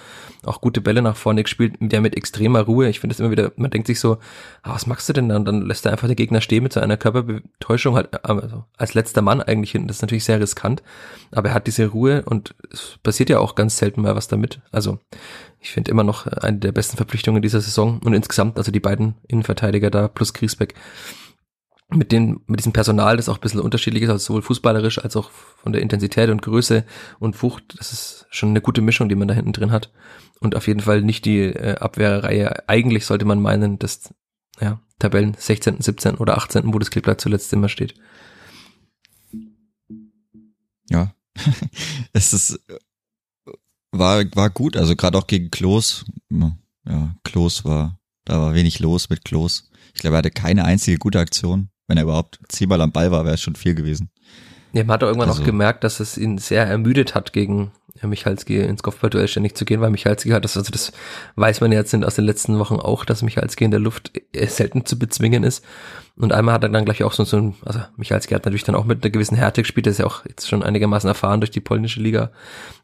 Auch 0.44 0.60
gute 0.60 0.82
Bälle 0.82 1.00
nach 1.00 1.16
vorne 1.16 1.42
gespielt, 1.42 1.76
der 1.80 2.02
mit 2.02 2.16
extremer 2.16 2.60
Ruhe. 2.60 2.88
Ich 2.88 3.00
finde 3.00 3.14
es 3.14 3.20
immer 3.20 3.30
wieder, 3.30 3.52
man 3.56 3.70
denkt 3.70 3.86
sich 3.86 3.98
so, 3.98 4.18
ah, 4.62 4.74
was 4.74 4.86
machst 4.86 5.08
du 5.08 5.14
denn 5.14 5.30
da? 5.30 5.36
Und 5.36 5.46
dann 5.46 5.62
lässt 5.62 5.86
er 5.86 5.92
einfach 5.92 6.08
den 6.08 6.16
Gegner 6.16 6.42
stehen 6.42 6.62
mit 6.62 6.74
so 6.74 6.80
einer 6.80 6.98
Körperbetäuschung 6.98 7.96
halt, 7.96 8.12
äh, 8.12 8.18
also 8.22 8.64
als 8.76 8.92
letzter 8.92 9.22
Mann 9.22 9.40
eigentlich 9.40 9.72
hinten. 9.72 9.88
Das 9.88 9.96
ist 9.96 10.02
natürlich 10.02 10.24
sehr 10.24 10.40
riskant, 10.40 10.82
aber 11.30 11.50
er 11.50 11.54
hat 11.54 11.66
diese 11.66 11.86
Ruhe 11.86 12.22
und 12.26 12.54
es 12.70 12.98
passiert 13.02 13.30
ja 13.30 13.38
auch 13.38 13.54
ganz 13.54 13.78
selten 13.78 14.02
mal 14.02 14.14
was 14.14 14.28
damit. 14.28 14.60
Also 14.70 14.98
ich 15.62 15.70
finde 15.70 15.92
immer 15.92 16.02
noch 16.02 16.26
eine 16.26 16.58
der 16.58 16.72
besten 16.72 16.96
Verpflichtungen 16.96 17.40
dieser 17.40 17.60
Saison 17.60 18.00
und 18.04 18.14
insgesamt, 18.14 18.58
also 18.58 18.72
die 18.72 18.80
beiden 18.80 19.14
Innenverteidiger 19.28 19.90
da 19.90 20.08
plus 20.08 20.34
Griesbeck 20.34 20.74
mit 21.88 22.10
den, 22.10 22.40
mit 22.46 22.58
diesem 22.58 22.72
Personal, 22.72 23.16
das 23.16 23.28
auch 23.28 23.36
ein 23.36 23.40
bisschen 23.40 23.60
unterschiedlich 23.60 24.02
ist, 24.02 24.10
also 24.10 24.24
sowohl 24.24 24.42
fußballerisch 24.42 24.98
als 24.98 25.14
auch 25.14 25.30
von 25.30 25.72
der 25.72 25.82
Intensität 25.82 26.30
und 26.30 26.42
Größe 26.42 26.84
und 27.20 27.40
Wucht, 27.42 27.78
das 27.78 27.92
ist 27.92 28.26
schon 28.30 28.48
eine 28.50 28.60
gute 28.60 28.80
Mischung, 28.80 29.08
die 29.08 29.14
man 29.14 29.28
da 29.28 29.34
hinten 29.34 29.52
drin 29.52 29.70
hat. 29.70 29.92
Und 30.40 30.56
auf 30.56 30.66
jeden 30.66 30.80
Fall 30.80 31.02
nicht 31.02 31.24
die 31.24 31.40
äh, 31.40 31.76
Abwehrreihe. 31.76 32.68
Eigentlich 32.68 33.06
sollte 33.06 33.24
man 33.24 33.40
meinen, 33.40 33.78
dass 33.78 34.12
ja, 34.60 34.80
Tabellen 34.98 35.34
16., 35.38 35.80
17. 35.80 36.16
oder 36.16 36.36
18., 36.38 36.74
wo 36.74 36.78
das 36.78 36.90
Kleeblatt 36.90 37.20
zuletzt 37.20 37.52
immer 37.52 37.68
steht. 37.68 37.94
Ja, 40.88 41.14
es 42.12 42.32
ist 42.32 42.60
war, 43.92 44.24
war 44.34 44.50
gut, 44.50 44.76
also 44.76 44.96
gerade 44.96 45.18
auch 45.18 45.26
gegen 45.26 45.50
Klos. 45.50 46.04
Ja, 46.30 47.14
Klos 47.22 47.64
war, 47.64 47.98
da 48.24 48.40
war 48.40 48.54
wenig 48.54 48.80
los 48.80 49.08
mit 49.10 49.24
Klos. 49.24 49.70
Ich 49.94 50.00
glaube, 50.00 50.16
er 50.16 50.18
hatte 50.18 50.30
keine 50.30 50.64
einzige 50.64 50.98
gute 50.98 51.20
Aktion. 51.20 51.68
Wenn 51.86 51.98
er 51.98 52.04
überhaupt 52.04 52.40
zehnmal 52.48 52.80
am 52.80 52.92
Ball 52.92 53.10
war, 53.10 53.24
wäre 53.24 53.34
es 53.34 53.42
schon 53.42 53.54
viel 53.56 53.74
gewesen. 53.74 54.10
Ja, 54.72 54.84
man 54.84 54.94
hat 54.94 55.04
auch 55.04 55.08
irgendwann 55.08 55.28
also, 55.28 55.42
auch 55.42 55.46
gemerkt, 55.46 55.84
dass 55.84 56.00
es 56.00 56.16
ihn 56.16 56.38
sehr 56.38 56.66
ermüdet 56.66 57.14
hat, 57.14 57.32
gegen 57.32 57.72
Michalski 58.02 58.60
ins 58.60 58.82
Kopfballduell 58.82 59.28
ständig 59.28 59.56
zu 59.56 59.64
gehen, 59.64 59.80
weil 59.80 59.90
Michalski 59.90 60.30
hat 60.30 60.44
das, 60.44 60.56
also 60.56 60.70
das 60.70 60.92
weiß 61.36 61.60
man 61.60 61.72
jetzt 61.72 61.94
aus 61.94 62.14
den 62.14 62.24
letzten 62.24 62.58
Wochen 62.58 62.76
auch, 62.76 63.04
dass 63.04 63.22
Michalski 63.22 63.64
in 63.64 63.70
der 63.70 63.80
Luft 63.80 64.12
selten 64.34 64.86
zu 64.86 64.98
bezwingen 64.98 65.44
ist. 65.44 65.64
Und 66.16 66.32
einmal 66.32 66.54
hat 66.54 66.62
er 66.62 66.68
dann 66.68 66.84
gleich 66.84 67.02
auch 67.04 67.12
so, 67.12 67.24
so 67.24 67.36
ein, 67.36 67.54
also 67.64 67.80
Michalski 67.96 68.34
hat 68.34 68.44
natürlich 68.44 68.64
dann 68.64 68.74
auch 68.74 68.84
mit 68.84 69.02
einer 69.02 69.10
gewissen 69.10 69.36
Härte 69.36 69.62
gespielt, 69.62 69.86
der 69.86 69.92
ist 69.92 69.98
ja 69.98 70.06
auch 70.06 70.24
jetzt 70.26 70.48
schon 70.48 70.62
einigermaßen 70.62 71.08
erfahren 71.08 71.40
durch 71.40 71.50
die 71.50 71.60
polnische 71.60 72.00
Liga, 72.00 72.32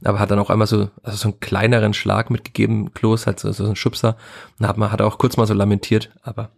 aber 0.05 0.19
hat 0.19 0.31
dann 0.31 0.39
auch 0.39 0.51
einmal 0.51 0.67
so, 0.67 0.91
also 1.03 1.17
so 1.17 1.29
einen 1.29 1.41
kleineren 1.41 1.95
Schlag 1.95 2.31
mitgegeben, 2.31 2.93
Klos, 2.95 3.27
halt 3.27 3.41
so, 3.41 3.53
so 3.53 3.67
ein 3.67 3.77
Schubser. 3.77 4.17
Und 4.59 4.67
hat 4.67 4.77
man, 4.77 4.93
hat 4.93 5.01
er 5.01 5.07
auch 5.07 5.19
kurz 5.19 5.37
mal 5.37 5.47
so 5.47 5.55
lamentiert, 5.55 6.11
aber 6.23 6.53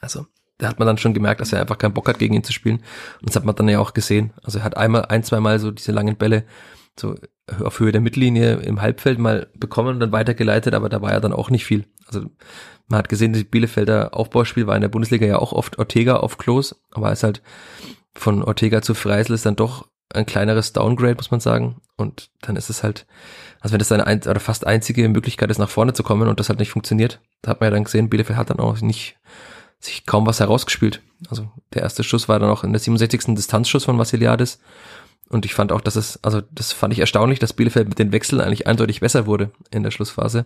also 0.00 0.26
da 0.58 0.68
hat 0.68 0.78
man 0.78 0.86
dann 0.86 0.98
schon 0.98 1.14
gemerkt, 1.14 1.40
dass 1.40 1.52
er 1.52 1.60
einfach 1.60 1.78
keinen 1.78 1.94
Bock 1.94 2.08
hat, 2.08 2.18
gegen 2.18 2.34
ihn 2.34 2.44
zu 2.44 2.52
spielen. 2.52 2.76
Und 3.20 3.28
das 3.28 3.36
hat 3.36 3.44
man 3.44 3.56
dann 3.56 3.68
ja 3.68 3.80
auch 3.80 3.92
gesehen. 3.92 4.32
Also 4.42 4.58
er 4.58 4.64
hat 4.64 4.76
einmal, 4.76 5.06
ein, 5.06 5.24
zwei 5.24 5.40
Mal 5.40 5.58
so 5.58 5.70
diese 5.70 5.92
langen 5.92 6.16
Bälle 6.16 6.44
so 6.98 7.16
auf 7.62 7.80
Höhe 7.80 7.92
der 7.92 8.00
Mittellinie 8.00 8.54
im 8.56 8.80
Halbfeld 8.80 9.18
mal 9.18 9.48
bekommen 9.54 9.90
und 9.90 10.00
dann 10.00 10.12
weitergeleitet, 10.12 10.74
aber 10.74 10.88
da 10.88 11.02
war 11.02 11.12
ja 11.12 11.20
dann 11.20 11.32
auch 11.32 11.50
nicht 11.50 11.64
viel. 11.64 11.86
Also 12.06 12.30
man 12.86 12.98
hat 12.98 13.08
gesehen, 13.08 13.32
das 13.32 13.44
Bielefelder 13.44 14.14
Aufbauspiel 14.14 14.66
war 14.66 14.74
in 14.74 14.82
der 14.82 14.88
Bundesliga 14.88 15.26
ja 15.26 15.38
auch 15.38 15.52
oft 15.52 15.78
Ortega 15.78 16.16
auf 16.16 16.38
Klos, 16.38 16.76
aber 16.90 17.12
es 17.12 17.22
halt 17.22 17.42
von 18.14 18.42
Ortega 18.42 18.82
zu 18.82 18.94
Freisel 18.94 19.34
ist 19.34 19.46
dann 19.46 19.56
doch 19.56 19.88
ein 20.12 20.26
kleineres 20.26 20.72
Downgrade, 20.72 21.16
muss 21.16 21.30
man 21.30 21.40
sagen. 21.40 21.80
Und 21.96 22.30
dann 22.42 22.56
ist 22.56 22.70
es 22.70 22.82
halt, 22.82 23.06
also 23.60 23.72
wenn 23.72 23.78
das 23.78 23.90
eine 23.92 24.06
ein, 24.06 24.22
oder 24.22 24.40
fast 24.40 24.66
einzige 24.66 25.08
Möglichkeit 25.08 25.50
ist, 25.50 25.58
nach 25.58 25.68
vorne 25.68 25.92
zu 25.92 26.02
kommen 26.02 26.28
und 26.28 26.38
das 26.38 26.48
halt 26.48 26.58
nicht 26.58 26.70
funktioniert, 26.70 27.20
da 27.42 27.50
hat 27.50 27.60
man 27.60 27.68
ja 27.68 27.70
dann 27.72 27.84
gesehen, 27.84 28.10
Bielefeld 28.10 28.38
hat 28.38 28.50
dann 28.50 28.60
auch 28.60 28.80
nicht 28.80 29.16
sich 29.80 30.06
kaum 30.06 30.26
was 30.26 30.40
herausgespielt. 30.40 31.02
Also 31.28 31.50
der 31.72 31.82
erste 31.82 32.04
Schuss 32.04 32.28
war 32.28 32.38
dann 32.38 32.50
auch 32.50 32.64
in 32.64 32.72
der 32.72 32.80
67. 32.80 33.34
Distanzschuss 33.34 33.84
von 33.84 33.98
Vassiliadis. 33.98 34.58
Und 35.34 35.44
ich 35.44 35.52
fand 35.52 35.72
auch, 35.72 35.80
dass 35.80 35.96
es, 35.96 36.20
also 36.22 36.42
das 36.52 36.72
fand 36.72 36.92
ich 36.92 37.00
erstaunlich, 37.00 37.40
dass 37.40 37.54
Bielefeld 37.54 37.88
mit 37.88 37.98
den 37.98 38.12
Wechseln 38.12 38.40
eigentlich 38.40 38.68
eindeutig 38.68 39.00
besser 39.00 39.26
wurde 39.26 39.50
in 39.72 39.82
der 39.82 39.90
Schlussphase. 39.90 40.44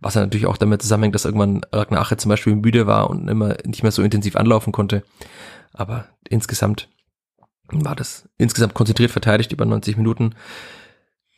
Was 0.00 0.12
ja 0.12 0.20
natürlich 0.20 0.44
auch 0.44 0.58
damit 0.58 0.82
zusammenhängt, 0.82 1.14
dass 1.14 1.24
irgendwann 1.24 1.62
Ragnar 1.72 2.02
Ache 2.02 2.18
zum 2.18 2.28
Beispiel 2.28 2.54
müde 2.54 2.86
war 2.86 3.08
und 3.08 3.28
immer 3.28 3.56
nicht 3.64 3.82
mehr 3.82 3.92
so 3.92 4.02
intensiv 4.02 4.36
anlaufen 4.36 4.74
konnte. 4.74 5.04
Aber 5.72 6.04
insgesamt 6.28 6.90
war 7.68 7.96
das 7.96 8.28
insgesamt 8.36 8.74
konzentriert 8.74 9.10
verteidigt 9.10 9.52
über 9.52 9.64
90 9.64 9.96
Minuten. 9.96 10.34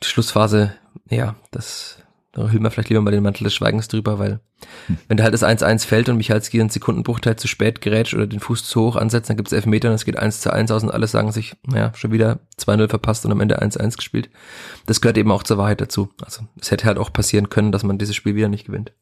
Die 0.02 0.08
Schlussphase, 0.08 0.74
ja, 1.08 1.36
das 1.52 1.98
da 2.38 2.50
hüllen 2.50 2.62
wir 2.62 2.70
vielleicht 2.70 2.88
lieber 2.88 3.00
mal 3.00 3.10
den 3.10 3.22
Mantel 3.22 3.44
des 3.44 3.54
Schweigens 3.54 3.88
drüber, 3.88 4.18
weil 4.18 4.40
hm. 4.86 4.98
wenn 5.08 5.16
da 5.16 5.24
halt 5.24 5.34
das 5.34 5.42
1-1 5.42 5.86
fällt 5.86 6.08
und 6.08 6.16
Michalski 6.16 6.60
einen 6.60 6.70
Sekundenbruchteil 6.70 7.36
zu 7.36 7.48
spät 7.48 7.80
gerätscht 7.80 8.14
oder 8.14 8.26
den 8.26 8.40
Fuß 8.40 8.64
zu 8.64 8.80
hoch 8.82 8.96
ansetzt, 8.96 9.28
dann 9.28 9.36
gibt 9.36 9.48
es 9.48 9.52
Elfmeter 9.52 9.88
und 9.88 9.94
es 9.94 10.04
geht 10.04 10.18
1 10.18 10.40
zu 10.40 10.52
1 10.52 10.70
aus 10.70 10.82
und 10.82 10.90
alle 10.90 11.06
sagen 11.06 11.32
sich, 11.32 11.56
naja, 11.66 11.92
schon 11.94 12.12
wieder 12.12 12.40
2-0 12.58 12.88
verpasst 12.88 13.26
und 13.26 13.32
am 13.32 13.40
Ende 13.40 13.60
1-1 13.60 13.96
gespielt. 13.96 14.30
Das 14.86 15.00
gehört 15.00 15.18
eben 15.18 15.32
auch 15.32 15.42
zur 15.42 15.58
Wahrheit 15.58 15.80
dazu. 15.80 16.10
Also 16.22 16.42
es 16.60 16.70
hätte 16.70 16.86
halt 16.86 16.98
auch 16.98 17.12
passieren 17.12 17.50
können, 17.50 17.72
dass 17.72 17.82
man 17.82 17.98
dieses 17.98 18.14
Spiel 18.14 18.34
wieder 18.34 18.48
nicht 18.48 18.66
gewinnt. 18.66 18.92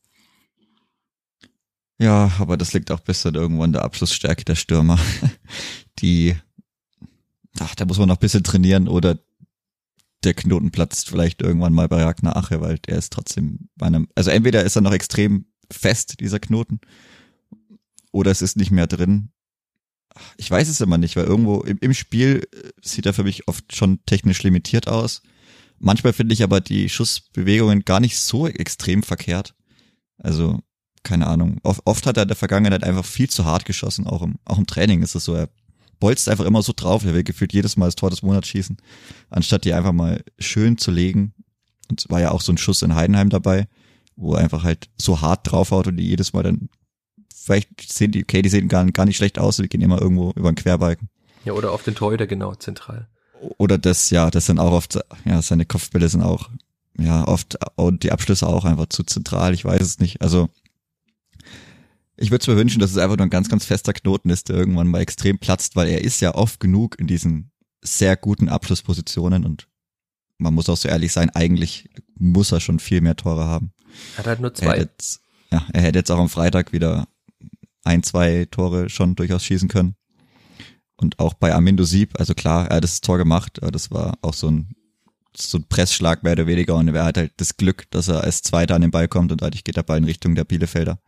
Ja, 1.98 2.30
aber 2.38 2.56
das 2.56 2.72
liegt 2.72 2.90
auch 2.90 3.00
bis 3.00 3.22
dann 3.22 3.34
irgendwann 3.34 3.72
der 3.72 3.84
Abschlussstärke 3.84 4.44
der 4.44 4.54
Stürmer. 4.54 4.98
Die, 5.98 6.36
ach, 7.58 7.74
da 7.74 7.86
muss 7.86 7.98
man 7.98 8.08
noch 8.08 8.16
ein 8.16 8.20
bisschen 8.20 8.44
trainieren 8.44 8.86
oder 8.86 9.18
der 10.26 10.34
Knoten 10.34 10.72
platzt 10.72 11.08
vielleicht 11.08 11.40
irgendwann 11.40 11.72
mal 11.72 11.88
bei 11.88 12.02
Ragnar 12.02 12.36
Ache, 12.36 12.60
weil 12.60 12.78
der 12.80 12.98
ist 12.98 13.12
trotzdem 13.12 13.68
bei 13.76 13.86
einem, 13.86 14.08
also 14.14 14.30
entweder 14.30 14.64
ist 14.64 14.76
er 14.76 14.82
noch 14.82 14.92
extrem 14.92 15.46
fest, 15.70 16.20
dieser 16.20 16.40
Knoten, 16.40 16.80
oder 18.12 18.30
es 18.30 18.42
ist 18.42 18.56
nicht 18.56 18.70
mehr 18.70 18.86
drin. 18.86 19.30
Ich 20.36 20.50
weiß 20.50 20.68
es 20.68 20.80
immer 20.80 20.98
nicht, 20.98 21.16
weil 21.16 21.26
irgendwo 21.26 21.60
im, 21.60 21.78
im 21.80 21.94
Spiel 21.94 22.48
äh, 22.52 22.70
sieht 22.82 23.06
er 23.06 23.14
für 23.14 23.24
mich 23.24 23.46
oft 23.48 23.74
schon 23.74 24.00
technisch 24.06 24.42
limitiert 24.42 24.88
aus. 24.88 25.22
Manchmal 25.78 26.12
finde 26.12 26.32
ich 26.32 26.42
aber 26.42 26.60
die 26.60 26.88
Schussbewegungen 26.88 27.84
gar 27.84 28.00
nicht 28.00 28.18
so 28.18 28.48
extrem 28.48 29.02
verkehrt. 29.02 29.54
Also, 30.18 30.60
keine 31.02 31.26
Ahnung. 31.26 31.58
Oft, 31.62 31.82
oft 31.84 32.06
hat 32.06 32.16
er 32.16 32.22
in 32.22 32.28
der 32.28 32.36
Vergangenheit 32.36 32.82
einfach 32.82 33.04
viel 33.04 33.28
zu 33.28 33.44
hart 33.44 33.66
geschossen, 33.66 34.06
auch 34.06 34.22
im, 34.22 34.36
auch 34.44 34.58
im 34.58 34.66
Training 34.66 35.02
ist 35.02 35.14
es 35.14 35.24
so. 35.24 35.34
Er 35.34 35.50
bolzt 35.98 36.28
einfach 36.28 36.44
immer 36.44 36.62
so 36.62 36.72
drauf. 36.74 37.04
Er 37.04 37.14
will 37.14 37.24
gefühlt 37.24 37.52
jedes 37.52 37.76
Mal 37.76 37.86
das 37.86 37.96
Tor 37.96 38.10
des 38.10 38.22
Monats 38.22 38.48
schießen, 38.48 38.76
anstatt 39.30 39.64
die 39.64 39.74
einfach 39.74 39.92
mal 39.92 40.22
schön 40.38 40.78
zu 40.78 40.90
legen. 40.90 41.34
Und 41.90 42.00
es 42.00 42.10
war 42.10 42.20
ja 42.20 42.30
auch 42.30 42.40
so 42.40 42.52
ein 42.52 42.58
Schuss 42.58 42.82
in 42.82 42.94
Heidenheim 42.94 43.30
dabei, 43.30 43.68
wo 44.16 44.34
er 44.34 44.40
einfach 44.40 44.64
halt 44.64 44.88
so 44.96 45.20
hart 45.20 45.50
draufhaut 45.50 45.86
und 45.86 45.96
die 45.96 46.08
jedes 46.08 46.32
Mal 46.32 46.42
dann, 46.42 46.68
vielleicht 47.34 47.92
sehen 47.92 48.12
die, 48.12 48.22
okay, 48.22 48.42
die 48.42 48.48
sehen 48.48 48.68
gar, 48.68 48.84
gar 48.86 49.06
nicht 49.06 49.16
schlecht 49.16 49.38
aus, 49.38 49.56
die 49.56 49.68
gehen 49.68 49.82
immer 49.82 50.00
irgendwo 50.00 50.32
über 50.32 50.50
den 50.50 50.56
Querbalken. 50.56 51.08
Ja, 51.44 51.52
oder 51.52 51.70
auf 51.72 51.84
den 51.84 51.94
Torhüter, 51.94 52.26
genau, 52.26 52.54
zentral. 52.54 53.08
Oder 53.58 53.78
das, 53.78 54.10
ja, 54.10 54.30
das 54.30 54.46
sind 54.46 54.58
auch 54.58 54.72
oft, 54.72 54.98
ja, 55.24 55.40
seine 55.42 55.64
Kopfbälle 55.64 56.08
sind 56.08 56.22
auch, 56.22 56.50
ja, 56.98 57.28
oft, 57.28 57.58
und 57.76 58.02
die 58.02 58.10
Abschlüsse 58.10 58.46
auch 58.46 58.64
einfach 58.64 58.86
zu 58.88 59.04
zentral, 59.04 59.54
ich 59.54 59.64
weiß 59.64 59.82
es 59.82 59.98
nicht. 60.00 60.22
Also, 60.22 60.48
ich 62.16 62.30
würde 62.30 62.50
mir 62.50 62.56
wünschen, 62.56 62.80
dass 62.80 62.90
es 62.90 62.98
einfach 62.98 63.16
nur 63.16 63.26
ein 63.26 63.30
ganz, 63.30 63.48
ganz 63.48 63.64
fester 63.64 63.92
Knoten 63.92 64.30
ist, 64.30 64.48
der 64.48 64.56
irgendwann 64.56 64.88
mal 64.88 65.00
extrem 65.00 65.38
platzt, 65.38 65.76
weil 65.76 65.88
er 65.88 66.02
ist 66.02 66.20
ja 66.20 66.34
oft 66.34 66.60
genug 66.60 66.98
in 66.98 67.06
diesen 67.06 67.50
sehr 67.82 68.16
guten 68.16 68.48
Abschlusspositionen 68.48 69.44
und 69.44 69.68
man 70.38 70.54
muss 70.54 70.68
auch 70.68 70.76
so 70.76 70.88
ehrlich 70.88 71.12
sein, 71.12 71.30
eigentlich 71.30 71.88
muss 72.18 72.52
er 72.52 72.60
schon 72.60 72.78
viel 72.78 73.00
mehr 73.00 73.16
Tore 73.16 73.44
haben. 73.44 73.72
Hat 74.16 74.26
halt 74.26 74.40
nur 74.40 74.52
zwei. 74.52 74.74
Er 74.74 74.78
jetzt, 74.80 75.20
ja, 75.50 75.66
er 75.72 75.82
hätte 75.82 75.98
jetzt 75.98 76.10
auch 76.10 76.18
am 76.18 76.28
Freitag 76.28 76.72
wieder 76.72 77.08
ein, 77.84 78.02
zwei 78.02 78.46
Tore 78.50 78.88
schon 78.88 79.14
durchaus 79.14 79.44
schießen 79.44 79.68
können. 79.68 79.94
Und 80.96 81.18
auch 81.18 81.34
bei 81.34 81.54
Amindo 81.54 81.84
Sieb, 81.84 82.18
also 82.18 82.34
klar, 82.34 82.68
er 82.68 82.76
hat 82.76 82.84
das 82.84 83.00
Tor 83.00 83.18
gemacht, 83.18 83.62
aber 83.62 83.70
das 83.70 83.90
war 83.90 84.18
auch 84.22 84.34
so 84.34 84.50
ein, 84.50 84.74
so 85.36 85.58
ein 85.58 85.64
Pressschlag 85.68 86.22
mehr 86.22 86.32
oder 86.32 86.46
weniger 86.46 86.74
und 86.74 86.88
er 86.88 87.04
hat 87.04 87.18
halt 87.18 87.32
das 87.36 87.58
Glück, 87.58 87.84
dass 87.90 88.08
er 88.08 88.22
als 88.22 88.40
Zweiter 88.40 88.74
an 88.74 88.80
den 88.80 88.90
Ball 88.90 89.06
kommt 89.06 89.32
und 89.32 89.42
dadurch 89.42 89.64
geht 89.64 89.76
der 89.76 89.82
Ball 89.82 89.98
in 89.98 90.04
Richtung 90.04 90.34
der 90.34 90.44
Bielefelder 90.44 90.98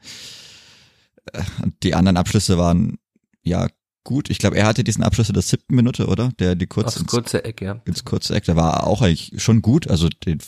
die 1.82 1.94
anderen 1.94 2.16
Abschlüsse 2.16 2.58
waren 2.58 2.98
ja 3.42 3.68
gut. 4.04 4.30
Ich 4.30 4.38
glaube, 4.38 4.56
er 4.56 4.66
hatte 4.66 4.84
diesen 4.84 5.04
Abschluss 5.04 5.28
in 5.28 5.34
der 5.34 5.42
siebten 5.42 5.74
Minute, 5.74 6.06
oder? 6.06 6.30
Der 6.38 6.54
die 6.54 6.66
kurz 6.66 6.96
Aufs 6.96 7.06
kurze 7.06 7.44
Eck, 7.44 7.60
ja. 7.60 7.80
ins 7.84 8.04
kurze 8.04 8.34
Eck, 8.34 8.44
der 8.44 8.56
war 8.56 8.86
auch 8.86 9.02
eigentlich 9.02 9.32
schon 9.42 9.62
gut. 9.62 9.88
Also 9.88 10.08
den 10.08 10.38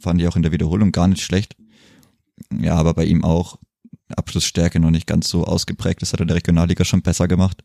fand 0.00 0.20
ich 0.20 0.28
auch 0.28 0.36
in 0.36 0.42
der 0.42 0.52
Wiederholung 0.52 0.92
gar 0.92 1.08
nicht 1.08 1.22
schlecht. 1.22 1.56
Ja, 2.58 2.74
aber 2.76 2.94
bei 2.94 3.04
ihm 3.04 3.24
auch 3.24 3.58
Abschlussstärke 4.16 4.80
noch 4.80 4.90
nicht 4.90 5.06
ganz 5.06 5.28
so 5.28 5.44
ausgeprägt. 5.44 6.02
Das 6.02 6.12
hat 6.12 6.20
er 6.20 6.22
in 6.22 6.28
der 6.28 6.36
Regionalliga 6.36 6.84
schon 6.84 7.02
besser 7.02 7.28
gemacht. 7.28 7.62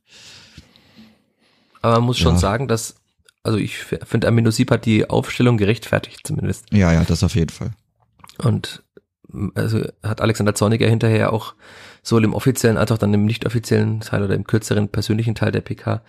Aber 1.81 1.95
man 1.95 2.03
muss 2.05 2.17
schon 2.17 2.33
Ja. 2.33 2.39
sagen, 2.39 2.67
dass, 2.67 2.95
also 3.43 3.57
ich 3.57 3.77
finde, 3.77 4.27
Amino 4.27 4.51
Sieb 4.51 4.71
hat 4.71 4.85
die 4.85 5.09
Aufstellung 5.09 5.57
gerechtfertigt 5.57 6.21
zumindest. 6.25 6.65
Ja, 6.73 6.91
ja, 6.91 7.03
das 7.03 7.23
auf 7.23 7.35
jeden 7.35 7.51
Fall. 7.51 7.71
Und 8.39 8.83
also 9.55 9.81
hat 10.03 10.21
Alexander 10.21 10.55
Zorniger 10.55 10.87
hinterher 10.89 11.31
auch 11.33 11.55
sowohl 12.05 12.23
im 12.23 12.33
offiziellen 12.33 12.77
als 12.77 12.91
auch 12.91 12.97
dann 12.97 13.13
im 13.13 13.25
nicht 13.25 13.45
offiziellen 13.45 13.99
Teil 13.99 14.23
oder 14.23 14.35
im 14.35 14.45
kürzeren 14.45 14.89
persönlichen 14.89 15.35
Teil 15.35 15.51
der 15.51 15.61
PK 15.61 16.01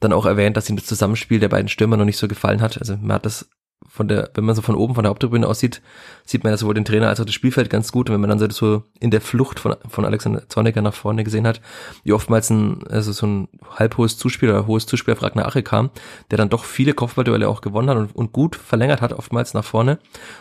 dann 0.00 0.12
auch 0.12 0.24
erwähnt, 0.24 0.56
dass 0.56 0.70
ihm 0.70 0.76
das 0.76 0.86
Zusammenspiel 0.86 1.40
der 1.40 1.48
beiden 1.48 1.68
Stürmer 1.68 1.96
noch 1.96 2.04
nicht 2.04 2.16
so 2.16 2.28
gefallen 2.28 2.62
hat. 2.62 2.78
Also 2.78 2.96
man 2.96 3.14
hat 3.14 3.26
das 3.26 3.48
von 3.88 4.06
der, 4.08 4.30
wenn 4.34 4.44
man 4.44 4.54
so 4.54 4.62
von 4.62 4.76
oben 4.76 4.94
von 4.94 5.02
der 5.02 5.10
Haupttribüne 5.10 5.46
aussieht, 5.46 5.82
sieht 6.24 6.44
man 6.44 6.52
ja 6.52 6.56
sowohl 6.56 6.74
den 6.74 6.84
Trainer 6.84 7.08
als 7.08 7.20
auch 7.20 7.24
das 7.24 7.34
Spielfeld 7.34 7.68
ganz 7.68 7.90
gut. 7.90 8.08
Und 8.08 8.14
wenn 8.14 8.20
man 8.20 8.38
dann 8.38 8.50
so 8.50 8.84
in 9.00 9.10
der 9.10 9.20
Flucht 9.20 9.58
von, 9.58 9.74
von 9.88 10.04
Alexander 10.04 10.48
Zorniger 10.48 10.80
nach 10.80 10.94
vorne 10.94 11.24
gesehen 11.24 11.46
hat, 11.46 11.60
wie 12.04 12.12
oftmals 12.12 12.48
ein, 12.50 12.86
also 12.88 13.12
so 13.12 13.26
ein 13.26 13.48
halbhohes 13.76 14.16
Zuspiel 14.16 14.48
oder 14.50 14.66
hohes 14.66 14.86
Zuspiel 14.86 15.12
auf 15.12 15.22
Ragnar 15.22 15.46
Ache 15.46 15.62
kam, 15.62 15.90
der 16.30 16.38
dann 16.38 16.48
doch 16.48 16.64
viele 16.64 16.94
Kopfballduelle 16.94 17.48
auch 17.48 17.60
gewonnen 17.60 17.90
hat 17.90 17.96
und, 17.98 18.14
und 18.14 18.32
gut 18.32 18.56
verlängert 18.56 19.02
hat, 19.02 19.12
oftmals 19.12 19.54
nach 19.54 19.64
vorne. 19.64 19.98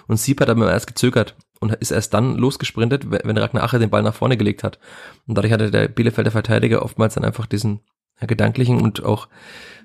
Und 0.07 0.17
Sieb 0.17 0.39
hat 0.39 0.49
aber 0.49 0.71
erst 0.71 0.87
gezögert 0.87 1.35
und 1.61 1.73
ist 1.75 1.91
erst 1.91 2.13
dann 2.13 2.35
losgesprintet, 2.35 3.09
wenn 3.09 3.37
Ragnar 3.37 3.63
Ache 3.63 3.79
den 3.79 3.91
Ball 3.91 4.01
nach 4.01 4.15
vorne 4.15 4.35
gelegt 4.35 4.63
hat. 4.63 4.79
Und 5.27 5.37
dadurch 5.37 5.53
hatte 5.53 5.71
der 5.71 5.87
Bielefelder 5.87 6.31
Verteidiger 6.31 6.81
oftmals 6.83 7.13
dann 7.13 7.23
einfach 7.23 7.45
diesen 7.45 7.81
ja, 8.19 8.25
gedanklichen 8.25 8.81
und 8.81 9.05
auch 9.05 9.29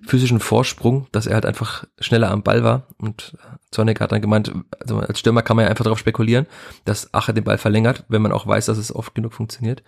physischen 0.07 0.41
Vorsprung, 0.41 1.07
dass 1.13 1.27
er 1.27 1.35
halt 1.35 1.45
einfach 1.47 1.85
schneller 1.99 2.31
am 2.31 2.43
Ball 2.43 2.65
war. 2.65 2.87
Und 2.97 3.37
Zornig 3.71 4.01
hat 4.01 4.11
dann 4.11 4.23
gemeint, 4.23 4.53
also 4.81 4.99
als 4.99 5.19
Stürmer 5.19 5.43
kann 5.43 5.57
man 5.57 5.65
ja 5.65 5.71
einfach 5.71 5.85
darauf 5.85 5.99
spekulieren, 5.99 6.47
dass 6.87 7.13
Ache 7.13 7.35
den 7.35 7.45
Ball 7.45 7.59
verlängert, 7.59 8.05
wenn 8.09 8.23
man 8.23 8.33
auch 8.33 8.47
weiß, 8.47 8.67
dass 8.67 8.79
es 8.79 8.95
oft 8.95 9.15
genug 9.15 9.35
funktioniert. 9.35 9.83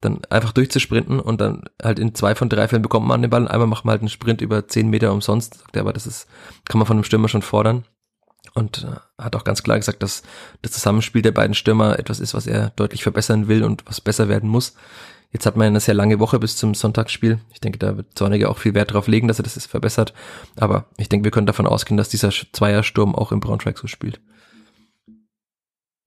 Dann 0.00 0.20
einfach 0.30 0.52
durchzusprinten 0.52 1.18
und 1.18 1.40
dann 1.40 1.64
halt 1.82 1.98
in 1.98 2.14
zwei 2.14 2.36
von 2.36 2.48
drei 2.48 2.68
Fällen 2.68 2.82
bekommt 2.82 3.08
man 3.08 3.22
den 3.22 3.30
Ball 3.30 3.42
und 3.42 3.48
einmal 3.48 3.66
macht 3.66 3.84
man 3.84 3.92
halt 3.92 4.02
einen 4.02 4.08
Sprint 4.08 4.40
über 4.40 4.68
zehn 4.68 4.88
Meter 4.88 5.12
umsonst, 5.12 5.54
sagt 5.54 5.74
er, 5.76 5.82
aber 5.82 5.92
das 5.92 6.06
ist, 6.06 6.28
kann 6.64 6.78
man 6.78 6.86
von 6.86 6.96
einem 6.96 7.04
Stürmer 7.04 7.28
schon 7.28 7.42
fordern. 7.42 7.84
Und 8.54 8.84
äh, 8.84 9.22
hat 9.22 9.34
auch 9.34 9.44
ganz 9.44 9.62
klar 9.62 9.78
gesagt, 9.78 10.02
dass 10.02 10.22
das 10.62 10.72
Zusammenspiel 10.72 11.22
der 11.22 11.32
beiden 11.32 11.54
Stürmer 11.54 11.98
etwas 11.98 12.20
ist, 12.20 12.34
was 12.34 12.46
er 12.46 12.70
deutlich 12.70 13.02
verbessern 13.02 13.48
will 13.48 13.64
und 13.64 13.84
was 13.86 14.00
besser 14.00 14.28
werden 14.28 14.48
muss. 14.48 14.74
Jetzt 15.32 15.46
hat 15.46 15.56
man 15.56 15.66
eine 15.66 15.80
sehr 15.80 15.94
lange 15.94 16.20
Woche 16.20 16.38
bis 16.38 16.56
zum 16.56 16.74
Sonntagsspiel. 16.74 17.40
Ich 17.52 17.60
denke, 17.60 17.78
da 17.78 17.96
wird 17.96 18.16
Zorniger 18.16 18.50
auch 18.50 18.58
viel 18.58 18.74
Wert 18.74 18.92
drauf 18.92 19.08
legen, 19.08 19.26
dass 19.26 19.40
er 19.40 19.42
das 19.42 19.66
verbessert. 19.66 20.14
Aber 20.54 20.86
ich 20.96 21.08
denke, 21.08 21.24
wir 21.24 21.32
können 21.32 21.48
davon 21.48 21.66
ausgehen, 21.66 21.96
dass 21.96 22.08
dieser 22.08 22.30
Zweiersturm 22.30 23.16
auch 23.16 23.32
im 23.32 23.40
Braunschweig 23.40 23.76
so 23.76 23.88
spielt. 23.88 24.20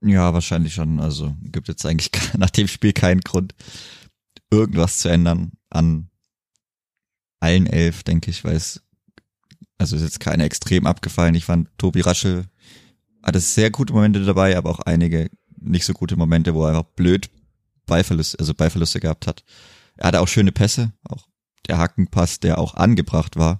Ja, 0.01 0.33
wahrscheinlich 0.33 0.73
schon. 0.73 1.01
Also 1.01 1.35
gibt 1.41 1.67
jetzt 1.67 1.85
eigentlich 1.85 2.11
nach 2.37 2.49
dem 2.49 2.69
Spiel 2.69 2.93
keinen 2.93 3.19
Grund, 3.19 3.53
irgendwas 4.49 4.99
zu 4.99 5.09
ändern 5.09 5.51
an 5.69 6.09
allen 7.41 7.67
elf, 7.67 8.03
denke 8.03 8.31
ich, 8.31 8.45
weil 8.45 8.55
es, 8.55 8.81
also 9.77 9.95
ist 9.95 10.01
jetzt 10.03 10.19
keine 10.19 10.43
extrem 10.43 10.85
abgefallen. 10.87 11.35
Ich 11.35 11.45
fand, 11.45 11.69
Tobi 11.77 12.01
Raschel 12.01 12.45
hatte 13.23 13.39
sehr 13.39 13.71
gute 13.71 13.93
Momente 13.93 14.23
dabei, 14.23 14.57
aber 14.57 14.69
auch 14.69 14.79
einige 14.79 15.29
nicht 15.59 15.85
so 15.85 15.93
gute 15.93 16.15
Momente, 16.15 16.53
wo 16.53 16.63
er 16.63 16.69
einfach 16.69 16.83
blöd 16.95 17.29
Ballverluste, 17.85 18.39
also 18.39 18.53
Ballverluste 18.53 18.99
gehabt 18.99 19.27
hat. 19.27 19.43
Er 19.95 20.07
hatte 20.07 20.21
auch 20.21 20.27
schöne 20.27 20.51
Pässe, 20.51 20.91
auch 21.07 21.27
der 21.67 21.77
Hackenpass, 21.77 22.39
der 22.39 22.59
auch 22.59 22.75
angebracht 22.75 23.35
war, 23.35 23.59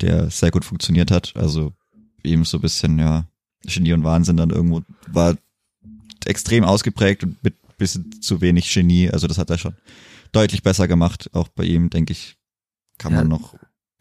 der 0.00 0.30
sehr 0.30 0.50
gut 0.50 0.64
funktioniert 0.64 1.10
hat. 1.10 1.34
Also 1.36 1.72
eben 2.22 2.44
so 2.44 2.58
ein 2.58 2.62
bisschen, 2.62 2.98
ja, 2.98 3.26
Genie 3.66 3.92
und 3.94 4.04
Wahnsinn 4.04 4.36
dann 4.36 4.50
irgendwo 4.50 4.82
war 5.08 5.36
extrem 6.26 6.64
ausgeprägt 6.64 7.24
und 7.24 7.42
mit 7.42 7.54
bisschen 7.76 8.20
zu 8.22 8.40
wenig 8.40 8.72
Genie. 8.72 9.10
Also 9.10 9.26
das 9.26 9.38
hat 9.38 9.50
er 9.50 9.58
schon 9.58 9.74
deutlich 10.32 10.62
besser 10.62 10.86
gemacht. 10.86 11.30
Auch 11.32 11.48
bei 11.48 11.64
ihm, 11.64 11.90
denke 11.90 12.12
ich, 12.12 12.36
kann 12.98 13.12
Ja. 13.12 13.18
man 13.18 13.28
noch 13.28 13.54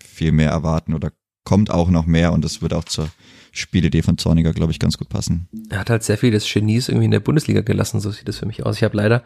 viel 0.04 0.32
mehr 0.32 0.52
erwarten 0.52 0.94
oder 0.94 1.12
kommt 1.44 1.72
auch 1.72 1.90
noch 1.90 2.06
mehr 2.06 2.34
und 2.34 2.44
das 2.44 2.62
wird 2.62 2.74
auch 2.74 2.86
zur 2.86 3.10
Spielidee 3.56 4.02
von 4.02 4.18
Zorniger, 4.18 4.52
glaube 4.52 4.72
ich, 4.72 4.80
ganz 4.80 4.98
gut 4.98 5.10
passen. 5.10 5.48
Er 5.70 5.80
hat 5.80 5.92
halt 5.92 6.04
sehr 6.04 6.18
viel 6.18 6.32
des 6.32 6.52
Genies 6.52 6.90
irgendwie 6.90 7.06
in 7.06 7.12
der 7.12 7.20
Bundesliga 7.20 7.62
gelassen, 7.62 8.00
so 8.00 8.10
sieht 8.10 8.28
das 8.28 8.40
für 8.40 8.48
mich 8.48 8.66
aus. 8.66 8.78
Ich 8.78 8.84
habe 8.84 8.98
leider, 8.98 9.24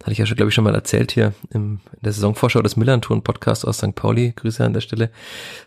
hatte 0.00 0.12
ich 0.12 0.18
ja 0.18 0.26
schon, 0.26 0.36
glaube 0.36 0.48
ich, 0.48 0.54
schon 0.54 0.64
mal 0.64 0.74
erzählt 0.74 1.12
hier 1.12 1.32
im, 1.50 1.78
in 1.92 2.02
der 2.02 2.12
Saisonvorschau 2.12 2.60
des 2.60 2.76
Millanton-Podcast 2.76 3.64
aus 3.64 3.78
St. 3.78 3.94
Pauli, 3.94 4.32
Grüße 4.34 4.64
an 4.64 4.72
der 4.72 4.80
Stelle, 4.80 5.10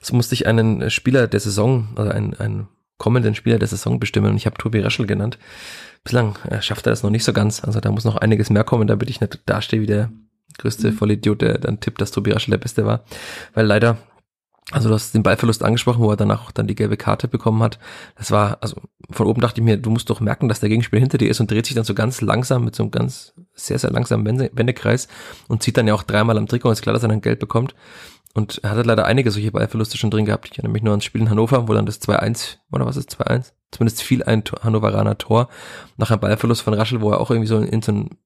so 0.01 0.13
musste 0.13 0.35
ich 0.35 0.45
einen 0.45 0.89
Spieler 0.89 1.27
der 1.27 1.39
Saison, 1.39 1.87
also 1.95 2.11
einen, 2.11 2.33
einen 2.33 2.67
kommenden 2.97 3.33
Spieler 3.33 3.59
der 3.59 3.67
Saison 3.69 3.99
bestimmen 3.99 4.31
und 4.31 4.37
ich 4.37 4.45
habe 4.45 4.57
Tobi 4.57 4.81
Raschel 4.81 5.07
genannt. 5.07 5.37
Bislang 6.03 6.37
äh, 6.49 6.61
schafft 6.61 6.85
er 6.87 6.91
das 6.91 7.01
noch 7.01 7.09
nicht 7.09 7.23
so 7.23 7.31
ganz, 7.31 7.63
also 7.63 7.79
da 7.79 7.91
muss 7.91 8.03
noch 8.03 8.17
einiges 8.17 8.49
mehr 8.49 8.65
kommen, 8.65 8.87
damit 8.87 9.09
ich 9.09 9.21
nicht 9.21 9.39
dastehe 9.45 9.81
wie 9.81 9.87
der 9.87 10.11
größte 10.57 10.91
Vollidiot, 10.91 11.41
der 11.41 11.59
dann 11.59 11.79
tippt, 11.79 12.01
dass 12.01 12.11
Tobi 12.11 12.31
Raschel 12.31 12.51
der 12.51 12.57
Beste 12.57 12.85
war, 12.85 13.05
weil 13.53 13.65
leider 13.65 13.97
also 14.71 14.89
du 14.89 14.95
hast 14.95 15.13
den 15.13 15.21
Ballverlust 15.21 15.63
angesprochen, 15.63 16.01
wo 16.01 16.09
er 16.09 16.17
danach 16.17 16.47
auch 16.47 16.51
dann 16.51 16.65
die 16.65 16.73
gelbe 16.73 16.97
Karte 16.97 17.27
bekommen 17.27 17.61
hat. 17.61 17.77
Das 18.17 18.31
war, 18.31 18.57
also 18.61 18.81
von 19.11 19.27
oben 19.27 19.41
dachte 19.41 19.61
ich 19.61 19.65
mir, 19.65 19.77
du 19.77 19.91
musst 19.91 20.09
doch 20.09 20.19
merken, 20.19 20.49
dass 20.49 20.59
der 20.59 20.69
Gegenspieler 20.69 21.01
hinter 21.01 21.19
dir 21.19 21.29
ist 21.29 21.39
und 21.39 21.51
dreht 21.51 21.67
sich 21.67 21.75
dann 21.75 21.83
so 21.83 21.93
ganz 21.93 22.21
langsam 22.21 22.65
mit 22.65 22.75
so 22.75 22.81
einem 22.81 22.91
ganz 22.91 23.33
sehr, 23.53 23.77
sehr 23.77 23.91
langsamen 23.91 24.25
Wende- 24.25 24.49
Wendekreis 24.53 25.07
und 25.47 25.61
zieht 25.61 25.77
dann 25.77 25.87
ja 25.87 25.93
auch 25.93 26.01
dreimal 26.01 26.37
am 26.37 26.47
Trikot 26.47 26.69
und 26.69 26.73
ist 26.73 26.81
klar, 26.81 26.93
dass 26.93 27.03
er 27.03 27.09
dann 27.09 27.21
gelb 27.21 27.39
bekommt. 27.39 27.75
Und 28.33 28.59
er 28.63 28.71
hat 28.71 28.85
leider 28.85 29.05
einige 29.05 29.31
solche 29.31 29.51
Ballverluste 29.51 29.97
schon 29.97 30.11
drin 30.11 30.25
gehabt. 30.25 30.49
Ich 30.51 30.57
erinnere 30.57 30.73
mich 30.73 30.83
nur 30.83 30.91
ans 30.91 31.05
Spiel 31.05 31.21
in 31.21 31.29
Hannover, 31.29 31.69
wo 31.69 31.73
dann 31.73 31.85
das 31.85 32.01
2-1, 32.01 32.57
oder 32.71 32.85
was 32.85 32.97
ist 32.97 33.15
2-1? 33.15 33.53
Zumindest 33.71 34.01
fiel 34.01 34.23
ein 34.23 34.43
Hannoveraner 34.61 35.17
Tor 35.17 35.47
nach 35.95 36.11
einem 36.11 36.19
Ballverlust 36.19 36.61
von 36.61 36.73
Raschel, 36.73 36.99
wo 37.01 37.11
er 37.11 37.21
auch 37.21 37.29
irgendwie 37.29 37.47
so 37.47 37.59
in 37.59 37.81
so 37.81 37.93
einen, 37.93 38.17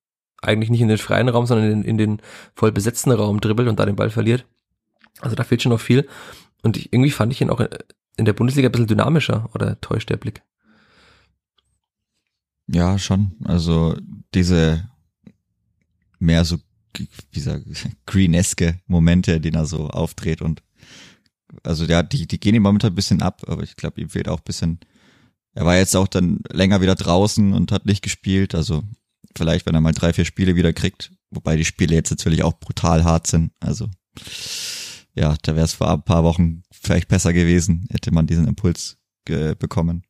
eigentlich 0.42 0.72
nicht 0.72 0.82
in 0.82 0.88
den 0.88 0.98
freien 0.98 1.30
Raum, 1.30 1.46
sondern 1.46 1.70
in, 1.70 1.84
in 1.84 1.98
den 2.00 2.22
voll 2.56 2.72
besetzten 2.72 3.12
Raum 3.12 3.40
dribbelt 3.40 3.68
und 3.68 3.78
da 3.80 3.86
den 3.86 3.98
Ball 3.98 4.10
verliert. 4.10 4.46
Also 5.22 5.36
da 5.36 5.44
fehlt 5.44 5.62
schon 5.62 5.72
noch 5.72 5.82
viel. 5.82 6.08
Und 6.62 6.78
ich, 6.78 6.92
irgendwie 6.94 7.12
fand 7.12 7.32
ich 7.32 7.42
ihn 7.42 7.50
auch 7.50 7.62
in 8.18 8.26
der 8.26 8.34
Bundesliga 8.34 8.68
ein 8.68 8.72
bisschen 8.72 8.88
dynamischer 8.88 9.50
oder 9.54 9.80
täuscht 9.82 10.10
der 10.10 10.18
Blick. 10.18 10.42
Ja, 12.68 13.00
schon. 13.00 13.32
Also 13.46 13.98
diese 14.34 14.90
mehr 16.20 16.46
so, 16.46 16.58
wie 17.32 17.40
sag 17.40 17.64
greeneske 18.06 18.80
Momente, 18.88 19.40
die 19.40 19.52
er 19.52 19.66
so 19.66 19.88
aufdreht 19.88 20.42
und 20.42 20.62
also 21.64 21.86
ja, 21.86 22.04
die, 22.04 22.28
die 22.28 22.40
gehen 22.40 22.54
ihm 22.54 22.62
momentan 22.62 22.92
ein 22.92 22.96
bisschen 22.96 23.22
ab, 23.22 23.42
aber 23.48 23.64
ich 23.64 23.76
glaube, 23.76 24.00
ihm 24.02 24.10
fehlt 24.10 24.30
auch 24.30 24.38
ein 24.38 24.46
bisschen. 24.46 24.80
Er 25.56 25.66
war 25.66 25.78
jetzt 25.78 25.96
auch 25.96 26.08
dann 26.08 26.42
länger 26.52 26.82
wieder 26.82 26.94
draußen 26.94 27.54
und 27.54 27.72
hat 27.72 27.86
nicht 27.86 28.04
gespielt, 28.04 28.54
also 28.54 28.84
vielleicht, 29.36 29.66
wenn 29.66 29.74
er 29.74 29.82
mal 29.82 29.94
drei, 29.94 30.14
vier 30.14 30.26
Spiele 30.26 30.56
wieder 30.56 30.74
kriegt, 30.74 31.12
wobei 31.32 31.56
die 31.56 31.66
Spiele 31.66 31.96
jetzt 31.96 32.12
natürlich 32.12 32.44
auch 32.44 32.60
brutal 32.60 33.04
hart 33.04 33.26
sind. 33.26 33.52
Also 33.60 33.90
ja, 35.16 35.36
da 35.42 35.56
wäre 35.56 35.66
es 35.66 35.74
vor 35.74 35.92
ein 35.92 36.04
paar 36.04 36.24
Wochen 36.24 36.64
vielleicht 36.72 37.08
besser 37.08 37.34
gewesen, 37.34 37.88
hätte 37.90 38.12
man 38.12 38.28
diesen 38.28 38.48
Impuls 38.48 38.98
ge- 39.26 39.56
bekommen. 39.56 40.04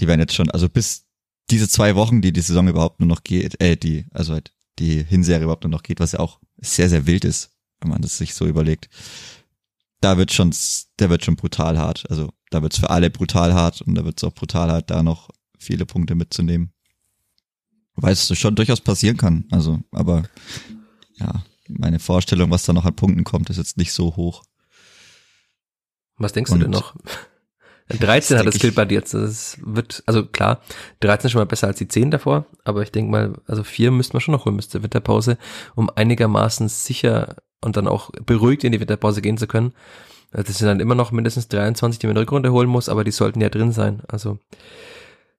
Die 0.00 0.06
werden 0.06 0.20
jetzt 0.20 0.34
schon, 0.34 0.50
also 0.50 0.68
bis 0.68 1.06
diese 1.50 1.68
zwei 1.68 1.94
Wochen, 1.94 2.20
die 2.20 2.32
die 2.32 2.40
Saison 2.40 2.68
überhaupt 2.68 3.00
nur 3.00 3.08
noch 3.08 3.22
geht, 3.22 3.60
äh, 3.60 3.76
die, 3.76 4.06
also 4.10 4.32
halt 4.32 4.52
die 4.78 5.04
Hinserie 5.04 5.44
überhaupt 5.44 5.64
nur 5.64 5.70
noch 5.70 5.82
geht, 5.82 6.00
was 6.00 6.12
ja 6.12 6.20
auch 6.20 6.40
sehr, 6.56 6.88
sehr 6.88 7.06
wild 7.06 7.24
ist, 7.24 7.52
wenn 7.80 7.90
man 7.90 8.02
das 8.02 8.18
sich 8.18 8.34
so 8.34 8.46
überlegt. 8.46 8.88
Da 10.00 10.18
wird 10.18 10.32
schon, 10.32 10.54
der 10.98 11.10
wird 11.10 11.24
schon 11.24 11.36
brutal 11.36 11.78
hart. 11.78 12.10
Also 12.10 12.32
da 12.50 12.62
wird's 12.62 12.78
für 12.78 12.90
alle 12.90 13.10
brutal 13.10 13.54
hart 13.54 13.82
und 13.82 13.94
da 13.94 14.04
wird's 14.04 14.24
auch 14.24 14.34
brutal 14.34 14.70
hart, 14.70 14.90
da 14.90 15.02
noch 15.02 15.30
viele 15.58 15.86
Punkte 15.86 16.14
mitzunehmen. 16.14 16.72
Weil 17.94 18.12
es 18.12 18.36
schon 18.36 18.56
durchaus 18.56 18.80
passieren 18.80 19.16
kann. 19.16 19.44
Also, 19.50 19.80
aber 19.92 20.24
ja, 21.14 21.44
meine 21.68 21.98
Vorstellung, 21.98 22.50
was 22.50 22.64
da 22.64 22.72
noch 22.72 22.84
an 22.84 22.94
Punkten 22.96 23.24
kommt, 23.24 23.50
ist 23.50 23.56
jetzt 23.58 23.76
nicht 23.76 23.92
so 23.92 24.16
hoch. 24.16 24.42
Was 26.16 26.32
denkst 26.32 26.50
du 26.50 26.54
Und- 26.54 26.62
denn 26.62 26.70
noch? 26.70 26.94
13 27.88 28.38
hat 28.38 28.46
das 28.46 28.54
Skillpad 28.54 28.90
jetzt. 28.92 29.12
Das 29.12 29.58
wird, 29.62 30.02
also 30.06 30.24
klar, 30.24 30.62
13 31.00 31.26
ist 31.26 31.32
schon 31.32 31.40
mal 31.40 31.44
besser 31.46 31.66
als 31.66 31.76
die 31.76 31.86
10 31.86 32.10
davor, 32.10 32.46
aber 32.64 32.80
ich 32.82 32.90
denke 32.90 33.10
mal, 33.10 33.34
also 33.46 33.62
4 33.62 33.90
müsste 33.90 34.14
man 34.14 34.22
schon 34.22 34.32
noch 34.32 34.46
holen 34.46 34.56
bis 34.56 34.70
zur 34.70 34.82
Winterpause, 34.82 35.36
um 35.74 35.90
einigermaßen 35.94 36.68
sicher 36.70 37.36
und 37.60 37.76
dann 37.76 37.86
auch 37.86 38.10
beruhigt 38.24 38.64
in 38.64 38.72
die 38.72 38.80
Winterpause 38.80 39.20
gehen 39.20 39.36
zu 39.36 39.46
können. 39.46 39.74
Also 40.32 40.46
Das 40.46 40.56
sind 40.58 40.68
dann 40.68 40.80
immer 40.80 40.94
noch 40.94 41.12
mindestens 41.12 41.48
23, 41.48 41.98
die 41.98 42.06
man 42.06 42.12
in 42.12 42.14
der 42.14 42.22
Rückrunde 42.22 42.52
holen 42.52 42.70
muss, 42.70 42.88
aber 42.88 43.04
die 43.04 43.10
sollten 43.10 43.42
ja 43.42 43.50
drin 43.50 43.70
sein. 43.72 44.00
Also 44.08 44.38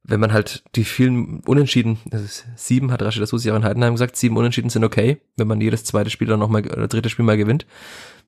wenn 0.07 0.19
man 0.19 0.33
halt 0.33 0.63
die 0.75 0.83
vielen 0.83 1.39
Unentschieden, 1.41 1.97
ist 2.11 2.45
sieben, 2.55 2.91
hat 2.91 3.01
Rashid 3.01 3.23
Asusi 3.23 3.51
auch 3.51 3.55
in 3.55 3.63
Heidenheim 3.63 3.93
gesagt, 3.93 4.15
sieben 4.15 4.37
Unentschieden 4.37 4.69
sind 4.69 4.83
okay, 4.83 5.17
wenn 5.37 5.47
man 5.47 5.61
jedes 5.61 5.83
zweite 5.83 6.09
Spiel 6.09 6.27
dann 6.27 6.39
nochmal, 6.39 6.61
oder 6.65 6.87
dritte 6.87 7.09
Spiel 7.09 7.25
mal 7.25 7.37
gewinnt. 7.37 7.65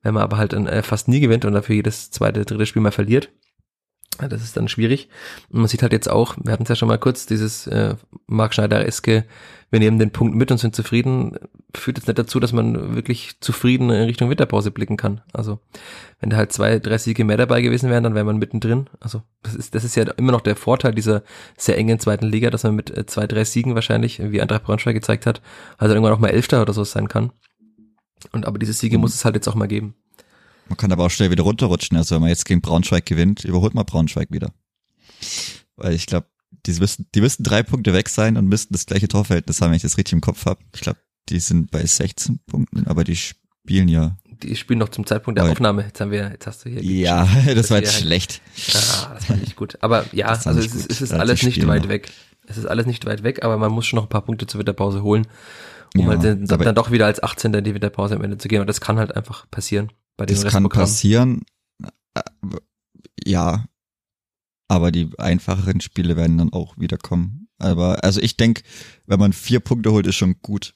Wenn 0.02 0.13
man 0.13 0.24
aber 0.24 0.38
halt 0.38 0.54
äh, 0.54 0.84
fast 0.84 1.08
nie 1.08 1.20
gewinnt 1.20 1.46
und 1.46 1.54
dafür 1.54 1.76
jedes 1.76 2.12
zweite, 2.12 2.46
dritte 2.46 2.66
Spiel 2.66 2.82
mal 2.82 2.92
verliert, 2.92 3.30
Das 4.18 4.44
ist 4.44 4.58
dann 4.58 4.68
schwierig. 4.68 5.10
Und 5.50 5.60
man 5.60 5.68
sieht 5.68 5.84
halt 5.84 5.94
jetzt 5.94 6.10
auch, 6.10 6.36
wir 6.42 6.52
hatten 6.52 6.64
es 6.64 6.70
ja 6.70 6.76
schon 6.76 6.88
mal 6.88 6.98
kurz, 6.98 7.26
dieses 7.26 7.68
äh, 7.68 7.96
Mark 8.26 8.54
Schneider-eske, 8.54 9.26
wir 9.70 9.80
nehmen 9.80 10.00
den 10.00 10.12
Punkt 10.12 10.36
mit 10.36 10.50
und 10.50 10.58
sind 10.58 10.76
zufrieden, 10.76 11.38
führt 11.76 11.98
jetzt 11.98 12.08
nicht 12.08 12.18
dazu, 12.18 12.40
dass 12.40 12.54
man 12.54 12.96
wirklich 12.96 13.40
zufrieden 13.42 13.90
in 13.90 14.04
Richtung 14.04 14.30
Winterpause 14.30 14.72
blicken 14.72 14.96
kann. 14.96 15.22
Also 15.34 15.60
wenn 16.20 16.30
da 16.30 16.38
halt 16.38 16.54
zwei, 16.54 16.80
drei 16.80 16.98
Siege 16.98 17.26
mehr 17.26 17.38
dabei 17.38 17.62
gewesen 17.62 17.90
wären, 17.90 18.04
dann 18.04 18.16
wäre 18.16 18.24
man 18.24 18.38
mittendrin. 18.38 18.90
Also 19.00 19.24
das 19.44 19.56
ist, 19.56 19.76
das 19.76 19.84
ist 19.84 19.96
ja 19.96 20.04
immer 20.04 20.32
noch 20.32 20.42
der 20.42 20.56
Vorteil 20.56 20.94
dieser 20.94 21.24
sehr 21.58 21.78
engen 21.78 22.00
zweiten 22.00 22.28
Liga, 22.28 22.50
dass 22.50 22.64
man 22.64 22.76
mit 22.76 22.96
äh, 22.96 23.06
zwei, 23.06 23.28
drei 23.28 23.44
Siegen 23.44 23.76
wahrscheinlich, 23.76 24.22
wie 24.24 24.42
Eintracht 24.42 24.64
Braunschweig 24.64 24.96
gezeigt 24.96 25.26
hat, 25.26 25.42
also 25.78 25.94
irgendwann 25.94 26.14
auch 26.14 26.20
mal 26.20 26.30
Elfter 26.30 26.62
oder 26.62 26.74
so 26.74 26.84
sein 26.86 27.10
kann. 27.10 27.32
Und 28.32 28.46
aber 28.46 28.60
diese 28.60 28.74
Siege 28.74 28.98
mhm. 28.98 29.02
muss 29.02 29.16
es 29.16 29.26
halt 29.26 29.36
jetzt 29.36 29.48
auch 29.48 29.56
mal 29.56 29.68
geben. 29.68 29.96
Man 30.70 30.78
kann 30.78 30.92
aber 30.92 31.06
auch 31.06 31.10
schnell 31.12 31.32
wieder 31.32 31.44
runterrutschen. 31.44 31.98
Also 31.98 32.16
wenn 32.16 32.22
man 32.22 32.30
jetzt 32.30 32.46
gegen 32.46 32.62
Braunschweig 32.62 33.06
gewinnt, 33.06 33.44
überholt 33.46 33.74
man 33.74 33.86
Braunschweig 33.86 34.32
wieder. 34.32 34.52
Weil 35.76 35.94
ich 35.94 36.06
glaube, 36.06 36.28
die 36.66 36.74
müssen, 36.74 37.08
die 37.16 37.22
müssten 37.22 37.44
drei 37.44 37.64
Punkte 37.64 37.94
weg 37.94 38.10
sein 38.10 38.38
und 38.38 38.48
müssten 38.48 38.74
das 38.74 38.86
gleiche 38.86 39.08
Torverhältnis 39.08 39.62
haben, 39.62 39.70
wenn 39.72 39.78
ich 39.78 39.82
das 39.84 39.98
richtig 39.98 40.14
im 40.14 40.22
Kopf 40.22 40.46
habe. 40.46 40.60
Ich 40.74 40.82
glaube, 40.82 41.00
die 41.30 41.40
sind 41.40 41.72
bei 41.72 41.86
16 41.86 42.40
Punkten, 42.48 42.88
aber 42.88 43.04
die 43.04 43.16
spielen 43.16 43.88
ja. 43.88 44.18
Die 44.44 44.56
spielen 44.56 44.80
noch 44.80 44.90
zum 44.90 45.06
Zeitpunkt 45.06 45.38
der 45.38 45.46
Weil- 45.46 45.52
Aufnahme. 45.54 45.84
Jetzt 45.84 46.00
haben 46.00 46.12
wir, 46.12 46.30
jetzt 46.32 46.46
hast 46.48 46.66
du 46.66 46.70
hier. 46.70 46.84
Ja, 46.84 47.28
das 47.46 47.56
Das 47.56 47.72
war 47.72 47.78
jetzt 47.80 47.94
wäre- 47.94 48.04
schlecht. 48.04 48.42
Ah, 48.74 49.14
das 49.14 49.30
war 49.30 49.38
nicht 49.38 49.56
gut. 49.56 49.78
Aber 49.82 50.06
ja, 50.14 50.28
also 50.28 50.50
es 50.52 50.74
ist, 50.76 50.92
es 50.92 51.02
ist 51.02 51.14
alles 51.14 51.44
nicht 51.44 51.66
weit 51.68 51.84
noch. 51.84 51.90
weg. 51.90 52.12
Es 52.48 52.58
ist 52.58 52.66
alles 52.66 52.86
nicht 52.86 53.06
weit 53.06 53.24
weg, 53.24 53.44
aber 53.44 53.58
man 53.58 53.72
muss 53.72 53.86
schon 53.86 53.98
noch 53.98 54.04
ein 54.06 54.10
paar 54.10 54.22
Punkte 54.24 54.48
zur 54.48 54.60
Winterpause 54.60 55.04
holen, 55.04 55.28
um 55.96 56.02
Ja, 56.02 56.08
halt 56.08 56.24
dann, 56.24 56.50
aber- 56.50 56.64
dann 56.64 56.76
doch 56.76 56.92
wieder 56.92 57.06
als 57.06 57.22
18. 57.22 57.54
in 57.54 57.64
die 57.64 57.74
Winterpause 57.74 58.16
am 58.16 58.24
Ende 58.24 58.38
zu 58.38 58.48
gehen. 58.48 58.62
Und 58.62 58.68
das 58.68 58.80
kann 58.82 58.98
halt 59.00 59.16
einfach 59.16 59.50
passieren 59.52 59.92
bei 60.18 60.26
dem 60.26 60.42
Das 60.42 60.52
kann 60.52 60.68
passieren. 60.68 61.44
Äh, 62.14 62.22
Ja. 63.24 63.66
Aber 64.70 64.92
die 64.92 65.10
einfacheren 65.18 65.80
Spiele 65.80 66.18
werden 66.18 66.38
dann 66.38 66.52
auch 66.52 66.78
wiederkommen. 66.78 67.48
Aber, 67.58 68.04
also 68.04 68.20
ich 68.20 68.36
denke, 68.36 68.64
wenn 69.06 69.20
man 69.20 69.32
vier 69.32 69.62
Punkte 69.62 69.94
holt, 69.94 70.06
ist 70.08 70.16
schon 70.16 70.42
gut. 70.42 70.76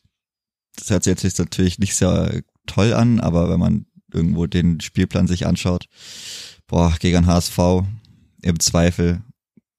Das 0.77 0.89
hört 0.89 1.03
sich 1.03 1.21
jetzt 1.21 1.39
natürlich 1.39 1.77
nicht 1.77 1.95
sehr 1.95 2.41
toll 2.67 2.93
an, 2.93 3.19
aber 3.19 3.49
wenn 3.49 3.59
man 3.59 3.85
irgendwo 4.13 4.45
den 4.45 4.79
Spielplan 4.79 5.27
sich 5.27 5.45
anschaut, 5.45 5.87
boah, 6.67 6.95
gegen 6.99 7.25
HSV, 7.25 7.57
im 8.41 8.59
Zweifel 8.59 9.21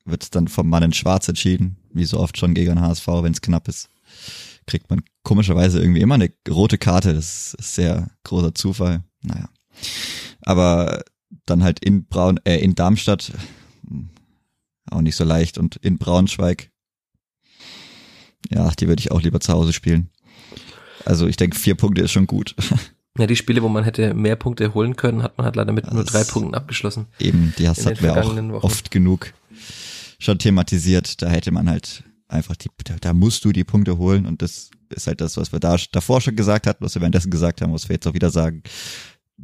wird 0.04 0.24
es 0.24 0.30
dann 0.30 0.48
vom 0.48 0.68
Mann 0.68 0.82
in 0.82 0.92
Schwarz 0.92 1.28
entschieden, 1.28 1.78
wie 1.92 2.04
so 2.04 2.18
oft 2.18 2.36
schon 2.36 2.54
gegen 2.54 2.80
HSV, 2.80 3.06
wenn 3.06 3.32
es 3.32 3.40
knapp 3.40 3.68
ist. 3.68 3.88
Kriegt 4.66 4.90
man 4.90 5.02
komischerweise 5.22 5.80
irgendwie 5.80 6.00
immer 6.00 6.16
eine 6.16 6.30
rote 6.48 6.78
Karte. 6.78 7.14
Das 7.14 7.54
ist 7.54 7.74
sehr 7.74 8.10
großer 8.24 8.54
Zufall. 8.54 9.04
Naja. 9.22 9.48
Aber 10.42 11.02
dann 11.46 11.62
halt 11.62 11.78
in 11.84 12.06
Braun, 12.06 12.38
äh, 12.44 12.58
in 12.58 12.74
Darmstadt 12.74 13.32
hm, 13.88 14.10
auch 14.90 15.00
nicht 15.00 15.16
so 15.16 15.24
leicht 15.24 15.58
und 15.58 15.76
in 15.76 15.98
Braunschweig. 15.98 16.70
Ja, 18.50 18.70
die 18.70 18.88
würde 18.88 19.00
ich 19.00 19.10
auch 19.12 19.22
lieber 19.22 19.40
zu 19.40 19.52
Hause 19.52 19.72
spielen. 19.72 20.10
Also 21.04 21.26
ich 21.26 21.36
denke, 21.36 21.56
vier 21.58 21.74
Punkte 21.74 22.02
ist 22.02 22.12
schon 22.12 22.26
gut. 22.26 22.54
Ja, 23.18 23.26
die 23.26 23.36
Spiele, 23.36 23.62
wo 23.62 23.68
man 23.68 23.84
hätte 23.84 24.14
mehr 24.14 24.36
Punkte 24.36 24.72
holen 24.72 24.96
können, 24.96 25.22
hat 25.22 25.36
man 25.36 25.44
halt 25.44 25.54
leider 25.54 25.72
mit 25.74 25.84
nur 25.92 26.02
Das- 26.02 26.12
drei 26.14 26.24
Punkten 26.24 26.54
abgeschlossen. 26.54 27.08
Eben, 27.18 27.52
die 27.58 27.68
hast 27.68 27.84
hatten 27.84 28.02
wir 28.02 28.12
auch 28.16 28.34
Wochen. 28.34 28.50
oft 28.52 28.90
genug 28.90 29.34
schon 30.18 30.38
thematisiert. 30.38 31.20
Da 31.20 31.28
hätte 31.28 31.50
man 31.50 31.68
halt 31.68 32.04
einfach 32.26 32.56
die, 32.56 32.70
da, 32.84 32.96
da 32.98 33.12
musst 33.12 33.44
du 33.44 33.52
die 33.52 33.64
Punkte 33.64 33.98
holen 33.98 34.24
und 34.24 34.40
das 34.40 34.70
ist 34.88 35.06
halt 35.08 35.20
das, 35.20 35.36
was 35.36 35.52
wir 35.52 35.60
da 35.60 35.76
davor 35.92 36.22
schon 36.22 36.36
gesagt 36.36 36.66
hatten, 36.66 36.82
was 36.82 36.94
wir 36.94 37.02
währenddessen 37.02 37.30
gesagt 37.30 37.60
haben, 37.60 37.74
was 37.74 37.86
wir 37.90 37.96
jetzt 37.96 38.06
auch 38.06 38.14
wieder 38.14 38.30
sagen. 38.30 38.62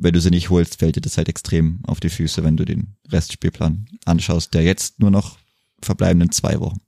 Wenn 0.01 0.13
du 0.13 0.21
sie 0.21 0.31
nicht 0.31 0.51
holst, 0.51 0.79
fällt 0.79 0.97
dir 0.97 1.01
das 1.01 1.17
halt 1.17 1.29
extrem 1.29 1.81
auf 1.87 1.99
die 2.01 2.09
Füße, 2.09 2.45
wenn 2.45 2.57
du 2.57 2.65
den 2.65 2.97
Restspielplan 3.11 3.87
anschaust, 4.05 4.55
der 4.55 4.63
jetzt 4.63 5.01
nur 5.01 5.11
noch 5.11 5.39
verbleibenden 5.83 6.31
zwei 6.31 6.61
Wochen. 6.61 6.79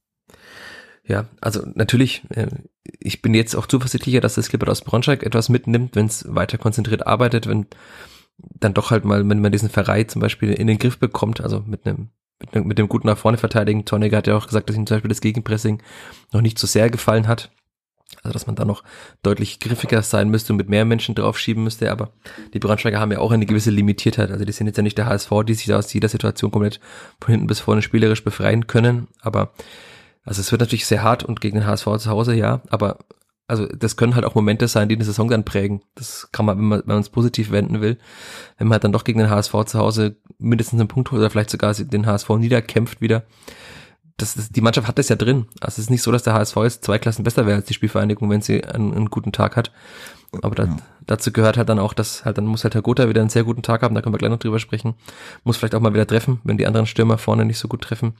Ja, 1.04 1.28
also 1.40 1.66
natürlich, 1.74 2.22
äh, 2.30 2.46
ich 2.84 3.20
bin 3.20 3.34
jetzt 3.34 3.56
auch 3.56 3.66
zuversichtlicher, 3.66 4.20
dass 4.20 4.34
das 4.34 4.48
Clipper 4.48 4.70
aus 4.70 4.82
Braunschweig 4.82 5.24
etwas 5.24 5.48
mitnimmt, 5.48 5.96
wenn 5.96 6.06
es 6.06 6.24
weiter 6.32 6.56
konzentriert 6.56 7.06
arbeitet, 7.06 7.48
wenn 7.48 7.66
dann 8.38 8.74
doch 8.74 8.90
halt 8.90 9.04
mal, 9.04 9.28
wenn 9.28 9.40
man 9.40 9.52
diesen 9.52 9.70
Verrei 9.70 10.04
zum 10.04 10.20
Beispiel 10.20 10.52
in 10.52 10.68
den 10.68 10.78
Griff 10.78 10.98
bekommt, 10.98 11.40
also 11.40 11.64
mit 11.66 11.86
einem 11.86 12.10
mit, 12.38 12.54
einem- 12.54 12.66
mit 12.66 12.78
dem 12.78 12.88
guten 12.88 13.06
nach 13.06 13.18
vorne 13.18 13.36
verteidigen. 13.38 13.84
Torniger 13.84 14.16
hat 14.18 14.26
ja 14.26 14.36
auch 14.36 14.46
gesagt, 14.46 14.68
dass 14.68 14.76
ihm 14.76 14.86
zum 14.86 14.94
Beispiel 14.96 15.10
das 15.10 15.20
Gegenpressing 15.20 15.82
noch 16.32 16.40
nicht 16.40 16.58
so 16.58 16.66
sehr 16.66 16.88
gefallen 16.88 17.26
hat. 17.28 17.50
Also 18.22 18.32
dass 18.32 18.46
man 18.46 18.56
da 18.56 18.64
noch 18.64 18.82
deutlich 19.22 19.60
griffiger 19.60 20.02
sein 20.02 20.28
müsste 20.28 20.52
und 20.52 20.58
mit 20.58 20.68
mehr 20.68 20.84
Menschen 20.84 21.14
draufschieben 21.14 21.64
müsste, 21.64 21.90
aber 21.90 22.10
die 22.52 22.58
Braunschweiger 22.58 23.00
haben 23.00 23.12
ja 23.12 23.18
auch 23.18 23.30
eine 23.30 23.46
gewisse 23.46 23.70
Limitiertheit. 23.70 24.30
Also 24.30 24.44
die 24.44 24.52
sind 24.52 24.66
jetzt 24.66 24.76
ja 24.76 24.82
nicht 24.82 24.98
der 24.98 25.06
HSV, 25.06 25.30
die 25.46 25.54
sich 25.54 25.66
da 25.66 25.78
aus 25.78 25.92
jeder 25.92 26.08
Situation 26.08 26.50
komplett 26.50 26.80
von 27.20 27.32
hinten 27.32 27.46
bis 27.46 27.60
vorne 27.60 27.82
spielerisch 27.82 28.24
befreien 28.24 28.66
können, 28.66 29.08
aber 29.20 29.52
also 30.24 30.40
es 30.40 30.52
wird 30.52 30.60
natürlich 30.60 30.86
sehr 30.86 31.02
hart 31.02 31.24
und 31.24 31.40
gegen 31.40 31.58
den 31.58 31.66
HSV 31.66 31.86
zu 31.98 32.10
Hause, 32.10 32.34
ja, 32.34 32.60
aber 32.68 32.98
also 33.50 33.66
das 33.66 33.96
können 33.96 34.14
halt 34.14 34.24
auch 34.24 34.36
Momente 34.36 34.68
sein, 34.68 34.88
die 34.88 34.94
eine 34.94 35.04
Saison 35.04 35.28
dann 35.28 35.44
prägen. 35.44 35.82
Das 35.96 36.28
kann 36.30 36.46
man, 36.46 36.56
wenn 36.56 36.66
man, 36.66 36.80
wenn 36.80 36.94
man 36.94 37.00
es 37.00 37.08
positiv 37.08 37.50
wenden 37.50 37.80
will, 37.80 37.98
wenn 38.58 38.68
man 38.68 38.74
halt 38.74 38.84
dann 38.84 38.92
doch 38.92 39.02
gegen 39.02 39.18
den 39.18 39.28
HSV 39.28 39.52
zu 39.66 39.78
Hause 39.80 40.16
mindestens 40.38 40.78
einen 40.78 40.88
Punkt 40.88 41.10
holt 41.10 41.18
oder 41.18 41.30
vielleicht 41.30 41.50
sogar 41.50 41.74
den 41.74 42.06
HSV 42.06 42.28
niederkämpft 42.30 43.00
wieder. 43.00 43.24
Das, 44.20 44.34
das, 44.34 44.48
die 44.50 44.60
Mannschaft 44.60 44.86
hat 44.88 44.98
das 44.98 45.08
ja 45.08 45.16
drin. 45.16 45.46
Also 45.60 45.74
es 45.74 45.78
ist 45.78 45.90
nicht 45.90 46.02
so, 46.02 46.12
dass 46.12 46.22
der 46.22 46.34
HSV 46.34 46.56
jetzt 46.58 46.84
zwei 46.84 46.98
Klassen 46.98 47.24
besser 47.24 47.46
wäre 47.46 47.56
als 47.56 47.66
die 47.66 47.74
Spielvereinigung, 47.74 48.28
wenn 48.30 48.42
sie 48.42 48.62
einen, 48.64 48.92
einen 48.94 49.10
guten 49.10 49.32
Tag 49.32 49.56
hat. 49.56 49.72
Aber 50.42 50.54
da, 50.54 50.64
Ja. 50.64 50.76
dazu 51.06 51.32
gehört 51.32 51.56
halt 51.56 51.68
dann 51.68 51.78
auch, 51.78 51.92
dass 51.94 52.24
halt 52.24 52.38
dann 52.38 52.46
muss 52.46 52.62
halt 52.64 52.74
Herr 52.74 52.82
Gotha 52.82 53.08
wieder 53.08 53.20
einen 53.20 53.30
sehr 53.30 53.44
guten 53.44 53.62
Tag 53.62 53.82
haben, 53.82 53.94
da 53.94 54.02
können 54.02 54.14
wir 54.14 54.18
gleich 54.18 54.30
noch 54.30 54.38
drüber 54.38 54.58
sprechen. 54.60 54.94
Muss 55.44 55.56
vielleicht 55.56 55.74
auch 55.74 55.80
mal 55.80 55.92
wieder 55.94 56.06
treffen, 56.06 56.40
wenn 56.44 56.56
die 56.58 56.66
anderen 56.66 56.86
Stürmer 56.86 57.18
vorne 57.18 57.44
nicht 57.44 57.58
so 57.58 57.66
gut 57.68 57.82
treffen. 57.82 58.14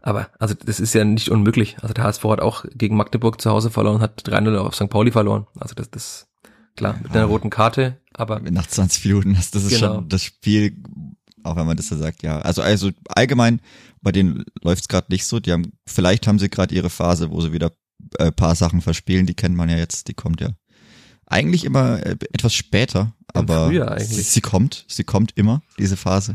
Aber 0.00 0.28
also 0.38 0.54
das 0.54 0.80
ist 0.80 0.94
ja 0.94 1.04
nicht 1.04 1.28
unmöglich. 1.30 1.76
Also 1.82 1.92
der 1.92 2.04
HSV 2.04 2.24
hat 2.24 2.40
auch 2.40 2.64
gegen 2.72 2.96
Magdeburg 2.96 3.40
zu 3.40 3.50
Hause 3.50 3.70
verloren, 3.70 4.00
hat 4.00 4.22
3-0 4.26 4.56
auf 4.56 4.74
St. 4.74 4.88
Pauli 4.88 5.10
verloren. 5.10 5.46
Also 5.58 5.74
das, 5.74 5.90
das 5.90 6.28
klar, 6.76 6.98
mit 7.02 7.12
einer 7.12 7.24
roten 7.24 7.50
Karte, 7.50 7.98
aber 8.14 8.40
Nach 8.40 8.66
20 8.66 9.04
Minuten, 9.04 9.34
das, 9.34 9.50
das 9.50 9.64
ist 9.64 9.80
Genau. 9.80 9.96
schon 9.96 10.08
das 10.08 10.22
Spiel, 10.22 10.76
auch 11.42 11.56
wenn 11.56 11.66
man 11.66 11.76
das 11.76 11.88
so 11.88 11.96
sagt, 11.96 12.22
ja. 12.22 12.38
Also, 12.40 12.62
also 12.62 12.90
allgemein, 13.08 13.60
bei 14.02 14.12
denen 14.12 14.44
läuft's 14.62 14.84
es 14.84 14.88
gerade 14.88 15.10
nicht 15.10 15.26
so. 15.26 15.40
Die 15.40 15.52
haben, 15.52 15.72
vielleicht 15.86 16.26
haben 16.26 16.38
sie 16.38 16.48
gerade 16.48 16.74
ihre 16.74 16.90
Phase, 16.90 17.30
wo 17.30 17.40
sie 17.40 17.52
wieder 17.52 17.72
äh, 18.18 18.32
paar 18.32 18.54
Sachen 18.54 18.80
verspielen, 18.80 19.26
die 19.26 19.34
kennt 19.34 19.56
man 19.56 19.68
ja 19.68 19.76
jetzt, 19.76 20.08
die 20.08 20.14
kommt 20.14 20.40
ja 20.40 20.50
eigentlich 21.28 21.64
immer 21.64 22.04
äh, 22.04 22.16
etwas 22.32 22.54
später, 22.54 23.14
aber. 23.32 23.70
Sie, 23.98 24.22
sie 24.22 24.40
kommt, 24.40 24.84
sie 24.88 25.04
kommt 25.04 25.32
immer, 25.36 25.62
diese 25.78 25.96
Phase. 25.96 26.34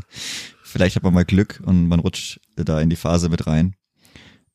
Vielleicht 0.62 0.96
hat 0.96 1.02
man 1.02 1.14
mal 1.14 1.24
Glück 1.24 1.62
und 1.64 1.88
man 1.88 2.00
rutscht 2.00 2.40
da 2.56 2.80
in 2.80 2.90
die 2.90 2.96
Phase 2.96 3.28
mit 3.28 3.46
rein. 3.46 3.74